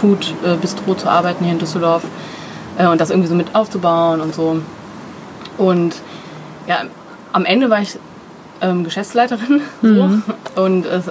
Food 0.00 0.34
äh, 0.44 0.54
Bistro 0.56 0.94
zu 0.94 1.08
arbeiten 1.08 1.44
hier 1.44 1.52
in 1.52 1.58
Düsseldorf 1.58 2.02
äh, 2.78 2.86
und 2.86 3.00
das 3.00 3.10
irgendwie 3.10 3.28
so 3.28 3.34
mit 3.34 3.54
aufzubauen 3.54 4.20
und 4.20 4.34
so. 4.34 4.60
Und 5.60 5.94
ja, 6.66 6.78
am 7.32 7.44
Ende 7.44 7.68
war 7.68 7.80
ich 7.82 7.98
ähm, 8.62 8.82
Geschäftsleiterin 8.82 9.60
so. 9.82 10.20
und 10.62 10.86
es 10.86 11.04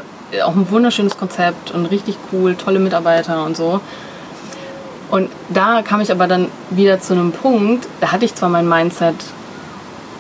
auch 0.44 0.56
ein 0.56 0.70
wunderschönes 0.72 1.18
Konzept 1.18 1.72
und 1.72 1.86
richtig 1.86 2.16
cool, 2.32 2.56
tolle 2.56 2.80
Mitarbeiter 2.80 3.46
und 3.46 3.56
so. 3.56 3.80
Und 5.12 5.30
da 5.50 5.82
kam 5.84 6.02
ich 6.02 6.12
aber 6.12 6.28
dann 6.28 6.48
wieder 6.72 7.00
zu 7.00 7.14
einem 7.14 7.32
Punkt, 7.32 7.88
da 8.02 8.12
hatte 8.12 8.26
ich 8.26 8.34
zwar 8.36 8.50
mein 8.50 8.68
Mindset, 8.68 9.16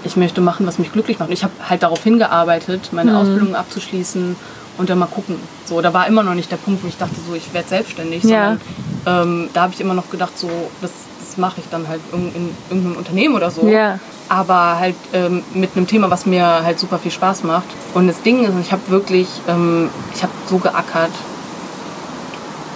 ich 0.03 0.15
möchte 0.15 0.41
machen, 0.41 0.65
was 0.67 0.79
mich 0.79 0.91
glücklich 0.91 1.19
macht. 1.19 1.29
Ich 1.31 1.43
habe 1.43 1.53
halt 1.67 1.83
darauf 1.83 2.03
hingearbeitet, 2.03 2.89
meine 2.91 3.17
Ausbildung 3.17 3.55
abzuschließen 3.55 4.35
und 4.77 4.89
dann 4.89 4.97
mal 4.99 5.07
gucken. 5.07 5.35
So, 5.65 5.81
da 5.81 5.93
war 5.93 6.07
immer 6.07 6.23
noch 6.23 6.33
nicht 6.35 6.51
der 6.51 6.57
Punkt, 6.57 6.83
wo 6.83 6.87
ich 6.87 6.97
dachte, 6.97 7.15
so, 7.27 7.35
ich 7.35 7.53
werde 7.53 7.67
selbstständig, 7.67 8.23
Ja. 8.23 8.57
sondern 9.05 9.29
ähm, 9.43 9.49
da 9.53 9.63
habe 9.63 9.73
ich 9.73 9.81
immer 9.81 9.93
noch 9.93 10.09
gedacht, 10.09 10.37
so, 10.39 10.49
das 10.81 10.91
mache 11.39 11.59
ich 11.61 11.69
dann 11.69 11.87
halt 11.87 12.01
in, 12.13 12.27
in 12.35 12.55
irgendeinem 12.69 12.97
Unternehmen 12.97 13.35
oder 13.35 13.49
so. 13.49 13.67
Ja. 13.67 13.99
Aber 14.27 14.79
halt 14.79 14.95
ähm, 15.13 15.43
mit 15.53 15.71
einem 15.75 15.87
Thema, 15.87 16.11
was 16.11 16.25
mir 16.25 16.45
halt 16.45 16.79
super 16.79 16.99
viel 16.99 17.11
Spaß 17.11 17.43
macht. 17.43 17.67
Und 17.95 18.07
das 18.07 18.21
Ding 18.21 18.43
ist, 18.43 18.51
ich 18.61 18.71
habe 18.71 18.81
wirklich, 18.89 19.27
ähm, 19.47 19.89
ich 20.13 20.21
habe 20.21 20.31
so 20.47 20.57
geackert, 20.57 21.11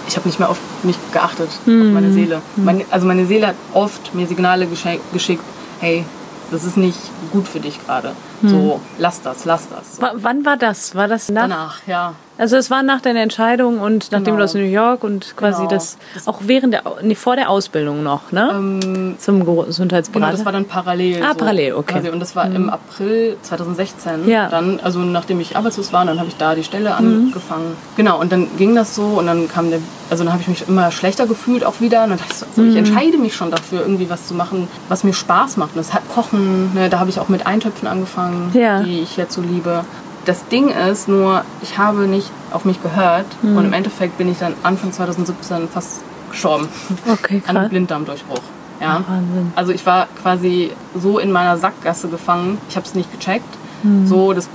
ich 0.08 0.16
habe 0.16 0.28
nicht 0.28 0.38
mehr 0.38 0.50
auf 0.50 0.58
mich 0.82 0.96
geachtet, 1.12 1.48
auf 1.48 1.66
meine 1.66 2.12
Seele. 2.12 2.42
Meine, 2.56 2.84
also 2.90 3.06
meine 3.06 3.24
Seele 3.26 3.48
hat 3.48 3.56
oft 3.72 4.14
mir 4.14 4.26
Signale 4.26 4.66
geschickt, 4.66 5.42
hey, 5.80 6.04
das 6.50 6.64
ist 6.64 6.76
nicht 6.76 6.98
gut 7.32 7.48
für 7.48 7.60
dich 7.60 7.84
gerade. 7.84 8.12
So, 8.42 8.80
lass 8.98 9.22
das, 9.22 9.44
lass 9.44 9.68
das. 9.68 10.00
W 10.00 10.06
wann 10.16 10.44
war 10.44 10.56
das? 10.56 10.94
War 10.94 11.08
das 11.08 11.30
nach? 11.30 11.42
Danach, 11.42 11.78
ja. 11.86 12.14
Also 12.36 12.56
es 12.56 12.68
war 12.70 12.82
nach 12.82 13.00
deiner 13.00 13.20
Entscheidung 13.20 13.78
und 13.78 14.10
nachdem 14.10 14.24
Genau. 14.24 14.38
du 14.38 14.44
aus 14.44 14.54
New 14.54 14.60
York 14.62 15.04
und 15.04 15.36
quasi 15.36 15.58
Genau. 15.58 15.70
das 15.70 15.96
auch 16.26 16.38
während 16.42 16.74
der 16.74 16.82
nee, 17.02 17.14
vor 17.14 17.36
der 17.36 17.48
Ausbildung 17.48 18.02
noch, 18.02 18.32
ne? 18.32 19.14
Zum 19.18 19.44
Ge- 19.44 19.64
Gesundheitsberater. 19.66 20.26
Genau, 20.26 20.36
das 20.36 20.44
war 20.44 20.50
dann 20.52 20.64
parallel. 20.64 21.22
Ah, 21.22 21.34
parallel, 21.34 21.74
okay. 21.74 21.94
Mhm. 21.94 21.98
Quasi. 22.00 22.10
Und 22.10 22.20
das 22.20 22.34
war 22.34 22.46
im 22.46 22.70
April 22.70 23.36
2016. 23.42 24.26
Ja. 24.28 24.48
Dann, 24.48 24.80
also 24.82 24.98
nachdem 24.98 25.38
ich 25.38 25.56
arbeitslos 25.56 25.92
war, 25.92 26.04
dann 26.04 26.18
habe 26.18 26.28
ich 26.28 26.36
da 26.36 26.54
die 26.56 26.64
Stelle 26.64 26.90
Mhm. 26.90 27.26
angefangen. 27.28 27.76
Genau, 27.96 28.20
und 28.20 28.32
dann 28.32 28.48
ging 28.56 28.74
das 28.74 28.96
so 28.96 29.02
und 29.04 29.26
dann 29.26 29.48
kam 29.48 29.70
der, 29.70 29.78
also 30.10 30.24
dann 30.24 30.32
habe 30.32 30.42
ich 30.42 30.48
mich 30.48 30.68
immer 30.68 30.90
schlechter 30.90 31.26
gefühlt 31.26 31.64
auch 31.64 31.80
wieder. 31.80 32.02
Und 32.02 32.10
dann 32.10 32.18
dachte 32.18 32.32
ich 32.32 32.38
so, 32.38 32.46
also 32.46 32.62
Mhm. 32.62 32.70
ich 32.70 32.76
entscheide 32.76 33.16
mich 33.18 33.36
schon 33.36 33.52
dafür, 33.52 33.82
irgendwie 33.82 34.10
was 34.10 34.26
zu 34.26 34.34
machen, 34.34 34.66
was 34.88 35.04
mir 35.04 35.12
Spaß 35.12 35.56
macht. 35.56 35.70
Und 35.76 35.78
das 35.78 35.94
hat 35.94 36.02
Kochen, 36.12 36.74
ne, 36.74 36.88
da 36.90 36.98
habe 36.98 37.10
ich 37.10 37.20
auch 37.20 37.28
mit 37.28 37.46
Eintöpfen 37.46 37.86
angefangen, 37.86 38.50
Ja. 38.54 38.80
die 38.82 39.00
ich 39.02 39.16
jetzt 39.16 39.34
so 39.34 39.40
liebe. 39.40 39.84
Das 40.24 40.46
Ding 40.48 40.68
ist 40.70 41.08
nur, 41.08 41.42
ich 41.62 41.76
habe 41.78 42.06
nicht 42.06 42.30
auf 42.50 42.64
mich 42.64 42.82
gehört 42.82 43.26
Mhm. 43.42 43.56
und 43.56 43.64
im 43.66 43.72
Endeffekt 43.72 44.16
bin 44.18 44.30
ich 44.30 44.38
dann 44.38 44.54
Anfang 44.62 44.92
2017 44.92 45.68
fast 45.68 46.00
gestorben. 46.30 46.68
Okay, 47.10 47.42
An 47.46 47.50
einem 47.50 47.62
krass. 47.64 47.70
Blinddarmdurchbruch. 47.70 48.40
Ja. 48.80 49.02
Wahnsinn. 49.06 49.52
Also 49.54 49.72
ich 49.72 49.84
war 49.86 50.08
quasi 50.22 50.72
so 51.00 51.18
in 51.18 51.30
meiner 51.30 51.56
Sackgasse 51.58 52.08
gefangen. 52.08 52.58
Ich 52.68 52.76
habe 52.76 52.86
es 52.86 52.94
nicht 52.94 53.10
gecheckt. 53.12 53.44
Hm. 53.82 54.06
So, 54.06 54.32
das, 54.32 54.48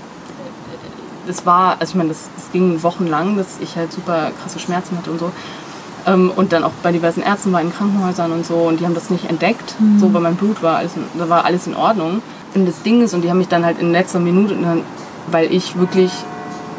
das 1.28 1.46
war, 1.46 1.78
also 1.80 1.92
ich 1.92 1.96
meine, 1.96 2.10
das, 2.10 2.30
das 2.36 2.52
ging 2.52 2.82
wochenlang, 2.84 3.38
dass 3.38 3.60
ich 3.62 3.76
halt 3.76 3.92
super 3.94 4.32
krasse 4.42 4.60
Schmerzen 4.60 4.98
hatte 4.98 5.12
und 5.12 5.20
so. 5.20 5.32
Ähm, 6.08 6.32
und 6.36 6.52
dann 6.52 6.64
auch 6.64 6.72
bei 6.84 6.92
diversen 6.92 7.22
Ärzten 7.22 7.52
war 7.54 7.62
in 7.62 7.72
Krankenhäusern 7.74 8.32
und 8.32 8.46
so 8.46 8.56
und 8.56 8.80
die 8.80 8.86
haben 8.86 8.96
das 8.96 9.10
nicht 9.10 9.30
entdeckt. 9.30 9.76
Hm. 9.78 10.00
So, 10.00 10.10
bei 10.10 10.20
meinem 10.20 10.36
Blut 10.36 10.62
war 10.64 10.78
alles, 10.78 10.96
in, 10.96 11.04
da 11.18 11.30
war 11.30 11.46
alles 11.46 11.68
in 11.68 11.76
Ordnung. 11.76 12.22
Und 12.56 12.68
das 12.68 12.82
Ding 12.82 13.02
ist, 13.04 13.14
und 13.14 13.22
die 13.22 13.30
haben 13.30 13.38
mich 13.38 13.48
dann 13.50 13.64
halt 13.64 13.80
in 13.80 13.92
letzter 13.92 14.20
Minute, 14.20 14.56
weil 15.28 15.52
ich 15.52 15.78
wirklich 15.78 16.12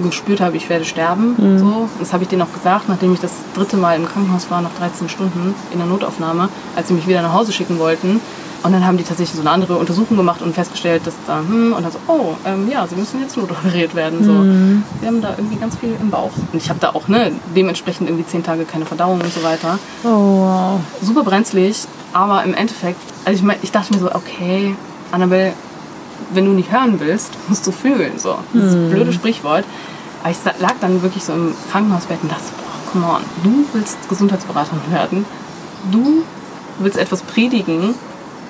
gespürt 0.02 0.40
habe, 0.40 0.56
ich 0.56 0.68
werde 0.68 0.84
sterben. 0.84 1.34
Mhm. 1.36 1.58
So. 1.58 1.88
Das 1.98 2.12
habe 2.12 2.22
ich 2.22 2.28
denen 2.28 2.42
auch 2.42 2.52
gesagt, 2.52 2.88
nachdem 2.88 3.12
ich 3.12 3.20
das 3.20 3.32
dritte 3.54 3.76
Mal 3.76 3.96
im 3.96 4.06
Krankenhaus 4.06 4.50
war, 4.50 4.62
nach 4.62 4.74
13 4.78 5.08
Stunden 5.08 5.54
in 5.72 5.78
der 5.78 5.86
Notaufnahme, 5.86 6.48
als 6.76 6.88
sie 6.88 6.94
mich 6.94 7.06
wieder 7.06 7.22
nach 7.22 7.32
Hause 7.32 7.52
schicken 7.52 7.78
wollten. 7.78 8.20
Und 8.62 8.72
dann 8.72 8.86
haben 8.86 8.98
die 8.98 9.04
tatsächlich 9.04 9.36
so 9.36 9.40
eine 9.40 9.50
andere 9.50 9.76
Untersuchung 9.78 10.18
gemacht 10.18 10.42
und 10.42 10.54
festgestellt, 10.54 11.06
dass 11.06 11.14
da, 11.26 11.38
hm, 11.38 11.72
und 11.72 11.82
dann 11.82 11.92
so, 11.92 11.98
oh, 12.08 12.34
ähm, 12.44 12.68
ja, 12.70 12.86
sie 12.86 12.94
müssen 12.94 13.20
jetzt 13.20 13.36
notoperiert 13.38 13.94
werden. 13.94 14.22
So. 14.22 14.32
Mhm. 14.32 14.82
Wir 15.00 15.08
haben 15.08 15.22
da 15.22 15.30
irgendwie 15.36 15.56
ganz 15.56 15.76
viel 15.76 15.96
im 15.98 16.10
Bauch. 16.10 16.32
Und 16.52 16.62
ich 16.62 16.68
habe 16.68 16.78
da 16.78 16.90
auch 16.90 17.08
ne, 17.08 17.32
dementsprechend 17.56 18.08
irgendwie 18.08 18.26
zehn 18.26 18.42
Tage 18.42 18.64
keine 18.64 18.84
Verdauung 18.84 19.20
und 19.20 19.32
so 19.32 19.42
weiter. 19.42 19.78
Oh, 20.04 20.08
wow. 20.08 20.80
Super 21.00 21.22
brenzlig, 21.22 21.86
aber 22.12 22.44
im 22.44 22.52
Endeffekt, 22.52 23.00
also 23.24 23.38
ich, 23.38 23.42
mein, 23.42 23.56
ich 23.62 23.72
dachte 23.72 23.94
mir 23.94 24.00
so, 24.00 24.14
okay, 24.14 24.74
Annabelle, 25.10 25.54
wenn 26.32 26.44
du 26.44 26.52
nicht 26.52 26.72
hören 26.72 27.00
willst, 27.00 27.32
musst 27.48 27.66
du 27.66 27.72
fühlen. 27.72 28.18
So. 28.18 28.36
Das 28.52 28.64
ist 28.64 28.74
ein 28.74 28.90
blödes 28.90 29.14
Sprichwort. 29.14 29.64
Aber 30.22 30.30
ich 30.30 30.38
lag 30.60 30.74
dann 30.80 31.02
wirklich 31.02 31.24
so 31.24 31.32
im 31.32 31.54
Krankenhausbett 31.70 32.18
und 32.22 32.30
dachte, 32.30 32.44
boah, 32.56 32.92
come 32.92 33.06
on, 33.06 33.22
du 33.42 33.64
willst 33.72 33.96
Gesundheitsberaterin 34.08 34.80
werden. 34.90 35.24
Du 35.90 36.22
willst 36.78 36.98
etwas 36.98 37.22
predigen. 37.22 37.94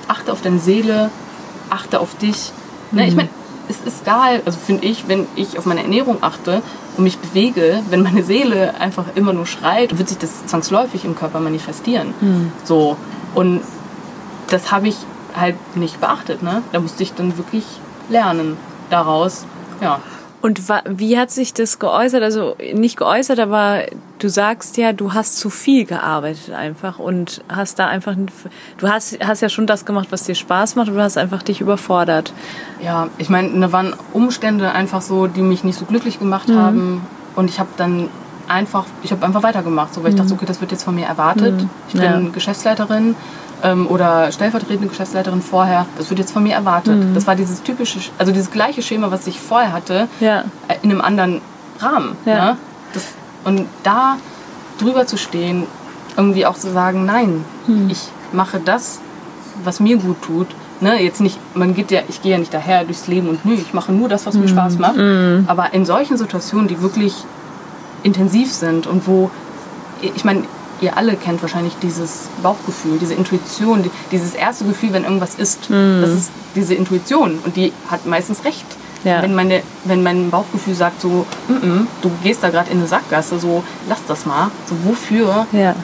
Achte 0.08 0.32
auf 0.32 0.42
deine 0.42 0.58
Seele, 0.58 1.10
achte 1.68 2.00
auf 2.00 2.16
dich. 2.16 2.52
Ne, 2.90 3.06
ich 3.06 3.14
meine, 3.14 3.28
es 3.68 3.80
ist 3.86 4.02
egal, 4.02 4.42
also 4.44 4.58
finde 4.58 4.84
ich, 4.86 5.06
wenn 5.06 5.28
ich 5.36 5.56
auf 5.56 5.66
meine 5.66 5.82
Ernährung 5.82 6.18
achte 6.22 6.60
und 6.96 7.04
mich 7.04 7.18
bewege, 7.18 7.82
wenn 7.90 8.02
meine 8.02 8.24
Seele 8.24 8.74
einfach 8.80 9.04
immer 9.14 9.32
nur 9.32 9.46
schreit, 9.46 9.96
wird 9.96 10.08
sich 10.08 10.18
das 10.18 10.44
zwangsläufig 10.46 11.04
im 11.04 11.14
Körper 11.14 11.38
manifestieren. 11.38 12.12
So. 12.64 12.96
Und 13.36 13.60
das 14.48 14.72
habe 14.72 14.88
ich 14.88 14.96
halt 15.38 15.56
nicht 15.76 16.00
beachtet. 16.00 16.42
Ne? 16.42 16.62
Da 16.72 16.80
musste 16.80 17.02
ich 17.02 17.14
dann 17.14 17.36
wirklich 17.36 17.64
lernen 18.08 18.56
daraus. 18.90 19.44
Ja. 19.80 20.00
Und 20.42 20.62
wie 20.88 21.18
hat 21.18 21.30
sich 21.30 21.52
das 21.52 21.78
geäußert? 21.78 22.22
Also 22.22 22.56
nicht 22.72 22.96
geäußert, 22.96 23.38
aber 23.38 23.82
du 24.18 24.28
sagst 24.30 24.78
ja, 24.78 24.94
du 24.94 25.12
hast 25.12 25.36
zu 25.36 25.50
viel 25.50 25.84
gearbeitet 25.84 26.54
einfach 26.54 26.98
und 26.98 27.42
hast 27.48 27.78
da 27.78 27.88
einfach, 27.88 28.14
du 28.78 28.88
hast, 28.88 29.18
hast 29.22 29.42
ja 29.42 29.50
schon 29.50 29.66
das 29.66 29.84
gemacht, 29.84 30.08
was 30.10 30.24
dir 30.24 30.34
Spaß 30.34 30.76
macht, 30.76 30.88
und 30.88 30.94
du 30.94 31.02
hast 31.02 31.18
einfach 31.18 31.42
dich 31.42 31.60
überfordert. 31.60 32.32
Ja, 32.82 33.08
ich 33.18 33.28
meine, 33.28 33.60
da 33.60 33.70
waren 33.70 33.94
Umstände 34.14 34.72
einfach 34.72 35.02
so, 35.02 35.26
die 35.26 35.42
mich 35.42 35.62
nicht 35.62 35.78
so 35.78 35.84
glücklich 35.84 36.18
gemacht 36.18 36.50
haben. 36.50 37.06
Und 37.36 37.50
ich 37.50 37.60
habe 37.60 37.68
dann 37.76 38.08
einfach, 38.48 38.86
ich 39.02 39.12
habe 39.12 39.24
einfach 39.26 39.42
weitergemacht, 39.42 39.92
so, 39.92 40.02
weil 40.02 40.10
ich 40.10 40.16
dachte, 40.16 40.32
okay, 40.32 40.46
das 40.46 40.62
wird 40.62 40.72
jetzt 40.72 40.84
von 40.84 40.94
mir 40.94 41.06
erwartet. 41.06 41.66
Ich 41.88 41.94
bin 41.94 42.02
Ja. 42.02 42.20
Geschäftsleiterin 42.32 43.14
ähm, 43.62 43.86
oder 43.86 44.30
stellvertretende 44.32 44.88
Geschäftsleiterin 44.88 45.42
vorher. 45.42 45.86
Das 45.98 46.08
wird 46.10 46.18
jetzt 46.20 46.32
von 46.32 46.42
mir 46.42 46.54
erwartet. 46.54 46.96
Das 47.14 47.26
war 47.26 47.34
dieses 47.36 47.62
typische, 47.62 47.98
also 48.18 48.32
dieses 48.32 48.50
gleiche 48.50 48.82
Schema, 48.82 49.10
was 49.10 49.26
ich 49.26 49.40
vorher 49.40 49.72
hatte, 49.72 50.08
Ja. 50.20 50.44
äh, 50.68 50.74
in 50.82 50.90
einem 50.90 51.00
anderen 51.00 51.40
Rahmen. 51.78 52.16
Ja. 52.24 52.34
Ne? 52.52 52.56
Das, 52.92 53.04
und 53.44 53.66
da 53.82 54.16
drüber 54.78 55.06
zu 55.06 55.16
stehen, 55.16 55.64
irgendwie 56.16 56.44
auch 56.46 56.56
zu 56.56 56.70
sagen, 56.72 57.04
nein, 57.06 57.44
Hm. 57.66 57.88
ich 57.90 58.08
mache 58.32 58.60
das, 58.64 59.00
was 59.64 59.80
mir 59.80 59.96
gut 59.96 60.20
tut. 60.22 60.46
Ne? 60.80 61.02
Jetzt 61.02 61.20
nicht, 61.20 61.38
man 61.54 61.74
geht 61.74 61.90
ja, 61.90 62.00
ich 62.08 62.22
gehe 62.22 62.32
ja 62.32 62.38
nicht 62.38 62.52
daher 62.54 62.84
durchs 62.84 63.06
Leben 63.06 63.28
und 63.28 63.44
nö, 63.44 63.52
ich 63.54 63.74
mache 63.74 63.92
nur 63.92 64.08
das, 64.08 64.26
was 64.26 64.34
mir 64.34 64.42
Hm. 64.42 64.48
Spaß 64.48 64.78
macht. 64.78 64.94
Aber 65.46 65.72
in 65.74 65.84
solchen 65.84 66.16
Situationen, 66.16 66.68
die 66.68 66.80
wirklich 66.80 67.14
intensiv 68.02 68.50
sind 68.52 68.86
und 68.86 69.06
wo, 69.06 69.30
ich 70.00 70.24
meine, 70.24 70.44
ihr 70.80 70.96
alle 70.96 71.16
kennt 71.16 71.42
wahrscheinlich 71.42 71.74
dieses 71.82 72.28
Bauchgefühl, 72.42 72.98
diese 72.98 73.14
Intuition, 73.14 73.82
die, 73.82 73.90
dieses 74.10 74.34
erste 74.34 74.64
Gefühl, 74.64 74.92
wenn 74.92 75.04
irgendwas 75.04 75.34
ist. 75.34 75.68
Hm. 75.68 76.00
Das 76.02 76.10
ist 76.10 76.30
diese 76.54 76.74
Intuition 76.74 77.38
und 77.44 77.56
die 77.56 77.72
hat 77.90 78.06
meistens 78.06 78.44
recht. 78.44 78.64
Ja. 79.04 79.22
Wenn, 79.22 79.34
meine, 79.34 79.62
wenn 79.84 80.02
mein 80.02 80.28
Bauchgefühl 80.30 80.74
sagt 80.74 81.00
so, 81.00 81.24
"Mm, 81.48 81.52
mm, 81.66 81.86
du 82.02 82.10
gehst 82.22 82.42
da 82.42 82.50
gerade 82.50 82.70
in 82.70 82.78
eine 82.78 82.86
Sackgasse, 82.86 83.38
so 83.38 83.64
lass 83.88 84.00
das 84.06 84.26
mal. 84.26 84.50
So 84.68 84.74
wofür 84.84 85.46
Ja. 85.52 85.74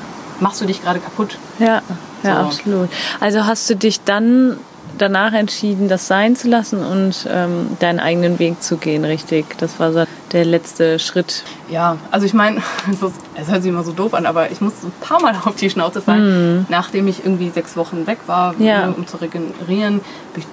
machst 0.40 0.60
du 0.60 0.66
dich 0.66 0.82
gerade 0.82 0.98
kaputt? 1.00 1.38
Ja, 1.58 1.80
ja, 2.22 2.42
So. 2.42 2.46
absolut. 2.48 2.88
Also 3.20 3.46
hast 3.46 3.70
du 3.70 3.76
dich 3.76 4.02
dann 4.04 4.58
danach 4.98 5.32
entschieden, 5.32 5.88
das 5.88 6.06
sein 6.06 6.36
zu 6.36 6.48
lassen 6.48 6.84
und 6.84 7.28
ähm, 7.30 7.76
deinen 7.80 8.00
eigenen 8.00 8.38
Weg 8.38 8.62
zu 8.62 8.76
gehen, 8.76 9.04
richtig. 9.04 9.58
Das 9.58 9.78
war 9.78 9.92
so 9.92 10.04
der 10.32 10.44
letzte 10.44 10.98
Schritt. 10.98 11.44
Ja, 11.68 11.96
also 12.10 12.26
ich 12.26 12.34
meine, 12.34 12.62
es 13.34 13.48
hört 13.48 13.62
sich 13.62 13.70
immer 13.70 13.84
so 13.84 13.92
doof 13.92 14.14
an, 14.14 14.26
aber 14.26 14.50
ich 14.50 14.60
musste 14.60 14.86
ein 14.86 14.92
paar 15.00 15.20
Mal 15.22 15.34
auf 15.44 15.56
die 15.56 15.70
Schnauze 15.70 16.00
fallen, 16.00 16.60
mm. 16.60 16.66
nachdem 16.68 17.08
ich 17.08 17.24
irgendwie 17.24 17.50
sechs 17.50 17.76
Wochen 17.76 18.06
weg 18.06 18.18
war, 18.26 18.54
ja. 18.58 18.88
um 18.88 19.06
zu 19.06 19.18
regenerieren. 19.18 20.00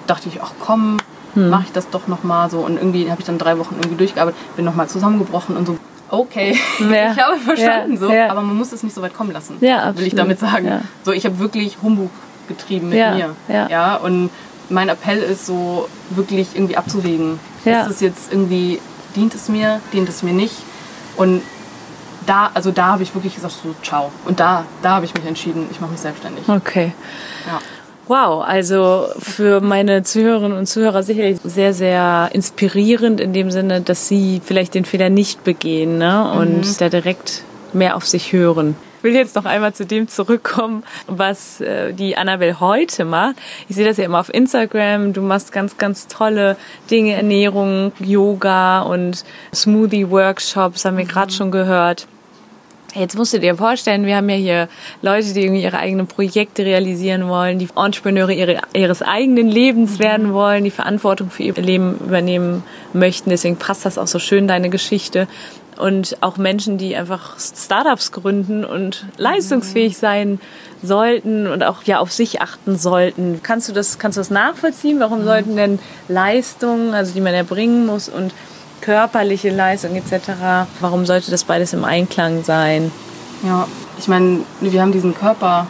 Dachte 0.06 0.28
ich, 0.28 0.40
ach 0.42 0.52
komm, 0.60 0.98
hm. 1.34 1.50
mache 1.50 1.64
ich 1.66 1.72
das 1.72 1.90
doch 1.90 2.08
nochmal 2.08 2.50
so. 2.50 2.60
Und 2.60 2.76
irgendwie 2.76 3.10
habe 3.10 3.20
ich 3.20 3.26
dann 3.26 3.38
drei 3.38 3.58
Wochen 3.58 3.74
irgendwie 3.76 3.96
durchgearbeitet, 3.96 4.38
bin 4.56 4.64
nochmal 4.64 4.88
zusammengebrochen 4.88 5.56
und 5.56 5.66
so. 5.66 5.78
Okay, 6.10 6.56
ja. 6.80 7.12
ich 7.12 7.18
habe 7.18 7.38
verstanden, 7.38 7.94
ja. 7.94 7.98
so, 7.98 8.12
aber 8.30 8.42
man 8.42 8.56
muss 8.56 8.72
es 8.72 8.82
nicht 8.82 8.94
so 8.94 9.02
weit 9.02 9.14
kommen 9.14 9.32
lassen, 9.32 9.56
ja, 9.60 9.96
will 9.96 10.06
ich 10.06 10.14
damit 10.14 10.38
sagen. 10.38 10.82
So, 11.02 11.12
ich 11.12 11.24
habe 11.24 11.38
wirklich 11.38 11.78
Humbug 11.82 12.10
getrieben 12.48 12.88
mit 12.88 12.98
mir. 12.98 13.36
Ja. 13.48 13.96
und 13.96 14.30
mein 14.70 14.88
Appell 14.88 15.18
ist 15.18 15.46
so, 15.46 15.88
wirklich 16.10 16.48
irgendwie 16.54 16.76
abzuwägen. 16.76 17.38
Ist 17.64 17.90
es 17.90 18.00
jetzt 18.00 18.32
irgendwie, 18.32 18.80
dient 19.16 19.34
es 19.34 19.48
mir, 19.48 19.80
dient 19.92 20.08
es 20.08 20.22
mir 20.22 20.32
nicht? 20.32 20.54
Und 21.16 21.42
da, 22.26 22.50
also 22.54 22.70
da 22.70 22.86
habe 22.86 23.02
ich 23.02 23.14
wirklich 23.14 23.34
gesagt, 23.34 23.54
so, 23.62 23.74
ciao. 23.82 24.10
Und 24.24 24.40
da, 24.40 24.64
da 24.82 24.96
habe 24.96 25.04
ich 25.04 25.14
mich 25.14 25.24
entschieden, 25.24 25.66
ich 25.70 25.80
mache 25.80 25.92
mich 25.92 26.00
selbstständig. 26.00 26.48
Okay. 26.48 26.92
Ja. 27.46 27.60
Wow, 28.06 28.44
also 28.44 29.06
für 29.18 29.62
meine 29.62 30.02
Zuhörerinnen 30.02 30.58
und 30.58 30.66
Zuhörer 30.66 31.02
sicherlich 31.02 31.38
sehr, 31.42 31.72
sehr 31.72 32.28
inspirierend 32.32 33.18
in 33.18 33.32
dem 33.32 33.50
Sinne, 33.50 33.80
dass 33.80 34.08
sie 34.08 34.42
vielleicht 34.44 34.74
den 34.74 34.84
Fehler 34.84 35.08
nicht 35.08 35.42
begehen 35.42 35.96
ne? 35.98 36.30
und 36.32 36.60
mhm. 36.60 36.76
da 36.78 36.90
direkt 36.90 37.44
mehr 37.72 37.96
auf 37.96 38.06
sich 38.06 38.32
hören. 38.32 38.76
Ich 39.04 39.10
will 39.10 39.16
jetzt 39.16 39.36
noch 39.36 39.44
einmal 39.44 39.74
zu 39.74 39.84
dem 39.84 40.08
zurückkommen, 40.08 40.82
was 41.06 41.60
äh, 41.60 41.92
die 41.92 42.16
Annabelle 42.16 42.58
heute 42.58 43.04
macht. 43.04 43.36
Ich 43.68 43.76
sehe 43.76 43.84
das 43.84 43.98
ja 43.98 44.06
immer 44.06 44.18
auf 44.18 44.32
Instagram. 44.32 45.12
Du 45.12 45.20
machst 45.20 45.52
ganz, 45.52 45.76
ganz 45.76 46.08
tolle 46.08 46.56
Dinge, 46.90 47.12
Ernährung, 47.12 47.92
Yoga 47.98 48.80
und 48.80 49.26
Smoothie-Workshops, 49.54 50.86
haben 50.86 50.96
wir 50.96 51.04
gerade 51.04 51.30
mhm. 51.30 51.36
schon 51.36 51.50
gehört. 51.50 52.06
Jetzt 52.94 53.16
musst 53.18 53.34
du 53.34 53.40
dir 53.40 53.56
vorstellen, 53.56 54.06
wir 54.06 54.16
haben 54.16 54.28
ja 54.30 54.36
hier 54.36 54.68
Leute, 55.02 55.34
die 55.34 55.42
irgendwie 55.42 55.64
ihre 55.64 55.78
eigenen 55.78 56.06
Projekte 56.06 56.64
realisieren 56.64 57.28
wollen, 57.28 57.58
die 57.58 57.68
Entrepreneure 57.76 58.30
ihre, 58.30 58.60
ihres 58.72 59.02
eigenen 59.02 59.48
Lebens 59.48 59.98
werden 59.98 60.32
wollen, 60.32 60.64
die 60.64 60.70
Verantwortung 60.70 61.28
für 61.28 61.42
ihr 61.42 61.54
Leben 61.54 61.98
übernehmen 61.98 62.62
möchten. 62.94 63.28
Deswegen 63.30 63.56
passt 63.56 63.84
das 63.84 63.98
auch 63.98 64.06
so 64.06 64.18
schön, 64.18 64.48
deine 64.48 64.70
Geschichte. 64.70 65.26
Und 65.78 66.16
auch 66.20 66.36
Menschen, 66.36 66.78
die 66.78 66.94
einfach 66.94 67.38
Startups 67.38 68.12
gründen 68.12 68.64
und 68.64 69.06
leistungsfähig 69.16 69.98
sein 69.98 70.40
sollten 70.82 71.46
und 71.46 71.64
auch 71.64 71.82
ja 71.84 71.98
auf 71.98 72.12
sich 72.12 72.40
achten 72.40 72.78
sollten. 72.78 73.40
Kannst 73.42 73.68
du 73.68 73.72
das, 73.72 73.98
kannst 73.98 74.16
du 74.16 74.20
das 74.20 74.30
nachvollziehen? 74.30 75.00
Warum 75.00 75.20
mhm. 75.20 75.24
sollten 75.24 75.56
denn 75.56 75.78
Leistungen, 76.08 76.94
also 76.94 77.12
die 77.12 77.20
man 77.20 77.34
erbringen 77.34 77.86
muss 77.86 78.08
und 78.08 78.32
körperliche 78.80 79.50
Leistung 79.50 79.96
etc. 79.96 80.68
Warum 80.80 81.06
sollte 81.06 81.30
das 81.30 81.44
beides 81.44 81.72
im 81.72 81.84
Einklang 81.84 82.44
sein? 82.44 82.92
Ja, 83.42 83.66
ich 83.98 84.08
meine, 84.08 84.40
wir 84.60 84.80
haben 84.80 84.92
diesen 84.92 85.14
Körper 85.14 85.66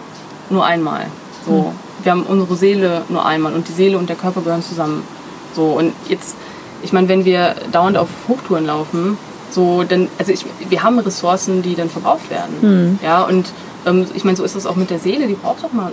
nur 0.51 0.65
einmal. 0.65 1.07
So, 1.47 1.53
mhm. 1.53 1.73
wir 2.03 2.13
haben 2.13 2.23
unsere 2.25 2.57
Seele 2.57 3.03
nur 3.09 3.25
einmal 3.25 3.55
und 3.55 3.69
die 3.69 3.73
Seele 3.73 3.99
und 3.99 4.09
der 4.09 4.17
Körper 4.17 4.41
gehören 4.41 4.63
zusammen. 4.63 5.05
So 5.55 5.67
und 5.67 5.93
jetzt, 6.09 6.37
ich 6.83 6.93
meine, 6.93 7.09
wenn 7.09 7.25
wir 7.25 7.55
dauernd 7.71 7.97
auf 7.97 8.09
Hochtouren 8.29 8.67
laufen, 8.67 9.17
so, 9.51 9.85
dann, 9.85 10.09
also 10.19 10.33
ich, 10.33 10.45
wir 10.69 10.83
haben 10.83 10.99
Ressourcen, 10.99 11.63
die 11.63 11.75
dann 11.75 11.91
verbraucht 11.91 12.31
werden. 12.31 12.55
Mhm. 12.61 12.99
Ja, 13.03 13.23
und 13.23 13.53
ähm, 13.87 14.07
ich 14.15 14.25
meine, 14.25 14.37
so 14.37 14.45
ist 14.45 14.57
das 14.57 14.67
auch 14.67 14.77
mit 14.77 14.91
der 14.91 14.99
Seele, 14.99 15.27
die 15.27 15.35
braucht 15.35 15.65
auch 15.65 15.73
mal 15.73 15.93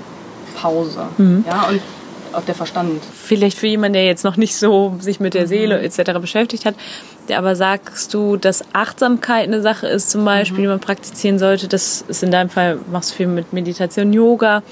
Pause. 0.55 1.07
Mhm. 1.17 1.45
Ja, 1.47 1.67
und 1.69 1.81
auch 2.33 2.43
der 2.43 2.55
Verstand. 2.55 3.01
Vielleicht 3.13 3.57
für 3.57 3.67
jemanden, 3.67 3.93
der 3.93 4.05
jetzt 4.05 4.23
noch 4.23 4.37
nicht 4.37 4.55
so 4.55 4.95
sich 4.99 5.19
mit 5.19 5.33
der 5.33 5.47
Seele 5.47 5.77
mhm. 5.77 5.83
etc. 5.83 6.19
beschäftigt 6.19 6.65
hat, 6.65 6.75
der 7.27 7.37
aber 7.37 7.55
sagst 7.55 8.13
du, 8.13 8.37
dass 8.37 8.63
Achtsamkeit 8.73 9.47
eine 9.47 9.61
Sache 9.61 9.87
ist, 9.87 10.11
zum 10.11 10.25
Beispiel, 10.25 10.59
mhm. 10.59 10.63
die 10.63 10.67
man 10.67 10.79
praktizieren 10.79 11.39
sollte. 11.39 11.67
Das 11.67 12.03
ist 12.07 12.23
in 12.23 12.31
deinem 12.31 12.49
Fall, 12.49 12.79
machst 12.91 13.11
du 13.11 13.15
viel 13.15 13.27
mit 13.27 13.53
Meditation, 13.53 14.13
Yoga. 14.13 14.63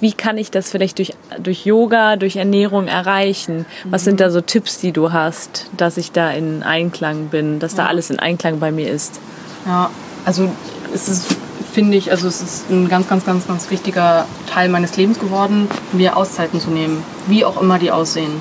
Wie 0.00 0.12
kann 0.12 0.38
ich 0.38 0.50
das 0.50 0.70
vielleicht 0.70 0.98
durch, 0.98 1.12
durch 1.38 1.66
Yoga, 1.66 2.16
durch 2.16 2.36
Ernährung 2.36 2.88
erreichen? 2.88 3.66
Was 3.84 4.04
sind 4.04 4.20
da 4.20 4.30
so 4.30 4.40
Tipps, 4.40 4.78
die 4.78 4.92
du 4.92 5.12
hast, 5.12 5.66
dass 5.76 5.96
ich 5.96 6.12
da 6.12 6.30
in 6.30 6.62
Einklang 6.62 7.26
bin, 7.26 7.58
dass 7.58 7.72
ja. 7.72 7.84
da 7.84 7.86
alles 7.86 8.10
in 8.10 8.18
Einklang 8.18 8.58
bei 8.58 8.72
mir 8.72 8.90
ist? 8.90 9.20
Ja, 9.66 9.90
also 10.24 10.50
es 10.94 11.08
ist 11.08 11.36
finde 11.70 11.96
ich, 11.96 12.10
also 12.10 12.28
es 12.28 12.42
ist 12.42 12.70
ein 12.70 12.88
ganz, 12.88 13.08
ganz, 13.08 13.24
ganz, 13.24 13.46
ganz 13.46 13.70
wichtiger 13.70 14.26
Teil 14.52 14.68
meines 14.68 14.96
Lebens 14.96 15.18
geworden, 15.18 15.68
mir 15.92 16.16
Auszeiten 16.16 16.60
zu 16.60 16.70
nehmen, 16.70 17.02
wie 17.26 17.44
auch 17.44 17.60
immer 17.60 17.78
die 17.78 17.90
aussehen. 17.90 18.40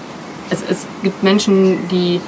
Es, 0.50 0.64
es 0.68 0.88
gibt 1.04 1.24
Menschen, 1.24 1.88
die 1.90 2.20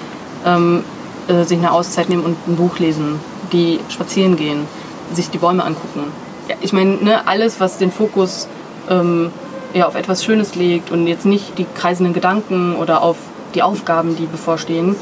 ähm, 0.45 0.83
äh, 1.27 1.43
sich 1.43 1.57
eine 1.57 1.71
Auszeit 1.71 2.09
nehmen 2.09 2.23
und 2.23 2.37
ein 2.47 2.55
Buch 2.55 2.79
lesen, 2.79 3.19
die 3.51 3.79
spazieren 3.89 4.35
gehen, 4.35 4.67
sich 5.13 5.29
die 5.29 5.37
Bäume 5.37 5.63
angucken. 5.63 6.11
Ja, 6.47 6.55
ich 6.61 6.73
meine, 6.73 6.95
ne, 6.97 7.27
alles, 7.27 7.59
was 7.59 7.77
den 7.77 7.91
Fokus 7.91 8.47
ähm, 8.89 9.31
ja, 9.73 9.87
auf 9.87 9.95
etwas 9.95 10.23
Schönes 10.23 10.55
legt 10.55 10.91
und 10.91 11.07
jetzt 11.07 11.25
nicht 11.25 11.57
die 11.57 11.65
kreisenden 11.65 12.13
Gedanken 12.13 12.75
oder 12.75 13.01
auf 13.01 13.17
die 13.53 13.63
Aufgaben, 13.63 14.15
die 14.15 14.25
bevorstehen, 14.25 14.95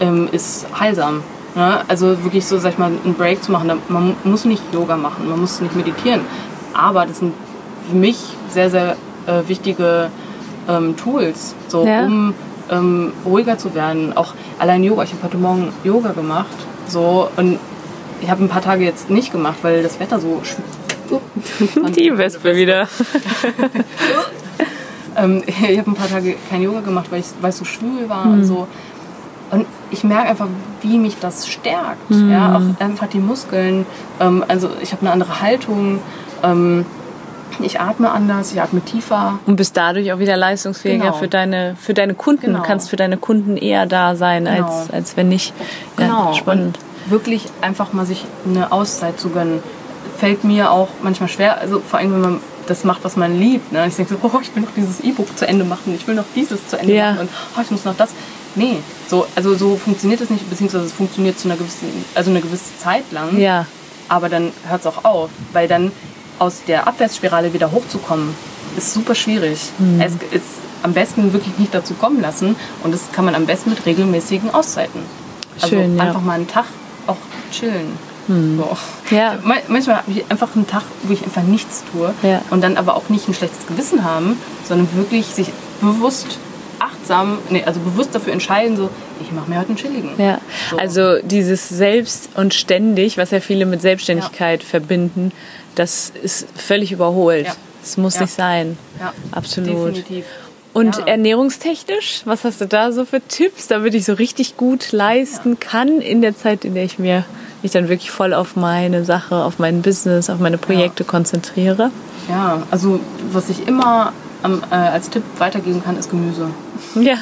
ähm, 0.00 0.28
ist 0.32 0.66
heilsam. 0.78 1.22
Ja, 1.56 1.82
also 1.86 2.24
wirklich 2.24 2.46
so, 2.46 2.58
sag 2.58 2.72
ich 2.72 2.78
mal, 2.78 2.90
einen 3.04 3.14
Break 3.14 3.42
zu 3.42 3.52
machen. 3.52 3.70
Man 3.88 4.16
muss 4.24 4.44
nicht 4.44 4.62
Yoga 4.72 4.96
machen, 4.96 5.28
man 5.28 5.40
muss 5.40 5.60
nicht 5.60 5.76
meditieren. 5.76 6.22
Aber 6.72 7.06
das 7.06 7.20
sind 7.20 7.32
für 7.88 7.96
mich 7.96 8.18
sehr, 8.48 8.70
sehr 8.70 8.96
äh, 9.26 9.46
wichtige 9.46 10.10
ähm, 10.68 10.96
Tools, 10.96 11.54
so, 11.68 11.86
ja. 11.86 12.04
um 12.04 12.34
ähm, 12.70 13.12
ruhiger 13.24 13.56
zu 13.56 13.74
werden. 13.74 14.16
Auch 14.16 14.34
allein 14.58 14.82
Yoga. 14.82 15.04
Ich 15.04 15.12
habe 15.12 15.22
heute 15.22 15.36
Morgen 15.36 15.72
Yoga 15.84 16.10
gemacht. 16.10 16.56
So, 16.88 17.28
und 17.36 17.58
ich 18.20 18.30
habe 18.30 18.42
ein 18.42 18.48
paar 18.48 18.62
Tage 18.62 18.84
jetzt 18.84 19.10
nicht 19.10 19.30
gemacht, 19.30 19.58
weil 19.62 19.82
das 19.82 20.00
Wetter 20.00 20.18
so. 20.18 20.42
Die 21.96 22.16
Wespe 22.16 22.56
wieder. 22.56 22.88
ähm, 25.16 25.42
ich 25.46 25.78
habe 25.78 25.90
ein 25.90 25.94
paar 25.94 26.08
Tage 26.08 26.36
kein 26.50 26.62
Yoga 26.62 26.80
gemacht, 26.80 27.06
weil, 27.10 27.22
weil 27.40 27.50
es 27.50 27.58
so 27.58 27.64
schwül 27.64 28.08
war 28.08 28.26
mhm. 28.26 28.32
und 28.32 28.44
so. 28.44 28.68
Und 29.50 29.66
ich 29.90 30.04
merke 30.04 30.30
einfach, 30.30 30.48
wie 30.82 30.98
mich 30.98 31.18
das 31.20 31.46
stärkt. 31.48 32.10
Mhm. 32.10 32.30
Ja, 32.30 32.56
auch 32.56 32.80
einfach 32.80 33.06
die 33.06 33.18
Muskeln. 33.18 33.86
Ähm, 34.20 34.44
also 34.48 34.70
ich 34.80 34.92
habe 34.92 35.02
eine 35.02 35.12
andere 35.12 35.40
Haltung. 35.40 36.00
Ähm, 36.42 36.84
ich 37.60 37.80
atme 37.80 38.10
anders, 38.10 38.52
ich 38.52 38.60
atme 38.60 38.80
tiefer. 38.80 39.38
Und 39.46 39.56
bist 39.56 39.76
dadurch 39.76 40.12
auch 40.12 40.18
wieder 40.18 40.36
leistungsfähiger 40.36 41.04
genau. 41.04 41.16
für, 41.16 41.28
deine, 41.28 41.76
für 41.76 41.94
deine 41.94 42.14
Kunden. 42.14 42.46
Genau. 42.46 42.58
Du 42.58 42.64
kannst 42.64 42.90
für 42.90 42.96
deine 42.96 43.16
Kunden 43.16 43.56
eher 43.56 43.86
da 43.86 44.16
sein, 44.16 44.46
genau. 44.46 44.66
als, 44.66 44.90
als 44.90 45.16
wenn 45.16 45.28
nicht. 45.28 45.54
Ja, 45.98 46.06
genau. 46.06 46.32
Spannend. 46.32 46.78
Und 47.04 47.12
wirklich 47.12 47.44
einfach 47.60 47.92
mal 47.92 48.06
sich 48.06 48.24
eine 48.46 48.72
Auszeit 48.72 49.20
zu 49.20 49.30
gönnen, 49.30 49.62
fällt 50.18 50.44
mir 50.44 50.70
auch 50.70 50.88
manchmal 51.02 51.28
schwer. 51.28 51.58
Also 51.58 51.80
vor 51.80 51.98
allem, 51.98 52.12
wenn 52.12 52.20
man 52.20 52.40
das 52.66 52.84
macht, 52.84 53.04
was 53.04 53.16
man 53.16 53.38
liebt. 53.38 53.72
Ne? 53.72 53.86
Ich 53.86 53.96
denke 53.96 54.14
so, 54.14 54.20
oh, 54.22 54.40
ich 54.40 54.54
will 54.54 54.62
noch 54.62 54.70
dieses 54.76 55.00
E-Book 55.00 55.36
zu 55.36 55.46
Ende 55.46 55.64
machen, 55.64 55.94
ich 55.94 56.06
will 56.06 56.14
noch 56.14 56.24
dieses 56.34 56.66
zu 56.68 56.78
Ende 56.78 56.94
ja. 56.94 57.10
machen 57.10 57.20
und 57.20 57.28
oh, 57.56 57.60
ich 57.62 57.70
muss 57.70 57.84
noch 57.84 57.96
das. 57.96 58.10
Nee, 58.54 58.78
so, 59.08 59.26
also 59.34 59.54
so 59.54 59.76
funktioniert 59.76 60.20
es 60.20 60.30
nicht, 60.30 60.48
beziehungsweise 60.48 60.84
es 60.84 60.92
funktioniert 60.92 61.38
zu 61.38 61.48
einer 61.48 61.56
gewissen, 61.56 61.88
also 62.14 62.30
eine 62.30 62.40
gewisse 62.40 62.76
Zeit 62.78 63.10
lang. 63.10 63.38
Ja. 63.38 63.66
Aber 64.08 64.28
dann 64.28 64.52
hört 64.68 64.80
es 64.80 64.86
auch 64.86 65.04
auf, 65.04 65.30
weil 65.52 65.66
dann 65.66 65.90
aus 66.38 66.62
der 66.66 66.86
Abwärtsspirale 66.86 67.52
wieder 67.52 67.72
hochzukommen, 67.72 68.34
ist 68.76 68.92
super 68.92 69.14
schwierig. 69.14 69.58
Mhm. 69.78 70.00
Es 70.00 70.12
ist 70.30 70.44
am 70.82 70.92
besten 70.92 71.32
wirklich 71.32 71.58
nicht 71.58 71.74
dazu 71.74 71.94
kommen 71.94 72.20
lassen 72.20 72.56
und 72.82 72.92
das 72.92 73.10
kann 73.12 73.24
man 73.24 73.34
am 73.34 73.46
besten 73.46 73.70
mit 73.70 73.84
regelmäßigen 73.86 74.52
Auszeiten. 74.52 75.00
Also 75.56 75.76
Schön, 75.76 75.98
einfach 76.00 76.20
ja. 76.20 76.26
mal 76.26 76.34
einen 76.34 76.48
Tag 76.48 76.66
auch 77.06 77.16
chillen. 77.50 77.98
Hm. 78.26 78.58
So. 78.58 79.14
Ja. 79.14 79.38
Manchmal 79.42 79.98
habe 79.98 80.10
ich 80.10 80.24
einfach 80.30 80.54
einen 80.54 80.66
Tag, 80.66 80.82
wo 81.02 81.12
ich 81.12 81.22
einfach 81.22 81.42
nichts 81.42 81.84
tue 81.92 82.14
ja. 82.22 82.42
und 82.50 82.62
dann 82.62 82.76
aber 82.76 82.96
auch 82.96 83.08
nicht 83.08 83.28
ein 83.28 83.34
schlechtes 83.34 83.66
Gewissen 83.66 84.04
haben, 84.04 84.38
sondern 84.66 84.88
wirklich 84.96 85.26
sich 85.26 85.48
bewusst 85.80 86.38
achtsam, 86.78 87.38
nee, 87.50 87.62
also 87.64 87.80
bewusst 87.80 88.14
dafür 88.14 88.32
entscheiden, 88.32 88.76
so, 88.76 88.90
ich 89.20 89.32
mache 89.32 89.48
mir 89.48 89.58
heute 89.58 89.68
einen 89.68 89.76
chilligen. 89.76 90.10
Ja, 90.18 90.40
so. 90.70 90.76
also 90.76 91.18
dieses 91.22 91.68
Selbst 91.68 92.30
und 92.34 92.54
ständig, 92.54 93.16
was 93.16 93.30
ja 93.30 93.40
viele 93.40 93.66
mit 93.66 93.80
Selbstständigkeit 93.80 94.62
ja. 94.62 94.68
verbinden, 94.68 95.32
das 95.74 96.12
ist 96.22 96.46
völlig 96.56 96.92
überholt. 96.92 97.48
Das 97.80 97.96
muss 97.96 98.18
nicht 98.18 98.32
sein. 98.32 98.78
Ja, 98.98 99.12
absolut. 99.32 99.96
Definitiv. 99.96 100.24
Und 100.72 100.96
ja. 100.96 101.06
ernährungstechnisch, 101.06 102.22
was 102.24 102.44
hast 102.44 102.60
du 102.60 102.66
da 102.66 102.90
so 102.92 103.04
für 103.04 103.20
Tipps, 103.20 103.68
damit 103.68 103.94
ich 103.94 104.04
so 104.04 104.14
richtig 104.14 104.56
gut 104.56 104.90
leisten 104.90 105.60
kann 105.60 106.00
in 106.00 106.20
der 106.20 106.36
Zeit, 106.36 106.64
in 106.64 106.74
der 106.74 106.84
ich 106.84 106.98
mir 106.98 107.24
mich 107.64 107.72
dann 107.72 107.88
wirklich 107.88 108.10
voll 108.10 108.32
auf 108.32 108.54
meine 108.54 109.04
Sache, 109.04 109.34
auf 109.36 109.58
mein 109.58 109.82
Business, 109.82 110.30
auf 110.30 110.38
meine 110.38 110.58
Projekte 110.58 111.02
konzentriere? 111.02 111.90
Ja, 112.28 112.62
also 112.70 113.00
was 113.32 113.48
ich 113.48 113.66
immer 113.66 114.12
am, 114.42 114.62
äh, 114.70 114.74
als 114.74 115.10
Tipp 115.10 115.22
weitergeben 115.38 115.82
kann, 115.82 115.96
ist 115.96 116.10
Gemüse. 116.10 116.48
Ja. 116.94 117.16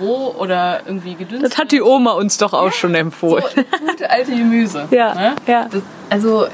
Roh 0.00 0.34
oder 0.38 0.80
irgendwie 0.86 1.14
gedünstet. 1.14 1.52
Das 1.52 1.58
hat 1.58 1.70
die 1.70 1.82
Oma 1.82 2.12
uns 2.12 2.38
doch 2.38 2.54
auch 2.54 2.64
ja, 2.64 2.72
schon 2.72 2.94
empfohlen. 2.94 3.44
So 3.54 3.86
gute 3.86 4.10
alte 4.10 4.30
Gemüse. 4.32 4.86
Ja. 4.90 5.14
Ne? 5.14 5.36
ja. 5.46 5.68
Das, 5.70 5.82
also, 6.10 6.46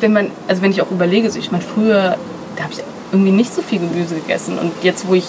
wenn 0.00 0.12
man, 0.12 0.30
also 0.46 0.62
wenn 0.62 0.70
ich 0.70 0.82
auch 0.82 0.90
überlege, 0.90 1.30
so 1.30 1.38
ich 1.38 1.50
meine, 1.50 1.64
früher, 1.64 2.16
da 2.56 2.64
habe 2.64 2.74
ich 2.74 2.84
irgendwie 3.10 3.32
nicht 3.32 3.54
so 3.54 3.62
viel 3.62 3.78
Gemüse 3.78 4.16
gegessen. 4.16 4.58
Und 4.58 4.72
jetzt, 4.82 5.08
wo 5.08 5.14
ich 5.14 5.24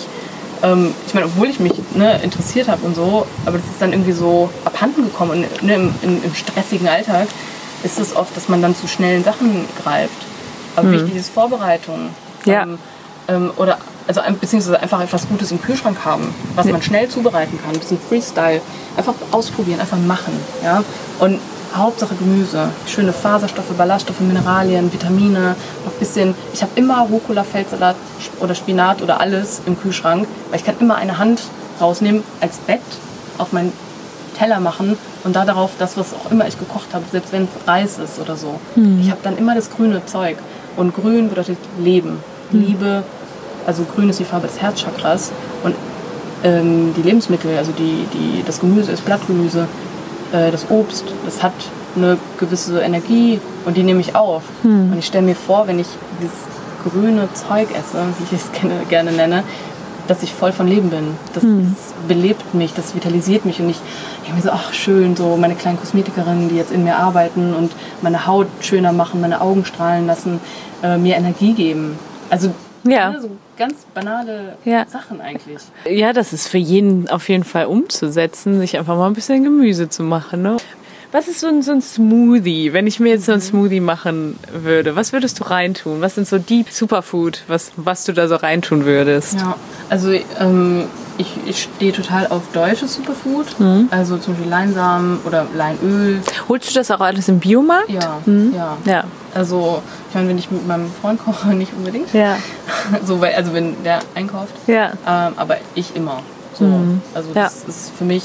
ähm, 0.64 0.94
ich 1.06 1.14
meine, 1.14 1.28
obwohl 1.28 1.50
ich 1.50 1.60
mich 1.60 1.74
ne, 1.94 2.20
interessiert 2.24 2.68
habe 2.70 2.86
und 2.86 2.96
so, 2.96 3.28
aber 3.46 3.58
das 3.58 3.68
ist 3.68 3.82
dann 3.82 3.92
irgendwie 3.92 4.14
so 4.14 4.50
abhanden 4.66 5.04
gekommen. 5.04 5.32
Und 5.32 5.64
ne, 5.64 5.76
im, 5.76 5.96
im, 6.02 6.24
im, 6.24 6.34
stressigen 6.34 6.88
Alltag 6.88 7.28
ist 7.84 8.00
es 8.00 8.16
oft, 8.16 8.36
dass 8.36 8.48
man 8.48 8.62
dann 8.62 8.76
zu 8.76 8.88
schnellen 8.88 9.24
Sachen 9.24 9.66
greift. 9.84 10.26
Aber 10.76 10.88
mhm. 10.88 10.94
wichtig 10.94 11.16
ist 11.18 11.30
Vorbereitung. 11.30 12.10
Ja. 12.46 12.64
Ähm, 12.64 12.80
ähm, 13.28 13.52
oder 13.58 13.78
also 14.08 14.22
beziehungsweise 14.40 14.82
einfach 14.82 15.02
etwas 15.02 15.28
Gutes 15.28 15.52
im 15.52 15.62
Kühlschrank 15.62 16.04
haben, 16.04 16.34
was 16.56 16.66
man 16.68 16.82
schnell 16.82 17.08
zubereiten 17.08 17.58
kann, 17.62 17.74
ein 17.74 17.80
bisschen 17.80 18.00
Freestyle, 18.00 18.62
einfach 18.98 19.14
ausprobieren, 19.32 19.80
einfach 19.80 19.98
machen, 19.98 20.34
ja. 20.62 20.84
Und 21.20 21.40
Hauptsache 21.76 22.16
Gemüse, 22.16 22.70
schöne 22.86 23.14
Faserstoffe, 23.14 23.74
Ballaststoffe, 23.78 24.20
Mineralien, 24.20 24.92
Vitamine, 24.92 25.56
noch 25.86 25.94
ein 25.94 26.00
bisschen. 26.00 26.36
Ich 26.54 26.62
habe 26.62 26.72
immer 26.76 27.08
Rucola, 27.10 27.44
Feldsalat 27.44 27.96
oder 28.40 28.56
Spinat 28.56 29.02
oder 29.02 29.20
alles 29.20 29.62
im 29.66 29.80
Kühlschrank, 29.80 30.28
weil 30.50 30.60
ich 30.60 30.66
kann 30.66 30.76
immer 30.80 30.96
eine 30.96 31.18
Hand 31.18 31.42
rausnehmen 31.82 32.24
als 32.42 32.58
Bett 32.58 32.82
auf 33.38 33.54
meinen 33.54 33.74
Teller 34.38 34.60
machen 34.60 34.98
und 35.24 35.36
da 35.36 35.46
darauf 35.46 35.72
das, 35.80 35.98
was 35.98 36.14
auch 36.14 36.32
immer 36.32 36.48
ich 36.48 36.58
gekocht 36.60 36.94
habe, 36.94 37.06
selbst 37.12 37.32
wenn 37.32 37.44
es 37.44 37.68
Reis 37.68 37.98
ist 37.98 38.20
oder 38.20 38.36
so. 38.36 38.60
Hm. 38.76 39.00
Ich 39.02 39.10
habe 39.10 39.20
dann 39.24 39.38
immer 39.38 39.56
das 39.56 39.70
grüne 39.70 40.06
Zeug 40.06 40.38
und 40.76 40.94
grün 40.94 41.30
bedeutet 41.30 41.58
Leben, 41.80 42.20
hm. 42.52 42.62
Liebe. 42.62 43.04
Also 43.66 43.86
grün 43.96 44.10
ist 44.10 44.20
die 44.20 44.26
Farbe 44.26 44.48
des 44.48 44.62
Herzchakras 44.62 45.32
und 45.64 45.74
ähm, 46.44 46.94
die 46.98 47.02
Lebensmittel, 47.02 47.58
also 47.58 47.72
die, 47.72 48.06
die, 48.14 48.44
das 48.46 48.60
Gemüse 48.60 48.92
ist 48.92 49.06
Blattgemüse, 49.06 49.68
äh, 50.34 50.52
das 50.52 50.70
Obst, 50.70 51.06
das 51.26 51.42
hat 51.42 51.54
eine 51.96 52.18
gewisse 52.38 52.82
Energie 52.82 53.40
und 53.66 53.78
die 53.78 53.84
nehme 53.84 54.02
ich 54.02 54.16
auf. 54.16 54.44
Hm. 54.64 54.92
Und 54.92 55.00
ich 55.00 55.06
stelle 55.06 55.26
mir 55.26 55.36
vor, 55.36 55.68
wenn 55.68 55.80
ich 55.80 55.88
dieses 56.20 56.36
grüne 56.84 57.30
Zeug 57.34 57.70
esse, 57.72 57.98
wie 58.18 58.36
ich 58.36 58.42
es 58.42 58.52
gerne, 58.60 58.74
gerne 58.90 59.12
nenne, 59.12 59.44
dass 60.08 60.22
ich 60.22 60.34
voll 60.34 60.52
von 60.52 60.68
Leben 60.68 60.90
bin. 60.90 61.16
Das, 61.34 61.44
hm. 61.44 61.76
das 61.76 61.94
belebt 62.08 62.54
mich, 62.54 62.74
das 62.74 62.94
vitalisiert 62.94 63.46
mich 63.46 63.60
und 63.62 63.70
ich 63.70 63.78
denke 64.24 64.36
mir 64.36 64.42
so, 64.42 64.50
ach 64.52 64.74
schön, 64.74 65.16
so 65.16 65.38
meine 65.38 65.56
kleinen 65.56 65.80
Kosmetikerinnen, 65.80 66.50
die 66.50 66.56
jetzt 66.56 66.72
in 66.72 66.84
mir 66.84 66.98
arbeiten 66.98 67.54
und 67.54 67.72
meine 68.02 68.28
Haut 68.28 68.48
schöner 68.60 68.92
machen, 68.92 69.22
meine 69.22 69.40
Augen 69.40 69.64
strahlen 69.64 70.08
lassen, 70.08 70.42
äh, 70.82 70.98
mir 70.98 71.16
Energie 71.16 71.54
geben. 71.54 71.98
Also 72.30 72.52
ja. 72.84 73.12
Ne, 73.12 73.22
so 73.22 73.32
ganz 73.58 73.86
banale 73.94 74.58
ja. 74.66 74.86
Sachen 74.88 75.22
eigentlich. 75.22 75.62
Ja, 75.90 76.14
das 76.14 76.34
ist 76.34 76.48
für 76.48 76.58
jeden 76.58 77.10
auf 77.10 77.30
jeden 77.30 77.44
Fall 77.44 77.66
umzusetzen, 77.66 78.60
sich 78.60 78.78
einfach 78.78 78.98
mal 78.98 79.08
ein 79.08 79.14
bisschen 79.14 79.44
Gemüse 79.44 79.90
zu 79.90 80.04
machen. 80.04 80.42
Ne? 80.42 80.58
Was 81.14 81.28
ist 81.28 81.42
so 81.42 81.48
ein, 81.48 81.62
so 81.62 81.72
ein 81.72 81.82
Smoothie, 81.84 82.74
wenn 82.74 82.88
ich 82.88 83.00
mir 83.00 83.10
jetzt 83.10 83.26
so 83.26 83.34
ein. 83.34 83.40
Smoothie 83.40 83.82
machen 83.82 84.40
würde? 84.52 84.96
Was 84.96 85.14
würdest 85.14 85.40
du 85.40 85.44
reintun? 85.44 86.02
Was 86.02 86.16
sind 86.16 86.28
so 86.28 86.40
die 86.40 86.66
Superfood, 86.68 87.44
was, 87.48 87.72
was 87.76 88.04
du 88.06 88.14
da 88.14 88.28
so 88.28 88.36
reintun 88.36 88.84
würdest? 88.84 89.36
Ja, 89.36 89.56
also 89.90 90.12
ähm, 90.12 90.86
ich, 91.20 91.38
ich 91.46 91.62
stehe 91.62 91.92
total 91.92 92.26
auf 92.26 92.42
deutsches 92.52 92.96
Superfood. 92.96 93.60
Mhm. 93.60 93.90
Also 93.92 94.18
zum 94.18 94.34
Beispiel 94.34 94.50
Leinsamen 94.50 95.20
oder 95.24 95.46
Leinöl. 95.56 96.20
Holst 96.50 96.72
du 96.72 96.74
das 96.74 96.90
auch 96.90 97.00
alles 97.00 97.28
im 97.30 97.40
Biomarkt? 97.40 97.92
Ja, 97.92 98.20
mhm. 98.26 98.52
ja. 98.56 98.78
ja. 98.86 99.04
Also 99.36 99.84
ich 100.10 100.16
meine, 100.16 100.30
wenn 100.30 100.40
ich 100.40 100.50
mit 100.50 100.66
meinem 100.66 100.90
Freund 101.00 101.24
koche, 101.24 101.50
nicht 101.54 101.74
unbedingt. 101.78 102.12
Ja. 102.16 102.38
so, 103.06 103.22
weil, 103.22 103.36
also 103.36 103.54
wenn 103.54 103.84
der 103.84 104.00
einkauft. 104.16 104.56
Ja. 104.66 104.94
Ähm, 105.06 105.34
aber 105.36 105.58
ich 105.76 105.96
immer. 105.96 106.24
So. 106.56 106.64
Mhm. 106.64 107.02
Also 107.14 107.30
das 107.36 107.62
ja. 107.62 107.70
ist 107.70 107.92
für 107.96 108.04
mich 108.04 108.24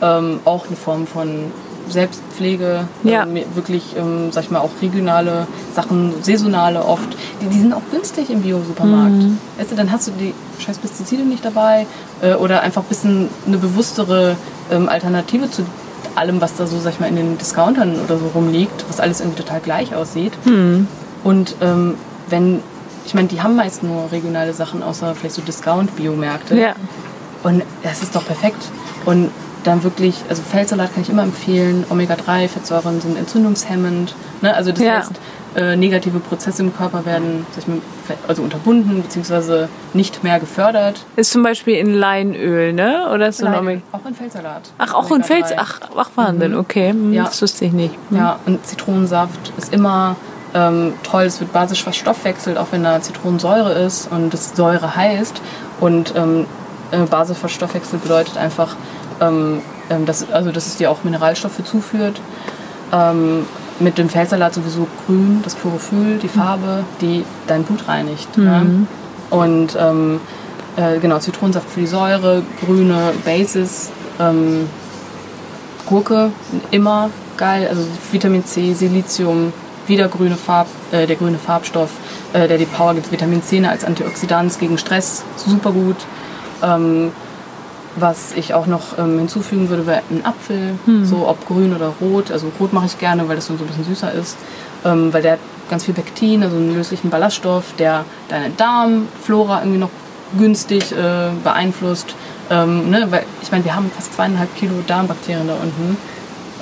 ähm, 0.00 0.40
auch 0.46 0.66
eine 0.66 0.76
Form 0.76 1.06
von 1.06 1.52
Selbstpflege, 1.88 2.86
ja. 3.02 3.24
ähm, 3.24 3.38
wirklich, 3.54 3.96
ähm, 3.96 4.32
sag 4.32 4.44
ich 4.44 4.50
mal, 4.50 4.60
auch 4.60 4.70
regionale 4.80 5.46
Sachen, 5.74 6.14
saisonale 6.22 6.84
oft. 6.84 7.08
Die, 7.40 7.46
die 7.46 7.58
sind 7.58 7.72
auch 7.72 7.82
günstig 7.90 8.30
im 8.30 8.42
Bio-Supermarkt. 8.42 9.12
Mhm. 9.12 9.38
Weißt 9.58 9.72
du, 9.72 9.76
dann 9.76 9.92
hast 9.92 10.08
du 10.08 10.12
die 10.12 10.34
scheiß 10.58 10.78
Pestizide 10.78 11.22
nicht 11.22 11.44
dabei 11.44 11.86
äh, 12.22 12.34
oder 12.34 12.62
einfach 12.62 12.82
ein 12.82 12.88
bisschen 12.88 13.28
eine 13.46 13.58
bewusstere 13.58 14.36
ähm, 14.70 14.88
Alternative 14.88 15.50
zu 15.50 15.64
allem, 16.14 16.40
was 16.40 16.54
da 16.56 16.66
so, 16.66 16.78
sag 16.78 16.94
ich 16.94 17.00
mal, 17.00 17.08
in 17.08 17.16
den 17.16 17.38
Discountern 17.38 17.96
oder 18.04 18.18
so 18.18 18.28
rumliegt, 18.34 18.84
was 18.88 19.00
alles 19.00 19.20
irgendwie 19.20 19.42
total 19.42 19.60
gleich 19.60 19.94
aussieht. 19.94 20.32
Mhm. 20.44 20.86
Und 21.22 21.56
ähm, 21.60 21.94
wenn, 22.28 22.60
ich 23.04 23.14
meine, 23.14 23.28
die 23.28 23.42
haben 23.42 23.56
meist 23.56 23.82
nur 23.82 24.10
regionale 24.12 24.52
Sachen, 24.52 24.82
außer 24.82 25.14
vielleicht 25.14 25.34
so 25.34 25.42
Discount-Biomärkte. 25.42 26.58
Ja. 26.58 26.74
Und 27.42 27.62
das 27.82 28.02
ist 28.02 28.14
doch 28.14 28.24
perfekt. 28.24 28.62
Und 29.04 29.30
dann 29.64 29.82
wirklich, 29.82 30.16
also 30.28 30.42
Feldsalat 30.42 30.92
kann 30.94 31.02
ich 31.02 31.10
immer 31.10 31.22
empfehlen. 31.22 31.84
Omega-3-Fettsäuren 31.90 33.00
sind 33.00 33.16
entzündungshemmend. 33.16 34.14
Ne? 34.42 34.54
Also 34.54 34.72
das 34.72 34.80
ja. 34.80 34.98
heißt, 34.98 35.12
äh, 35.56 35.76
negative 35.76 36.18
Prozesse 36.18 36.62
im 36.62 36.76
Körper 36.76 37.04
werden 37.04 37.46
also 38.26 38.42
unterbunden 38.42 39.02
bzw. 39.02 39.66
nicht 39.92 40.24
mehr 40.24 40.40
gefördert. 40.40 41.04
Ist 41.16 41.30
zum 41.30 41.42
Beispiel 41.42 41.76
in 41.76 41.94
Leinöl, 41.94 42.72
ne? 42.72 43.08
Oder 43.12 43.28
ist 43.28 43.40
Lein, 43.40 43.82
auch 43.92 44.04
in 44.04 44.14
Feldsalat. 44.14 44.62
Ach, 44.78 44.94
auch 44.94 45.10
in 45.12 45.22
Feldsalat. 45.22 45.64
Ach, 45.64 45.80
ach 45.96 46.10
Wahnsinn, 46.16 46.52
mhm. 46.52 46.58
okay. 46.58 46.90
Hm, 46.90 47.12
ja. 47.12 47.24
Das 47.24 47.40
wusste 47.40 47.66
ich 47.66 47.72
nicht. 47.72 47.94
Hm. 48.10 48.16
Ja, 48.16 48.38
und 48.46 48.66
Zitronensaft 48.66 49.52
ist 49.56 49.72
immer 49.72 50.16
ähm, 50.54 50.94
toll. 51.02 51.24
Es 51.24 51.40
wird 51.40 51.52
basisch 51.52 51.82
verstoffwechselt, 51.82 52.58
auch 52.58 52.68
wenn 52.72 52.82
da 52.82 53.00
Zitronensäure 53.00 53.72
ist 53.72 54.10
und 54.10 54.34
das 54.34 54.56
Säure 54.56 54.96
heißt. 54.96 55.40
Und 55.80 56.14
ähm, 56.16 56.46
äh, 56.90 56.98
basisch 57.06 57.38
verstoffwechselt 57.38 58.02
bedeutet 58.02 58.36
einfach, 58.36 58.76
ähm, 59.20 59.60
ähm, 59.90 60.06
das, 60.06 60.30
also 60.30 60.52
dass 60.52 60.66
es 60.66 60.76
dir 60.76 60.90
auch 60.90 61.04
Mineralstoffe 61.04 61.62
zuführt. 61.64 62.20
Ähm, 62.92 63.46
mit 63.80 63.98
dem 63.98 64.08
Feldsalat 64.08 64.54
sowieso 64.54 64.86
grün, 65.04 65.40
das 65.42 65.58
Chlorophyll, 65.58 66.18
die 66.22 66.28
Farbe, 66.28 66.84
die 67.00 67.24
dein 67.46 67.64
Blut 67.64 67.88
reinigt. 67.88 68.36
Mhm. 68.36 68.44
Ne? 68.44 68.86
Und 69.30 69.76
ähm, 69.78 70.20
äh, 70.76 70.98
genau, 71.00 71.18
Zitronensaft 71.18 71.68
für 71.70 71.80
die 71.80 71.86
Säure, 71.86 72.42
grüne 72.64 73.12
Basis, 73.24 73.90
ähm, 74.20 74.68
Gurke, 75.86 76.30
immer 76.70 77.10
geil, 77.36 77.66
also 77.68 77.82
Vitamin 78.12 78.44
C, 78.44 78.74
Silizium, 78.74 79.52
wieder 79.86 80.08
grüne 80.08 80.36
Farb, 80.36 80.68
äh, 80.92 81.06
der 81.06 81.16
grüne 81.16 81.38
Farbstoff, 81.38 81.90
äh, 82.32 82.46
der 82.48 82.58
die 82.58 82.64
Power 82.64 82.94
gibt, 82.94 83.10
Vitamin 83.10 83.42
C 83.42 83.64
als 83.66 83.84
Antioxidant 83.84 84.58
gegen 84.58 84.78
Stress, 84.78 85.24
super 85.36 85.72
gut. 85.72 85.96
Ähm, 86.62 87.10
was 87.96 88.32
ich 88.32 88.54
auch 88.54 88.66
noch 88.66 88.98
ähm, 88.98 89.18
hinzufügen 89.18 89.68
würde, 89.68 89.86
wäre 89.86 90.02
ein 90.10 90.24
Apfel, 90.24 90.78
hm. 90.84 91.04
so 91.04 91.28
ob 91.28 91.46
grün 91.46 91.74
oder 91.74 91.92
rot. 92.00 92.30
Also 92.30 92.50
rot 92.58 92.72
mache 92.72 92.86
ich 92.86 92.98
gerne, 92.98 93.28
weil 93.28 93.36
das 93.36 93.46
so 93.46 93.54
ein 93.54 93.58
bisschen 93.58 93.84
süßer 93.84 94.12
ist. 94.12 94.36
Ähm, 94.84 95.12
weil 95.12 95.22
der 95.22 95.32
hat 95.32 95.40
ganz 95.70 95.84
viel 95.84 95.94
Pektin, 95.94 96.42
also 96.42 96.56
einen 96.56 96.74
löslichen 96.74 97.10
Ballaststoff, 97.10 97.74
der 97.78 98.04
deine 98.28 98.50
Darmflora 98.50 99.60
irgendwie 99.60 99.78
noch 99.78 99.90
günstig 100.38 100.92
äh, 100.92 101.30
beeinflusst. 101.42 102.14
Ähm, 102.50 102.90
ne? 102.90 103.06
Weil 103.10 103.24
ich 103.42 103.50
meine, 103.50 103.64
wir 103.64 103.74
haben 103.74 103.90
fast 103.90 104.14
zweieinhalb 104.14 104.54
Kilo 104.56 104.74
Darmbakterien 104.86 105.46
da 105.46 105.54
unten. 105.54 105.96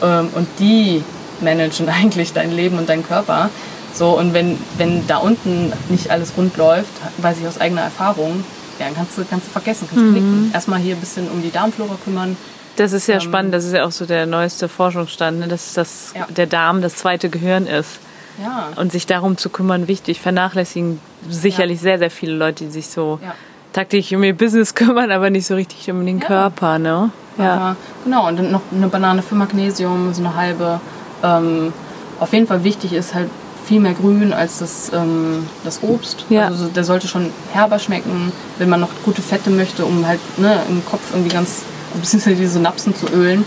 Ähm, 0.03 0.29
und 0.35 0.49
die 0.59 1.03
managen 1.41 1.89
eigentlich 2.03 2.33
dein 2.33 2.53
Leben 2.53 2.79
und 2.79 2.89
deinen 2.89 3.07
Körper. 3.07 3.51
So, 3.95 4.19
und 4.19 4.33
wenn, 4.33 4.59
wenn 4.79 5.07
da 5.07 5.19
unten 5.19 5.73
nicht 5.89 6.11
alles 6.11 6.33
rund 6.37 6.57
läuft, 6.57 6.93
weiß 7.19 7.39
ich 7.41 7.47
aus 7.47 7.61
eigener 7.61 7.83
Erfahrung, 7.83 8.43
ja, 8.83 8.93
kannst 8.95 9.19
du, 9.19 9.25
kannst 9.25 9.47
du 9.47 9.51
vergessen, 9.51 9.89
kannst 9.89 10.05
mhm. 10.05 10.13
knicken. 10.13 10.51
Erstmal 10.53 10.81
hier 10.81 10.97
ein 10.97 11.01
bisschen 11.01 11.31
um 11.31 11.43
die 11.43 11.51
Darmflora 11.51 11.97
kümmern. 12.05 12.37
Das 12.77 12.93
ist 12.93 13.07
ja 13.07 13.17
ähm, 13.17 13.21
spannend, 13.21 13.55
das 13.55 13.65
ist 13.65 13.75
ja 13.75 13.85
auch 13.85 13.93
so 13.93 14.07
der 14.07 14.27
neueste 14.27 14.69
Forschungsstand, 14.69 15.41
ne? 15.41 15.49
dass 15.49 15.75
das, 15.75 16.15
ja. 16.17 16.27
der 16.29 16.47
Darm 16.47 16.81
das 16.83 16.97
zweite 16.97 17.29
Gehirn 17.29 17.67
ist. 17.67 17.99
Ja. 18.43 18.69
Und 18.77 18.93
sich 18.93 19.07
darum 19.07 19.37
zu 19.37 19.51
kümmern, 19.51 19.89
wichtig. 19.89 20.21
Vernachlässigen 20.21 21.01
sicherlich 21.29 21.79
ja. 21.79 21.83
sehr, 21.83 21.99
sehr 21.99 22.11
viele 22.11 22.35
Leute, 22.35 22.65
die 22.65 22.71
sich 22.71 22.89
so 22.89 23.21
ja. 23.23 23.35
tagtäglich 23.75 24.15
um 24.17 24.25
ihr 24.25 24.37
Business 24.37 24.75
kümmern, 24.75 25.11
aber 25.11 25.29
nicht 25.29 25.47
so 25.47 25.55
richtig 25.55 25.91
um 25.91 26.05
den 26.05 26.19
Körper. 26.19 26.79
Ne? 26.79 27.11
Ja. 27.39 27.77
genau, 28.05 28.29
und 28.29 28.39
dann 28.39 28.51
noch 28.51 28.63
eine 28.75 28.89
Banane 28.89 29.23
für 29.23 29.35
Magnesium, 29.35 30.15
so 30.15 30.23
eine 30.23 30.35
halbe. 30.35 30.81
Ähm, 31.23 31.73
auf 32.21 32.33
jeden 32.33 32.47
Fall 32.47 32.65
wichtig 32.65 32.93
ist 32.93 33.15
halt 33.15 33.31
viel 33.73 33.81
mehr 33.81 33.95
grün 33.95 34.35
als 34.35 34.59
das, 34.59 34.93
ähm, 34.93 35.47
das 35.65 35.83
Obst. 35.83 36.27
Ja. 36.29 36.45
Also 36.49 36.67
der 36.67 36.85
sollte 36.85 37.09
schon 37.09 37.31
herber 37.55 37.79
schmecken, 37.79 38.31
wenn 38.59 38.69
man 38.69 38.81
noch 38.81 38.91
gute 39.03 39.23
Fette 39.23 39.49
möchte, 39.49 39.87
um 39.87 40.07
halt 40.07 40.21
ne, 40.37 40.59
im 40.69 40.85
Kopf 40.85 41.01
irgendwie 41.11 41.31
ganz, 41.31 41.63
beziehungsweise 41.95 42.37
die 42.43 42.47
Synapsen 42.47 42.95
zu 42.95 43.07
ölen. 43.07 43.47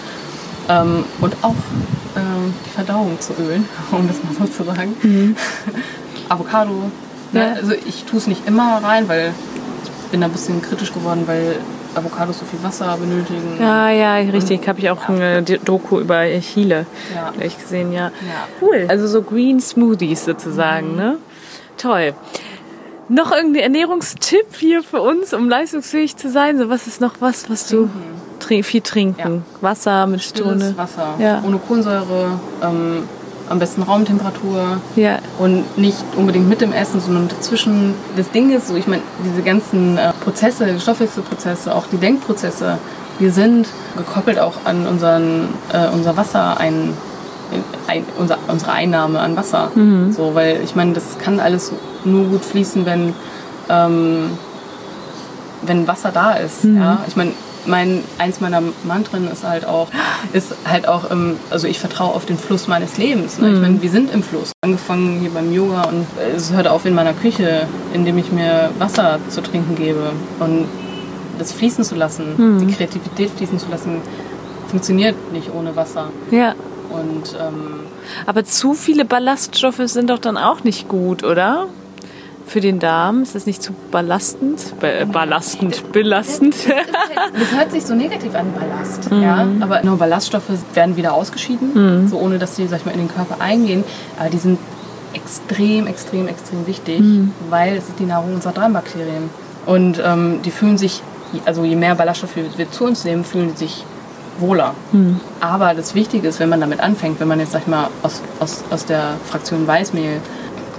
Ähm, 0.67 1.03
und 1.21 1.35
auch 1.43 1.53
ähm, 2.15 2.55
die 2.65 2.69
Verdauung 2.71 3.21
zu 3.21 3.33
ölen, 3.33 3.69
um 3.91 4.07
das 4.07 4.17
mal 4.23 4.47
so 4.47 4.51
zu 4.51 4.63
sagen. 4.63 4.95
Mhm. 5.03 5.35
Avocado. 6.29 6.89
Ne? 7.31 7.39
Ja. 7.39 7.53
Also 7.53 7.73
ich 7.85 8.05
tue 8.05 8.17
es 8.17 8.25
nicht 8.25 8.47
immer 8.47 8.83
rein, 8.83 9.07
weil 9.07 9.31
ich 9.83 10.09
bin 10.09 10.21
da 10.21 10.25
ein 10.25 10.31
bisschen 10.33 10.59
kritisch 10.59 10.91
geworden, 10.91 11.25
weil 11.27 11.57
Avocados 11.95 12.39
so 12.39 12.45
viel 12.45 12.61
Wasser 12.61 12.97
benötigen. 12.97 13.57
Ja, 13.59 13.89
ja, 13.89 14.15
richtig. 14.15 14.67
Habe 14.67 14.79
ich 14.79 14.89
auch 14.89 15.09
ja. 15.09 15.15
eine 15.15 15.43
Doku 15.43 15.99
über 15.99 16.23
Chile 16.41 16.85
ja. 17.13 17.31
gleich 17.31 17.57
gesehen, 17.57 17.91
ja. 17.91 18.07
ja. 18.07 18.47
Cool. 18.61 18.85
Also 18.87 19.07
so 19.07 19.21
Green 19.21 19.59
Smoothies 19.59 20.25
sozusagen, 20.25 20.91
mhm. 20.91 20.97
ne? 20.97 21.17
Toll. 21.77 22.13
Noch 23.07 23.31
irgendein 23.31 23.63
Ernährungstipp 23.63 24.55
hier 24.57 24.81
für 24.81 25.01
uns, 25.01 25.33
um 25.33 25.47
leistungsfähig 25.47 26.17
zu 26.17 26.29
sein? 26.29 26.57
So, 26.57 26.69
was 26.69 26.87
ist 26.87 27.01
noch 27.01 27.15
was, 27.19 27.49
was 27.49 27.67
trinken. 27.67 27.91
du 28.39 28.45
trink, 28.45 28.65
viel 28.65 28.81
trinken? 28.81 29.45
Wasser 29.61 30.07
mit 30.07 30.23
Zitrone. 30.23 30.73
Wasser. 30.75 31.13
Ja. 31.19 31.43
Ohne 31.45 31.59
Kohlensäure. 31.59 32.39
Ähm, 32.63 33.03
am 33.49 33.59
besten 33.59 33.83
Raumtemperatur 33.83 34.77
Ja. 34.95 35.19
und 35.37 35.77
nicht 35.77 36.03
unbedingt 36.15 36.49
mit 36.49 36.61
dem 36.61 36.73
Essen, 36.73 36.99
sondern 36.99 37.27
dazwischen. 37.27 37.93
Das 38.17 38.29
Ding 38.31 38.49
ist 38.55 38.67
so, 38.67 38.75
ich 38.75 38.87
meine, 38.87 39.03
diese 39.23 39.41
ganzen 39.43 39.97
äh, 39.97 40.11
Prozesse, 40.23 40.79
Stoffwechselprozesse, 40.79 41.73
auch 41.75 41.85
die 41.91 41.97
Denkprozesse, 41.97 42.77
die 43.19 43.29
sind 43.29 43.67
gekoppelt 43.95 44.39
auch 44.39 44.53
an 44.65 44.87
unseren, 44.87 45.49
äh, 45.71 45.87
unser 45.93 46.17
Wasser 46.17 46.59
ein, 46.59 46.93
ein, 47.87 48.03
unser, 48.17 48.37
unsere 48.47 48.71
Einnahme 48.71 49.19
an 49.19 49.37
Wasser. 49.37 49.69
So, 50.11 50.33
weil 50.35 50.61
ich 50.63 50.75
meine, 50.75 50.93
das 50.93 51.17
kann 51.23 51.39
alles 51.39 51.71
nur 52.03 52.25
gut 52.25 52.43
fließen, 52.43 52.85
wenn, 52.85 53.13
ähm, 53.69 54.31
wenn 55.61 55.87
Wasser 55.87 56.11
da 56.11 56.33
ist. 56.33 56.63
Ja? 56.65 56.99
Ich 57.07 57.15
meine, 57.15 57.31
mein, 57.67 58.03
eins 58.17 58.41
meiner 58.41 58.61
Mantren 58.83 59.29
ist 59.31 59.43
halt 59.43 59.65
auch, 59.65 59.87
ist 60.33 60.55
halt 60.65 60.87
auch, 60.87 61.11
ähm, 61.11 61.37
also 61.49 61.67
ich 61.67 61.79
vertraue 61.79 62.13
auf 62.13 62.25
den 62.25 62.37
Fluss 62.37 62.67
meines 62.67 62.97
Lebens. 62.97 63.39
Ne? 63.39 63.53
Ich 63.53 63.59
meine, 63.59 63.81
wir 63.81 63.89
sind 63.89 64.13
im 64.13 64.23
Fluss. 64.23 64.51
Angefangen 64.63 65.19
hier 65.19 65.31
beim 65.31 65.53
Yoga 65.53 65.83
und 65.83 66.05
es 66.35 66.51
hört 66.51 66.67
auf 66.67 66.85
in 66.85 66.93
meiner 66.93 67.13
Küche, 67.13 67.67
indem 67.93 68.17
ich 68.17 68.31
mir 68.31 68.69
Wasser 68.79 69.19
zu 69.29 69.41
trinken 69.41 69.75
gebe. 69.75 70.11
Und 70.39 70.67
das 71.37 71.51
fließen 71.51 71.83
zu 71.83 71.95
lassen, 71.95 72.59
die 72.65 72.73
Kreativität 72.73 73.29
fließen 73.31 73.59
zu 73.59 73.69
lassen, 73.69 74.01
funktioniert 74.69 75.15
nicht 75.31 75.53
ohne 75.53 75.75
Wasser. 75.75 76.09
Ja. 76.31 76.55
Und 76.89 77.35
ähm, 77.39 77.81
Aber 78.25 78.45
zu 78.45 78.73
viele 78.73 79.05
Ballaststoffe 79.05 79.81
sind 79.85 80.09
doch 80.09 80.19
dann 80.19 80.37
auch 80.37 80.63
nicht 80.63 80.87
gut, 80.87 81.23
oder? 81.23 81.67
Für 82.45 82.61
den 82.61 82.79
Darm 82.79 83.23
ist 83.23 83.33
das 83.33 83.45
nicht 83.45 83.63
zu 83.63 83.73
ballastend? 83.91 84.79
Ba 84.79 84.87
äh, 84.87 85.05
ballastend, 85.05 85.91
belastend. 85.91 86.55
Das 87.37 87.51
hört 87.57 87.71
sich 87.71 87.85
so 87.85 87.95
negativ 87.95 88.35
an, 88.35 88.53
Ballast. 88.53 89.09
Ja? 89.11 89.47
Aber 89.61 89.83
nur 89.83 89.97
Ballaststoffe 89.97 90.51
werden 90.73 90.95
wieder 90.95 91.13
ausgeschieden, 91.13 92.07
so 92.07 92.17
ohne 92.17 92.37
dass 92.37 92.55
sie 92.55 92.67
sag 92.67 92.79
ich 92.79 92.85
mal, 92.85 92.91
in 92.91 92.99
den 92.99 93.07
Körper 93.07 93.41
eingehen. 93.41 93.83
Aber 94.19 94.29
die 94.29 94.37
sind 94.37 94.59
extrem, 95.13 95.87
extrem, 95.87 96.27
extrem 96.27 96.67
wichtig, 96.67 97.01
weil 97.49 97.75
es 97.75 97.89
ist 97.89 97.99
die 97.99 98.05
Nahrung 98.05 98.35
unserer 98.35 98.53
Darmbakterien. 98.53 99.29
Und 99.65 100.01
ähm, 100.05 100.41
die 100.43 100.51
fühlen 100.51 100.77
sich, 100.77 101.01
also 101.45 101.63
je 101.63 101.75
mehr 101.75 101.95
Ballaststoffe 101.95 102.35
wir 102.35 102.71
zu 102.71 102.85
uns 102.85 103.03
nehmen, 103.05 103.23
fühlen 103.23 103.51
sie 103.55 103.65
sich 103.65 103.85
wohler. 104.39 104.75
Aber 105.39 105.73
das 105.73 105.95
Wichtige 105.95 106.27
ist, 106.27 106.39
wenn 106.39 106.49
man 106.49 106.61
damit 106.61 106.79
anfängt, 106.79 107.19
wenn 107.19 107.27
man 107.27 107.39
jetzt, 107.39 107.53
sag 107.53 107.61
ich 107.61 107.67
mal, 107.67 107.87
aus, 108.03 108.21
aus, 108.39 108.63
aus 108.69 108.85
der 108.85 109.13
Fraktion 109.25 109.65
Weißmehl 109.65 110.21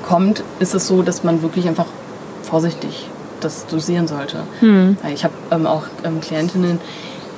kommt, 0.07 0.43
ist 0.61 0.75
es 0.75 0.87
so, 0.87 1.03
dass 1.03 1.25
man 1.25 1.43
wirklich 1.43 1.67
einfach 1.69 1.87
vorsichtig 2.43 3.09
das 3.41 3.67
dosieren 3.67 4.07
sollte. 4.09 4.39
Weil 5.03 5.13
Ich 5.13 5.25
habe 5.25 5.35
ähm, 5.51 5.67
auch 5.67 5.85
ähm, 6.05 6.21
Klientinnen, 6.21 6.81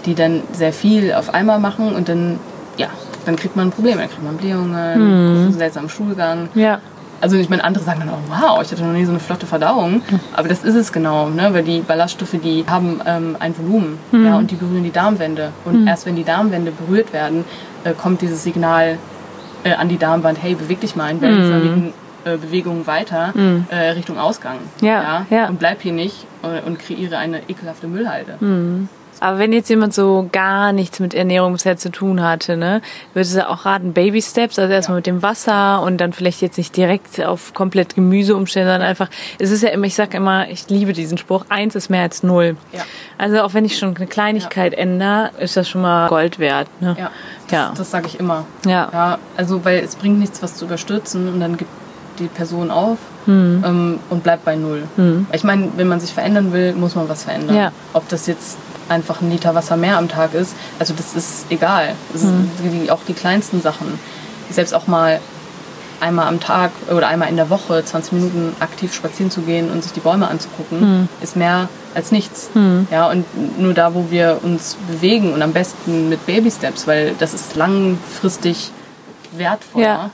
die 0.07 0.15
dann 0.15 0.43
sehr 0.53 0.73
viel 0.73 1.13
auf 1.13 1.35
einmal 1.35 1.59
machen 1.59 1.95
und 1.95 2.09
dann, 2.09 2.39
ja, 2.77 2.89
dann 3.27 3.37
kriegt 3.37 3.57
man 3.57 3.71
Probleme. 3.71 3.99
Dann 3.99 4.09
kriegt 4.09 4.25
man 4.25 4.37
Blähungen, 4.37 4.75
einen 4.75 5.53
seltsamen 5.53 5.91
Stuhlgang. 5.91 6.49
ja. 6.55 6.81
Also 7.21 7.35
ich 7.35 7.51
meine, 7.51 7.65
andere 7.65 7.83
sagen 7.83 7.99
dann 7.99 8.11
auch, 8.11 8.21
wow, 8.29 8.63
ich 8.63 8.71
hatte 8.71 8.85
noch 8.85 8.93
nie 8.93 9.05
so 9.05 9.11
eine 9.11 9.19
flotte 9.19 9.45
Verdauung. 9.45 10.03
Aber 10.35 10.47
das 10.47 10.63
ist 10.63 10.77
es 10.77 10.93
genau, 10.93 11.29
ne? 11.29 11.53
weil 11.53 11.65
die 11.65 11.81
Ballaststoffe, 11.81 12.37
die 12.41 12.65
haben 12.69 13.01
ähm, 13.07 13.37
ein 13.41 13.59
Volumen 13.59 13.99
ja, 14.13 14.39
und 14.39 14.53
die 14.53 14.55
berühren 14.55 14.85
die 14.85 14.93
Darmwände. 14.93 15.51
Und 15.65 15.89
erst 15.89 16.07
wenn 16.07 16.15
die 16.15 16.23
Darmwände 16.23 16.71
berührt 16.71 17.13
werden, 17.13 17.45
äh, 17.83 17.93
kommt 17.93 18.23
dieses 18.23 18.45
Signal 18.45 18.99
äh, 19.65 19.73
an 19.73 19.89
die 19.89 19.99
Darmwand, 19.99 20.41
hey, 20.41 20.55
beweg 20.55 20.81
dich 20.81 20.95
mal 20.95 21.11
in 21.11 21.21
wellenförmigen 21.21 21.93
äh, 22.35 22.37
Bewegungen 22.37 22.87
weiter 22.87 23.33
äh, 23.71 23.77
Richtung 23.91 24.19
Ausgang. 24.19 24.59
Ja, 24.81 25.27
ja. 25.31 25.49
Und 25.49 25.59
bleib 25.59 25.83
hier 25.83 25.93
nicht 25.93 26.27
äh, 26.43 26.67
und 26.67 26.79
kreiere 26.79 27.19
eine 27.19 27.41
ekelhafte 27.49 27.87
Müllhalde. 27.87 28.39
Aber 29.21 29.39
wenn 29.39 29.53
jetzt 29.53 29.69
jemand 29.69 29.95
so 29.95 30.29
gar 30.31 30.73
nichts 30.73 31.01
mit 31.01 31.13
Ernährung 31.13 31.53
bisher 31.53 31.77
zu 31.77 31.91
tun 31.91 32.23
hatte, 32.23 32.57
ne, 32.57 32.81
würde 33.15 33.25
sie 33.25 33.49
auch 33.49 33.65
raten, 33.65 33.93
Baby 33.93 34.23
Steps, 34.23 34.59
also 34.59 34.73
erstmal 34.73 34.97
mit 34.99 35.07
dem 35.07 35.23
Wasser 35.23 35.83
und 35.83 35.99
dann 35.99 36.13
vielleicht 36.13 36.41
jetzt 36.41 36.57
nicht 36.57 36.77
direkt 36.77 37.25
auf 37.25 37.53
komplett 37.53 37.97
Gemüse 37.97 38.37
umstellen, 38.37 38.67
sondern 38.69 38.83
einfach, 38.89 39.09
es 39.41 39.51
ist 39.51 39.63
ja 39.63 39.71
immer, 39.71 39.87
ich 39.87 39.97
sag 39.97 40.15
immer, 40.15 40.49
ich 40.49 40.69
liebe 40.71 40.93
diesen 40.93 41.19
Spruch, 41.19 41.47
eins 41.49 41.75
ist 41.75 41.89
mehr 41.91 42.03
als 42.03 42.23
null. 42.23 42.57
Ja. 42.73 42.83
Also 43.17 43.41
auch 43.41 43.55
wenn 43.55 43.65
ich 43.65 43.77
schon 43.77 43.97
eine 43.97 44.07
Kleinigkeit 44.07 44.73
ändere, 44.75 45.33
ist 45.41 45.57
das 45.57 45.69
schon 45.69 45.83
mal 45.83 46.09
Gold 46.09 46.39
wert. 46.39 46.69
Ne? 46.81 46.95
Ja, 46.99 47.11
das, 47.49 47.53
Ja. 47.53 47.73
das 47.77 47.91
sage 47.91 48.07
ich 48.07 48.21
immer. 48.21 48.47
Ja. 48.67 48.89
Ja, 48.93 49.19
also 49.37 49.65
weil 49.65 49.81
es 49.81 49.97
bringt 49.97 50.21
nichts, 50.21 50.43
was 50.43 50.55
zu 50.55 50.67
überstürzen 50.67 51.27
und 51.33 51.41
dann 51.41 51.57
gibt 51.57 51.71
die 52.19 52.27
Person 52.27 52.71
auf 52.71 52.99
ähm, 53.27 54.01
und 54.11 54.23
bleibt 54.23 54.45
bei 54.45 54.57
null. 54.57 54.85
Ich 55.33 55.45
meine, 55.45 55.69
wenn 55.77 55.89
man 55.89 56.01
sich 56.01 56.13
verändern 56.13 56.53
will, 56.53 56.73
muss 56.73 56.95
man 56.95 57.09
was 57.09 57.25
verändern. 57.25 57.57
Ja. 57.57 57.73
Ob 57.93 58.09
das 58.09 58.27
jetzt 58.27 58.59
einfach 58.89 59.21
ein 59.21 59.31
Liter 59.31 59.55
Wasser 59.55 59.77
mehr 59.77 59.99
am 59.99 60.09
Tag 60.09 60.35
ist, 60.35 60.55
also 60.79 60.95
das 60.97 61.15
ist 61.15 61.47
egal. 61.51 61.95
Das 62.13 62.23
sind 62.23 62.51
die, 62.63 62.91
auch 62.91 63.01
die 63.07 63.13
kleinsten 63.15 63.61
Sachen. 63.61 63.99
Selbst 64.51 64.73
auch 64.75 64.87
mal 64.87 65.21
einmal 66.01 66.29
am 66.29 66.41
Tag 66.41 66.71
oder 66.91 67.09
einmal 67.09 67.29
in 67.29 67.37
der 67.37 67.51
Woche 67.51 67.85
20 67.85 68.13
Minuten 68.13 68.57
aktiv 68.61 68.95
spazieren 68.95 69.31
zu 69.31 69.43
gehen 69.43 69.71
und 69.71 69.83
sich 69.83 69.93
die 69.93 70.01
Bäume 70.01 70.29
anzugucken, 70.29 71.09
ist 71.21 71.37
mehr 71.37 71.69
als 71.95 72.13
nichts. 72.13 72.51
Ja, 72.91 73.11
und 73.11 73.25
nur 73.59 73.75
da, 73.75 73.95
wo 73.95 74.07
wir 74.11 74.39
uns 74.43 74.77
bewegen 74.89 75.33
und 75.33 75.43
am 75.43 75.53
besten 75.53 76.09
mit 76.09 76.25
Baby 76.25 76.51
Steps, 76.51 76.87
weil 76.87 77.15
das 77.19 77.35
ist 77.35 77.57
langfristig 77.57 78.71
wertvoller. 79.33 79.85
Ja. 79.85 80.11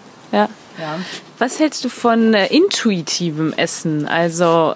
Ja. 0.78 0.98
Was 1.38 1.60
hältst 1.60 1.84
du 1.84 1.88
von 1.88 2.34
äh, 2.34 2.46
intuitivem 2.46 3.52
Essen? 3.52 4.06
Also 4.06 4.74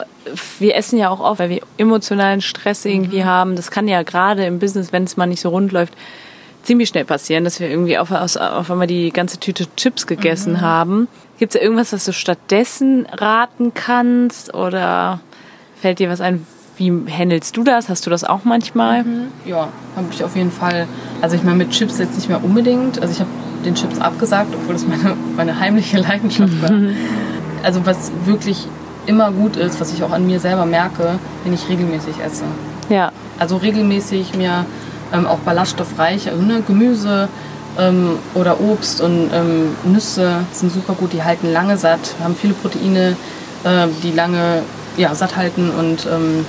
wir 0.59 0.77
essen 0.77 0.99
ja 0.99 1.11
auch 1.11 1.21
oft, 1.21 1.41
weil 1.41 1.51
wir 1.51 1.63
emotionalen 1.77 2.41
Stress 2.41 2.85
irgendwie 2.85 3.25
haben. 3.25 3.57
Das 3.57 3.71
kann 3.71 3.89
ja 3.89 4.03
gerade 4.03 4.45
im 4.45 4.59
Business, 4.59 4.93
wenn 4.93 5.05
es 5.05 5.17
mal 5.17 5.27
nicht 5.27 5.41
so 5.41 5.49
rund 5.49 5.73
läuft, 5.73 5.95
ziemlich 6.63 6.89
schnell 6.89 7.05
passieren, 7.05 7.45
dass 7.45 7.61
wir 7.61 7.71
irgendwie 7.71 7.99
auf, 7.99 8.11
auf 8.11 8.71
einmal 8.71 8.87
die 8.87 9.11
ganze 9.11 9.39
Tüte 9.39 9.67
Chips 9.77 10.07
gegessen 10.07 10.61
haben. 10.61 11.09
Gibt 11.39 11.55
es 11.55 11.59
da 11.59 11.65
irgendwas, 11.65 11.93
was 11.93 12.05
du 12.05 12.13
stattdessen 12.13 13.07
raten 13.11 13.73
kannst? 13.75 14.55
Oder 14.55 15.21
fällt 15.81 15.99
dir 15.99 16.11
was 16.11 16.21
ein? 16.21 16.47
Wie 16.77 16.93
handelst 17.11 17.57
du 17.57 17.65
das? 17.65 17.89
Hast 17.89 18.07
du 18.07 18.11
das 18.11 18.23
auch 18.23 18.45
manchmal? 18.45 19.05
Ja, 19.45 19.69
habe 19.97 20.07
ich 20.13 20.23
auf 20.23 20.37
jeden 20.37 20.53
Fall. 20.53 20.87
Also 21.21 21.35
ich 21.35 21.43
meine, 21.43 21.57
mit 21.57 21.71
Chips 21.71 21.99
jetzt 21.99 22.15
nicht 22.15 22.29
mehr 22.29 22.45
unbedingt. 22.45 23.01
Also 23.01 23.13
ich 23.13 23.21
habe 23.21 23.31
den 23.65 23.75
Chips 23.75 23.99
abgesagt, 23.99 24.55
obwohl 24.55 24.75
das 24.75 24.87
meine, 24.87 25.17
meine 25.37 25.59
heimliche 25.59 25.99
Leidenschaft 25.99 26.63
war. 26.63 26.71
Also 27.61 27.85
was 27.85 28.13
wirklich 28.25 28.69
immer 29.07 29.33
gut 29.33 29.57
ist, 29.57 29.81
was 29.81 29.93
ich 29.93 30.05
auch 30.05 30.13
an 30.13 30.29
mir 30.29 30.39
selber 30.39 30.65
merke, 30.65 31.19
wenn 31.43 31.53
ich 31.53 31.69
regelmäßig 31.69 32.21
esse. 32.25 32.45
Ja. 32.89 33.11
Also 33.37 33.57
regelmäßig 33.57 34.37
mir 34.37 34.65
ähm, 35.13 35.27
auch 35.27 35.39
ballaststoffreich, 35.39 36.29
also 36.31 36.41
ne, 36.41 36.63
Gemüse 36.65 37.29
ähm, 37.79 38.19
oder 38.35 38.61
Obst 38.61 39.01
und 39.01 39.31
ähm, 39.33 39.75
Nüsse 39.85 40.45
sind 40.53 40.73
super 40.73 40.95
gut, 40.95 41.13
die 41.13 41.25
halten 41.25 41.53
lange 41.53 41.77
satt, 41.79 42.15
haben 42.23 42.37
viele 42.37 42.55
Proteine, 42.55 43.17
äh, 43.65 43.87
die 44.03 44.13
lange 44.13 44.63
ja, 44.97 45.15
satt 45.15 45.37
halten 45.37 45.71
und 45.71 46.07
ähm, 46.07 46.45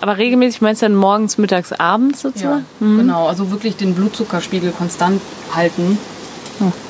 Aber 0.00 0.18
regelmäßig 0.18 0.60
meinst 0.60 0.82
du 0.82 0.86
dann 0.86 0.94
morgens, 0.94 1.38
mittags, 1.38 1.72
abends 1.72 2.22
ja, 2.22 2.30
sozusagen? 2.30 2.64
genau, 2.78 3.26
also 3.26 3.50
wirklich 3.50 3.76
den 3.76 3.94
Blutzuckerspiegel 3.94 4.72
konstant 4.72 5.20
halten. 5.54 5.98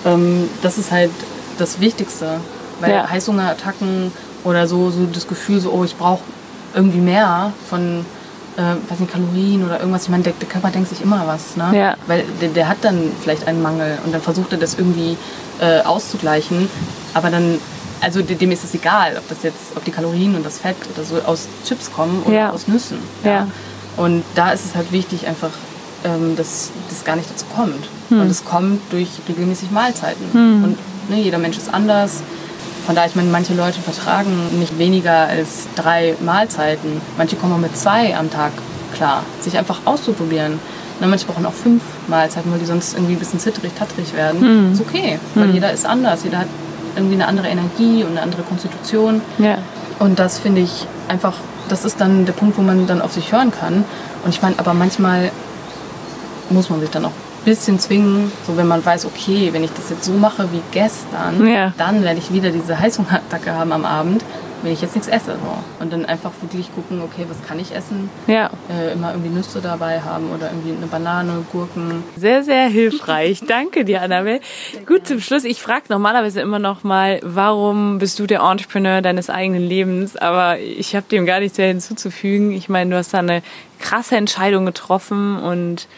Ähm, 0.04 0.48
das 0.62 0.78
ist 0.78 0.90
halt 0.90 1.10
das 1.58 1.80
Wichtigste, 1.80 2.40
weil 2.80 2.90
Ja. 2.92 3.08
Heißhungerattacken 3.10 4.12
oder 4.44 4.66
so, 4.66 4.90
so 4.90 5.06
das 5.06 5.26
Gefühl, 5.26 5.60
so, 5.60 5.70
oh, 5.72 5.84
ich 5.84 5.96
brauche 5.96 6.22
irgendwie 6.74 6.98
mehr 6.98 7.52
von 7.70 8.04
äh, 8.56 8.90
weiß 8.90 9.00
nicht, 9.00 9.12
Kalorien 9.12 9.64
oder 9.64 9.80
irgendwas. 9.80 10.04
Ich 10.04 10.08
meine, 10.10 10.22
der, 10.22 10.32
der 10.34 10.48
Körper 10.48 10.70
denkt 10.70 10.88
sich 10.88 11.00
immer 11.02 11.24
was, 11.26 11.56
ne? 11.56 11.76
Ja. 11.76 11.96
Weil 12.06 12.24
der, 12.40 12.50
der 12.50 12.68
hat 12.68 12.76
dann 12.82 13.10
vielleicht 13.20 13.48
einen 13.48 13.60
Mangel 13.62 13.98
und 14.04 14.12
dann 14.14 14.20
versucht 14.22 14.52
er 14.52 14.58
das 14.58 14.74
irgendwie 14.74 15.16
äh, 15.60 15.80
auszugleichen. 15.80 16.68
Aber 17.14 17.30
dann, 17.30 17.58
also 18.00 18.22
de- 18.22 18.36
dem 18.36 18.52
ist 18.52 18.62
es 18.62 18.72
egal, 18.74 19.16
ob 19.18 19.28
das 19.28 19.42
jetzt, 19.42 19.76
ob 19.76 19.84
die 19.84 19.90
Kalorien 19.90 20.36
und 20.36 20.46
das 20.46 20.58
Fett 20.58 20.76
oder 20.94 21.04
so 21.04 21.16
aus 21.28 21.48
Chips 21.66 21.90
kommen 21.92 22.22
oder 22.26 22.34
Ja. 22.36 22.50
aus 22.50 22.68
Nüssen. 22.68 22.98
Ja. 23.24 23.48
Und 23.96 24.22
da 24.36 24.50
ist 24.52 24.64
es 24.64 24.76
halt 24.76 24.92
wichtig, 24.92 25.26
einfach, 25.26 25.50
ähm, 26.04 26.36
dass 26.36 26.70
das 26.88 27.04
gar 27.04 27.16
nicht 27.16 27.30
dazu 27.30 27.46
kommt. 27.54 27.88
Hm. 28.08 28.20
Und 28.20 28.30
es 28.30 28.44
kommt 28.44 28.80
durch 28.90 29.08
regelmäßig 29.28 29.70
Mahlzeiten. 29.70 30.24
Und 30.64 30.76
ne, 31.08 31.22
jeder 31.22 31.38
Mensch 31.38 31.56
ist 31.56 31.72
anders. 31.72 32.22
Von 32.86 32.94
daher, 32.94 33.08
ich 33.08 33.16
meine, 33.16 33.30
manche 33.30 33.54
Leute 33.54 33.80
vertragen 33.80 34.58
nicht 34.58 34.78
weniger 34.78 35.26
als 35.26 35.66
drei 35.74 36.14
Mahlzeiten. 36.20 37.00
Manche 37.16 37.36
kommen 37.36 37.54
auch 37.54 37.58
mit 37.58 37.76
zwei 37.76 38.16
am 38.16 38.30
Tag 38.30 38.52
klar. 38.94 39.22
Sich 39.40 39.56
einfach 39.56 39.80
auszuprobieren. 39.86 40.58
Ne, 41.00 41.06
manche 41.06 41.26
brauchen 41.26 41.46
auch 41.46 41.54
fünf 41.54 41.82
Mahlzeiten, 42.08 42.52
weil 42.52 42.58
die 42.58 42.66
sonst 42.66 42.94
irgendwie 42.94 43.14
ein 43.14 43.18
bisschen 43.18 43.40
zittrig, 43.40 43.72
tattrig 43.78 44.14
werden. 44.14 44.40
Hm. 44.40 44.72
Ist 44.72 44.80
okay, 44.80 45.18
weil 45.34 45.50
jeder 45.50 45.72
ist 45.72 45.86
anders. 45.86 46.24
Jeder 46.24 46.40
hat 46.40 46.48
irgendwie 46.96 47.14
eine 47.14 47.26
andere 47.26 47.48
Energie 47.48 48.04
und 48.04 48.10
eine 48.10 48.22
andere 48.22 48.42
Konstitution. 48.42 49.20
Ja. 49.38 49.58
Und 49.98 50.18
das 50.18 50.38
finde 50.38 50.60
ich 50.60 50.86
einfach, 51.08 51.34
das 51.68 51.84
ist 51.84 52.00
dann 52.00 52.26
der 52.26 52.32
Punkt, 52.32 52.58
wo 52.58 52.62
man 52.62 52.86
dann 52.86 53.00
auf 53.00 53.12
sich 53.12 53.32
hören 53.32 53.50
kann. 53.50 53.84
Und 54.24 54.30
ich 54.30 54.42
meine, 54.42 54.58
aber 54.58 54.74
manchmal 54.74 55.30
muss 56.50 56.70
man 56.70 56.80
sich 56.80 56.90
dann 56.90 57.04
auch 57.06 57.10
ein 57.10 57.44
bisschen 57.44 57.78
zwingen, 57.78 58.30
so 58.46 58.56
wenn 58.56 58.66
man 58.66 58.84
weiß, 58.84 59.06
okay, 59.06 59.50
wenn 59.52 59.64
ich 59.64 59.72
das 59.72 59.90
jetzt 59.90 60.04
so 60.04 60.12
mache 60.12 60.48
wie 60.52 60.62
gestern, 60.72 61.46
Ja. 61.46 61.72
dann 61.76 62.02
werde 62.02 62.18
ich 62.18 62.32
wieder 62.32 62.50
diese 62.50 62.78
Heißhungerattacke 62.78 63.52
haben 63.52 63.72
am 63.72 63.84
Abend. 63.84 64.24
wenn 64.62 64.72
ich 64.72 64.80
jetzt 64.80 64.94
nichts 64.94 65.08
esse. 65.08 65.32
So. 65.32 65.82
Und 65.84 65.92
dann 65.92 66.06
einfach 66.06 66.30
wirklich 66.40 66.74
gucken, 66.74 67.02
okay, 67.02 67.26
was 67.28 67.36
kann 67.46 67.58
ich 67.58 67.74
essen? 67.74 68.08
Ja. 68.26 68.48
Äh, 68.70 68.94
immer 68.94 69.10
irgendwie 69.10 69.28
Nüsse 69.28 69.60
dabei 69.60 70.00
haben 70.00 70.30
oder 70.34 70.46
irgendwie 70.50 70.72
eine 70.74 70.86
Banane, 70.86 71.44
Gurken. 71.52 72.02
Sehr, 72.16 72.42
sehr 72.44 72.66
hilfreich. 72.68 73.42
Danke 73.46 73.84
dir, 73.84 74.00
Annabelle. 74.00 74.40
Gut, 74.86 75.06
zum 75.06 75.20
Schluss, 75.20 75.44
ich 75.44 75.60
frage 75.60 75.82
normalerweise 75.90 76.40
immer 76.40 76.58
noch 76.60 76.82
mal, 76.82 77.20
warum 77.22 77.98
bist 77.98 78.18
du 78.18 78.26
der 78.26 78.40
Entrepreneur 78.40 79.02
deines 79.02 79.28
eigenen 79.28 79.60
Lebens? 79.68 80.16
Aber 80.16 80.58
ich 80.58 80.96
habe 80.96 81.04
dem 81.10 81.26
gar 81.26 81.40
nichts 81.40 81.58
mehr 81.58 81.68
hinzuzufügen. 81.68 82.50
Ich 82.52 82.70
meine, 82.70 82.88
du 82.88 82.96
hast 82.96 83.12
da 83.12 83.18
eine 83.18 83.42
krasse 83.80 84.16
Entscheidung 84.16 84.64
getroffen 84.64 85.38
und 85.40 85.88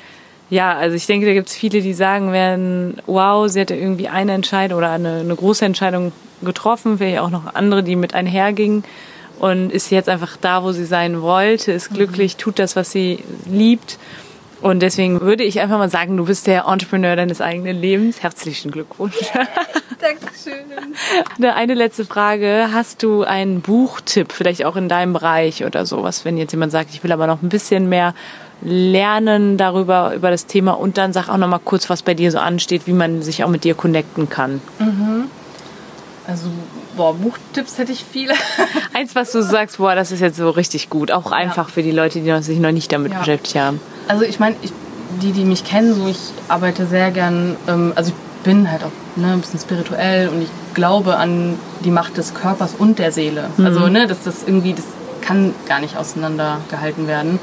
ja, 0.48 0.76
also 0.76 0.94
ich 0.94 1.06
denke, 1.06 1.26
da 1.26 1.32
gibt 1.32 1.48
es 1.48 1.54
viele, 1.54 1.80
die 1.80 1.94
sagen 1.94 2.32
werden, 2.32 2.98
wow, 3.06 3.48
sie 3.48 3.60
hatte 3.60 3.74
irgendwie 3.74 4.08
eine 4.08 4.32
Entscheidung 4.32 4.78
oder 4.78 4.90
eine, 4.90 5.20
eine 5.20 5.34
große 5.34 5.64
Entscheidung 5.64 6.12
getroffen, 6.42 6.98
vielleicht 6.98 7.18
auch 7.18 7.30
noch 7.30 7.54
andere, 7.54 7.82
die 7.82 7.96
mit 7.96 8.14
einhergingen 8.14 8.84
und 9.38 9.72
ist 9.72 9.90
jetzt 9.90 10.08
einfach 10.08 10.36
da, 10.40 10.62
wo 10.62 10.72
sie 10.72 10.84
sein 10.84 11.20
wollte, 11.20 11.72
ist 11.72 11.92
glücklich, 11.92 12.36
tut 12.36 12.58
das, 12.58 12.76
was 12.76 12.92
sie 12.92 13.18
liebt. 13.46 13.98
Und 14.62 14.80
deswegen 14.80 15.20
würde 15.20 15.44
ich 15.44 15.60
einfach 15.60 15.76
mal 15.76 15.90
sagen, 15.90 16.16
du 16.16 16.24
bist 16.24 16.46
der 16.46 16.64
Entrepreneur 16.66 17.14
deines 17.14 17.42
eigenen 17.42 17.76
Lebens. 17.78 18.22
Herzlichen 18.22 18.70
Glückwunsch. 18.70 19.14
Dankeschön. 20.00 20.64
Eine 21.54 21.74
letzte 21.74 22.06
Frage. 22.06 22.70
Hast 22.72 23.02
du 23.02 23.22
einen 23.22 23.60
Buchtipp, 23.60 24.32
vielleicht 24.32 24.64
auch 24.64 24.76
in 24.76 24.88
deinem 24.88 25.12
Bereich 25.12 25.64
oder 25.64 25.84
sowas, 25.84 26.24
wenn 26.24 26.38
jetzt 26.38 26.52
jemand 26.52 26.72
sagt, 26.72 26.90
ich 26.94 27.04
will 27.04 27.12
aber 27.12 27.26
noch 27.26 27.42
ein 27.42 27.50
bisschen 27.50 27.90
mehr 27.90 28.14
lernen 28.62 29.56
darüber, 29.56 30.14
über 30.14 30.30
das 30.30 30.46
Thema 30.46 30.72
und 30.72 30.98
dann 30.98 31.12
sag 31.12 31.28
auch 31.28 31.36
noch 31.36 31.48
mal 31.48 31.60
kurz, 31.62 31.90
was 31.90 32.02
bei 32.02 32.14
dir 32.14 32.30
so 32.30 32.38
ansteht, 32.38 32.86
wie 32.86 32.92
man 32.92 33.22
sich 33.22 33.44
auch 33.44 33.48
mit 33.48 33.64
dir 33.64 33.74
connecten 33.74 34.28
kann. 34.28 34.60
Mhm. 34.78 35.24
Also, 36.26 36.48
boah, 36.96 37.14
Buchtipps 37.14 37.78
hätte 37.78 37.92
ich 37.92 38.04
viele. 38.04 38.34
Eins, 38.94 39.14
was 39.14 39.30
du 39.30 39.42
sagst, 39.42 39.78
boah, 39.78 39.94
das 39.94 40.10
ist 40.10 40.20
jetzt 40.20 40.36
so 40.36 40.50
richtig 40.50 40.90
gut. 40.90 41.12
Auch 41.12 41.30
einfach 41.30 41.68
ja. 41.68 41.74
für 41.74 41.82
die 41.82 41.92
Leute, 41.92 42.20
die 42.20 42.42
sich 42.42 42.58
noch 42.58 42.72
nicht 42.72 42.90
damit 42.92 43.12
ja. 43.12 43.18
beschäftigt 43.20 43.56
haben. 43.56 43.80
Also, 44.08 44.24
ich 44.24 44.40
meine, 44.40 44.56
die, 45.22 45.32
die 45.32 45.44
mich 45.44 45.64
kennen, 45.64 45.94
so 45.94 46.08
ich 46.08 46.18
arbeite 46.48 46.86
sehr 46.86 47.10
gern, 47.10 47.56
ähm, 47.68 47.92
also 47.94 48.10
ich 48.10 48.42
bin 48.42 48.70
halt 48.70 48.82
auch 48.82 48.92
ne, 49.16 49.32
ein 49.32 49.40
bisschen 49.40 49.60
spirituell 49.60 50.28
und 50.28 50.42
ich 50.42 50.48
glaube 50.74 51.16
an 51.16 51.58
die 51.84 51.90
Macht 51.90 52.16
des 52.16 52.34
Körpers 52.34 52.74
und 52.76 52.98
der 52.98 53.12
Seele. 53.12 53.50
Mhm. 53.56 53.66
Also, 53.66 53.88
ne, 53.88 54.06
dass 54.08 54.24
das 54.24 54.42
irgendwie, 54.44 54.72
das 54.72 54.84
kann 55.26 55.54
gar 55.66 55.80
nicht 55.80 55.96
auseinandergehalten 55.96 57.06
werden. 57.06 57.38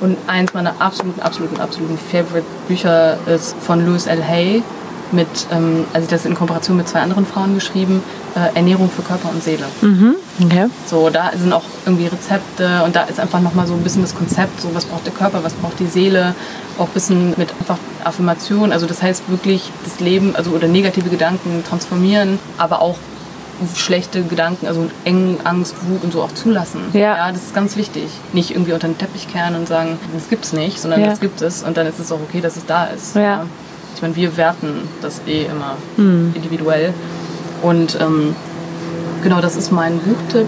Und 0.00 0.16
eins 0.26 0.54
meiner 0.54 0.74
absoluten, 0.80 1.20
absoluten, 1.20 1.60
absoluten 1.60 1.98
Favorite-Bücher 1.98 3.18
ist 3.26 3.56
von 3.60 3.84
Louis 3.84 4.06
L. 4.06 4.22
Hay 4.22 4.62
mit, 5.12 5.28
ähm, 5.52 5.84
also 5.92 6.08
das 6.08 6.24
in 6.24 6.34
Kooperation 6.34 6.76
mit 6.76 6.88
zwei 6.88 7.00
anderen 7.00 7.26
Frauen 7.26 7.54
geschrieben, 7.54 8.02
äh, 8.34 8.56
Ernährung 8.56 8.90
für 8.90 9.02
Körper 9.02 9.30
und 9.30 9.42
Seele. 9.42 9.64
Mhm. 9.80 10.16
Okay. 10.44 10.66
So, 10.86 11.10
da 11.10 11.30
sind 11.36 11.52
auch 11.52 11.62
irgendwie 11.84 12.06
Rezepte 12.06 12.82
und 12.84 12.96
da 12.96 13.04
ist 13.04 13.20
einfach 13.20 13.40
nochmal 13.40 13.66
so 13.66 13.74
ein 13.74 13.82
bisschen 13.82 14.02
das 14.02 14.14
Konzept, 14.14 14.60
so 14.60 14.68
was 14.74 14.84
braucht 14.84 15.06
der 15.06 15.12
Körper, 15.12 15.44
was 15.44 15.54
braucht 15.54 15.78
die 15.78 15.86
Seele, 15.86 16.34
auch 16.78 16.86
ein 16.86 16.92
bisschen 16.92 17.34
mit 17.36 17.52
einfach 17.60 17.78
Affirmation, 18.04 18.72
also 18.72 18.86
das 18.86 19.02
heißt 19.02 19.28
wirklich 19.28 19.70
das 19.84 20.00
Leben, 20.00 20.34
also 20.34 20.50
oder 20.50 20.66
negative 20.68 21.08
Gedanken 21.08 21.62
transformieren, 21.66 22.38
aber 22.58 22.82
auch 22.82 22.96
schlechte 23.74 24.22
Gedanken, 24.22 24.66
also 24.66 24.88
Eng, 25.04 25.38
Angst, 25.44 25.74
Wut 25.88 26.04
und 26.04 26.12
so 26.12 26.22
auch 26.22 26.32
zulassen. 26.32 26.80
Ja. 26.92 27.16
ja. 27.16 27.32
Das 27.32 27.42
ist 27.42 27.54
ganz 27.54 27.76
wichtig. 27.76 28.08
Nicht 28.32 28.50
irgendwie 28.50 28.72
unter 28.72 28.88
den 28.88 28.98
Teppich 28.98 29.28
kehren 29.28 29.54
und 29.54 29.68
sagen, 29.68 29.98
das 30.14 30.28
gibt's 30.28 30.52
nicht, 30.52 30.80
sondern 30.80 31.00
ja. 31.00 31.08
das 31.08 31.20
gibt 31.20 31.40
es 31.42 31.62
und 31.62 31.76
dann 31.76 31.86
ist 31.86 31.98
es 31.98 32.12
auch 32.12 32.20
okay, 32.20 32.40
dass 32.40 32.56
es 32.56 32.66
da 32.66 32.86
ist. 32.86 33.16
Ja. 33.16 33.22
ja. 33.22 33.46
Ich 33.94 34.02
meine, 34.02 34.14
wir 34.14 34.36
werten 34.36 34.88
das 35.00 35.22
eh 35.26 35.46
immer 35.46 35.76
mhm. 35.96 36.32
individuell. 36.34 36.92
Und 37.62 37.98
ähm, 38.00 38.36
genau, 39.22 39.40
das 39.40 39.56
ist 39.56 39.72
mein 39.72 39.98
Buchtipp. 39.98 40.46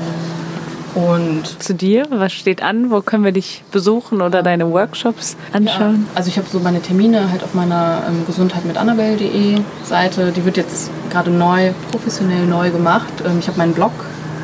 Und 0.99 1.63
zu 1.63 1.75
dir, 1.75 2.07
was 2.11 2.33
steht 2.33 2.61
an? 2.61 2.91
Wo 2.91 3.03
können 3.03 3.23
wir 3.23 3.31
dich 3.31 3.63
besuchen 3.71 4.21
oder 4.21 4.43
deine 4.43 4.69
Workshops 4.73 5.37
anschauen? 5.53 6.07
Ja, 6.09 6.17
also 6.17 6.29
ich 6.29 6.39
habe 6.39 6.49
so 6.51 6.59
meine 6.59 6.83
Termine 6.83 7.31
halt 7.31 7.45
auf 7.45 7.55
meiner 7.55 8.03
ähm, 8.09 8.27
Gesundheit 8.27 8.65
mit 8.65 8.77
Annabelle.de 8.77 9.61
Seite. 9.85 10.33
Die 10.33 10.45
wird 10.45 10.57
jetzt 10.57 10.91
gerade 11.11 11.31
neu, 11.31 11.71
professionell 11.93 12.47
neu 12.47 12.71
gemacht. 12.71 13.13
Ähm, 13.25 13.39
ich 13.39 13.47
habe 13.47 13.59
meinen 13.59 13.75
Blog 13.75 13.93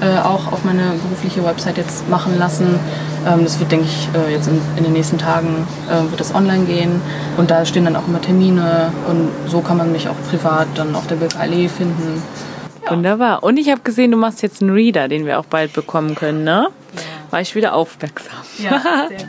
äh, 0.00 0.16
auch 0.20 0.52
auf 0.52 0.64
meine 0.64 0.92
berufliche 1.02 1.44
Website 1.44 1.76
jetzt 1.76 2.08
machen 2.08 2.38
lassen. 2.38 2.78
Ähm, 3.26 3.42
das 3.42 3.58
wird, 3.58 3.72
denke 3.72 3.86
ich, 3.86 4.08
äh, 4.14 4.32
jetzt 4.32 4.46
in, 4.46 4.60
in, 4.76 4.84
den 4.84 4.92
nächsten 4.92 5.18
Tagen 5.18 5.66
äh, 5.90 6.08
wird 6.08 6.20
das 6.20 6.32
online 6.36 6.66
gehen. 6.66 7.00
Und 7.36 7.50
da 7.50 7.64
stehen 7.64 7.84
dann 7.84 7.96
auch 7.96 8.06
immer 8.06 8.20
Termine 8.20 8.92
und 9.10 9.50
so 9.50 9.60
kann 9.60 9.76
man 9.76 9.90
mich 9.90 10.08
auch 10.08 10.16
privat 10.30 10.68
dann 10.76 10.94
auf 10.94 11.08
der 11.08 11.16
Birke 11.16 11.40
Allee 11.40 11.68
finden. 11.68 12.22
Wunderbar. 12.88 13.42
Und 13.42 13.56
ich 13.56 13.70
habe 13.70 13.80
gesehen, 13.82 14.10
du 14.10 14.16
machst 14.16 14.42
jetzt 14.42 14.62
einen 14.62 14.72
Reader, 14.72 15.08
den 15.08 15.26
wir 15.26 15.38
auch 15.38 15.46
bald 15.46 15.72
bekommen 15.72 16.14
können, 16.14 16.44
ne? 16.44 16.68
Ja. 16.94 17.00
War 17.30 17.40
ich 17.40 17.54
wieder 17.54 17.74
aufmerksam. 17.74 18.36
Ja, 18.58 18.80
sehr 19.08 19.18
gut. 19.18 19.28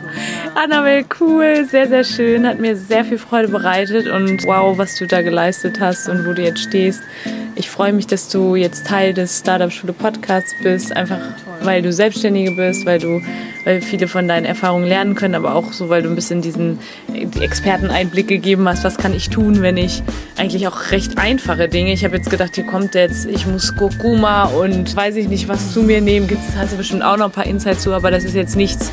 Ja. 0.54 0.62
Annabelle, 0.62 1.04
cool, 1.20 1.66
sehr, 1.68 1.88
sehr 1.88 2.04
schön. 2.04 2.46
Hat 2.46 2.58
mir 2.58 2.76
sehr 2.76 3.04
viel 3.04 3.18
Freude 3.18 3.48
bereitet 3.48 4.08
und 4.08 4.44
wow, 4.44 4.78
was 4.78 4.96
du 4.96 5.06
da 5.06 5.22
geleistet 5.22 5.80
hast 5.80 6.08
und 6.08 6.26
wo 6.26 6.32
du 6.32 6.42
jetzt 6.42 6.60
stehst. 6.60 7.02
Ich 7.58 7.70
freue 7.70 7.94
mich, 7.94 8.06
dass 8.06 8.28
du 8.28 8.54
jetzt 8.54 8.86
Teil 8.86 9.14
des 9.14 9.38
Startup 9.38 9.72
Schule 9.72 9.94
Podcasts 9.94 10.54
bist, 10.62 10.94
einfach 10.94 11.18
weil 11.62 11.80
du 11.80 11.90
Selbstständige 11.90 12.52
bist, 12.52 12.84
weil 12.84 12.98
du 12.98 13.22
weil 13.64 13.80
viele 13.80 14.06
von 14.06 14.28
deinen 14.28 14.44
Erfahrungen 14.44 14.86
lernen 14.86 15.16
können, 15.16 15.34
aber 15.34 15.56
auch 15.56 15.72
so, 15.72 15.88
weil 15.88 16.00
du 16.00 16.08
ein 16.08 16.14
bisschen 16.14 16.40
diesen 16.40 16.78
Experteneinblick 17.40 18.28
gegeben 18.28 18.68
hast, 18.68 18.84
was 18.84 18.96
kann 18.96 19.12
ich 19.12 19.28
tun, 19.28 19.60
wenn 19.60 19.76
ich 19.76 20.04
eigentlich 20.36 20.68
auch 20.68 20.92
recht 20.92 21.18
einfache 21.18 21.68
Dinge. 21.68 21.92
Ich 21.92 22.04
habe 22.04 22.16
jetzt 22.16 22.30
gedacht, 22.30 22.54
hier 22.54 22.64
kommt 22.64 22.94
jetzt, 22.94 23.26
ich 23.26 23.44
muss 23.44 23.74
Kurkuma 23.74 24.44
und 24.44 24.94
weiß 24.94 25.16
ich 25.16 25.26
nicht, 25.26 25.48
was 25.48 25.72
zu 25.72 25.82
mir 25.82 26.00
nehmen. 26.00 26.28
Gibt 26.28 26.42
es 26.48 26.56
hast 26.56 26.74
du 26.74 26.76
bestimmt 26.76 27.02
auch 27.02 27.16
noch 27.16 27.26
ein 27.26 27.32
paar 27.32 27.46
Insights 27.46 27.82
zu, 27.82 27.92
aber 27.92 28.12
das 28.12 28.22
ist 28.22 28.36
jetzt 28.36 28.54
nichts, 28.54 28.92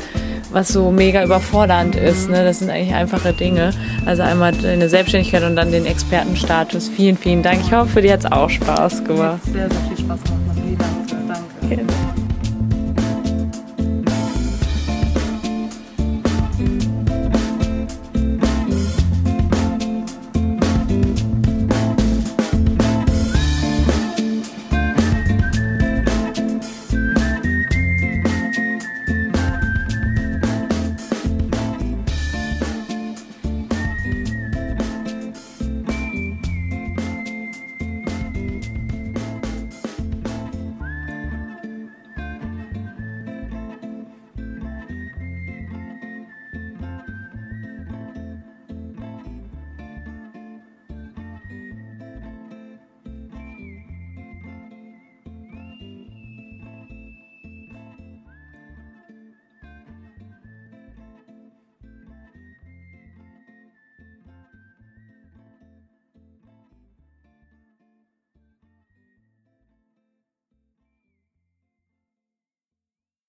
was 0.54 0.68
so 0.68 0.90
mega 0.90 1.24
überfordernd 1.24 1.96
ist. 1.96 2.30
Ne? 2.30 2.44
Das 2.44 2.60
sind 2.60 2.70
eigentlich 2.70 2.94
einfache 2.94 3.32
Dinge. 3.32 3.70
Also 4.06 4.22
einmal 4.22 4.52
deine 4.52 4.88
Selbstständigkeit 4.88 5.42
und 5.42 5.56
dann 5.56 5.72
den 5.72 5.84
Expertenstatus. 5.84 6.88
Vielen, 6.88 7.16
vielen 7.16 7.42
Dank. 7.42 7.60
Ich 7.62 7.72
hoffe, 7.72 8.00
dir 8.00 8.12
hat 8.12 8.20
es 8.20 8.32
auch 8.32 8.48
Spaß 8.48 9.04
gemacht. 9.04 9.40
Sehr, 9.44 9.68
sehr 9.68 9.80
viel 9.88 9.98
Spaß 9.98 10.22
gemacht. 10.22 10.40
Vielen 10.54 10.78
Dank. 10.78 11.48
Danke. 11.60 11.82
Okay. 11.82 12.03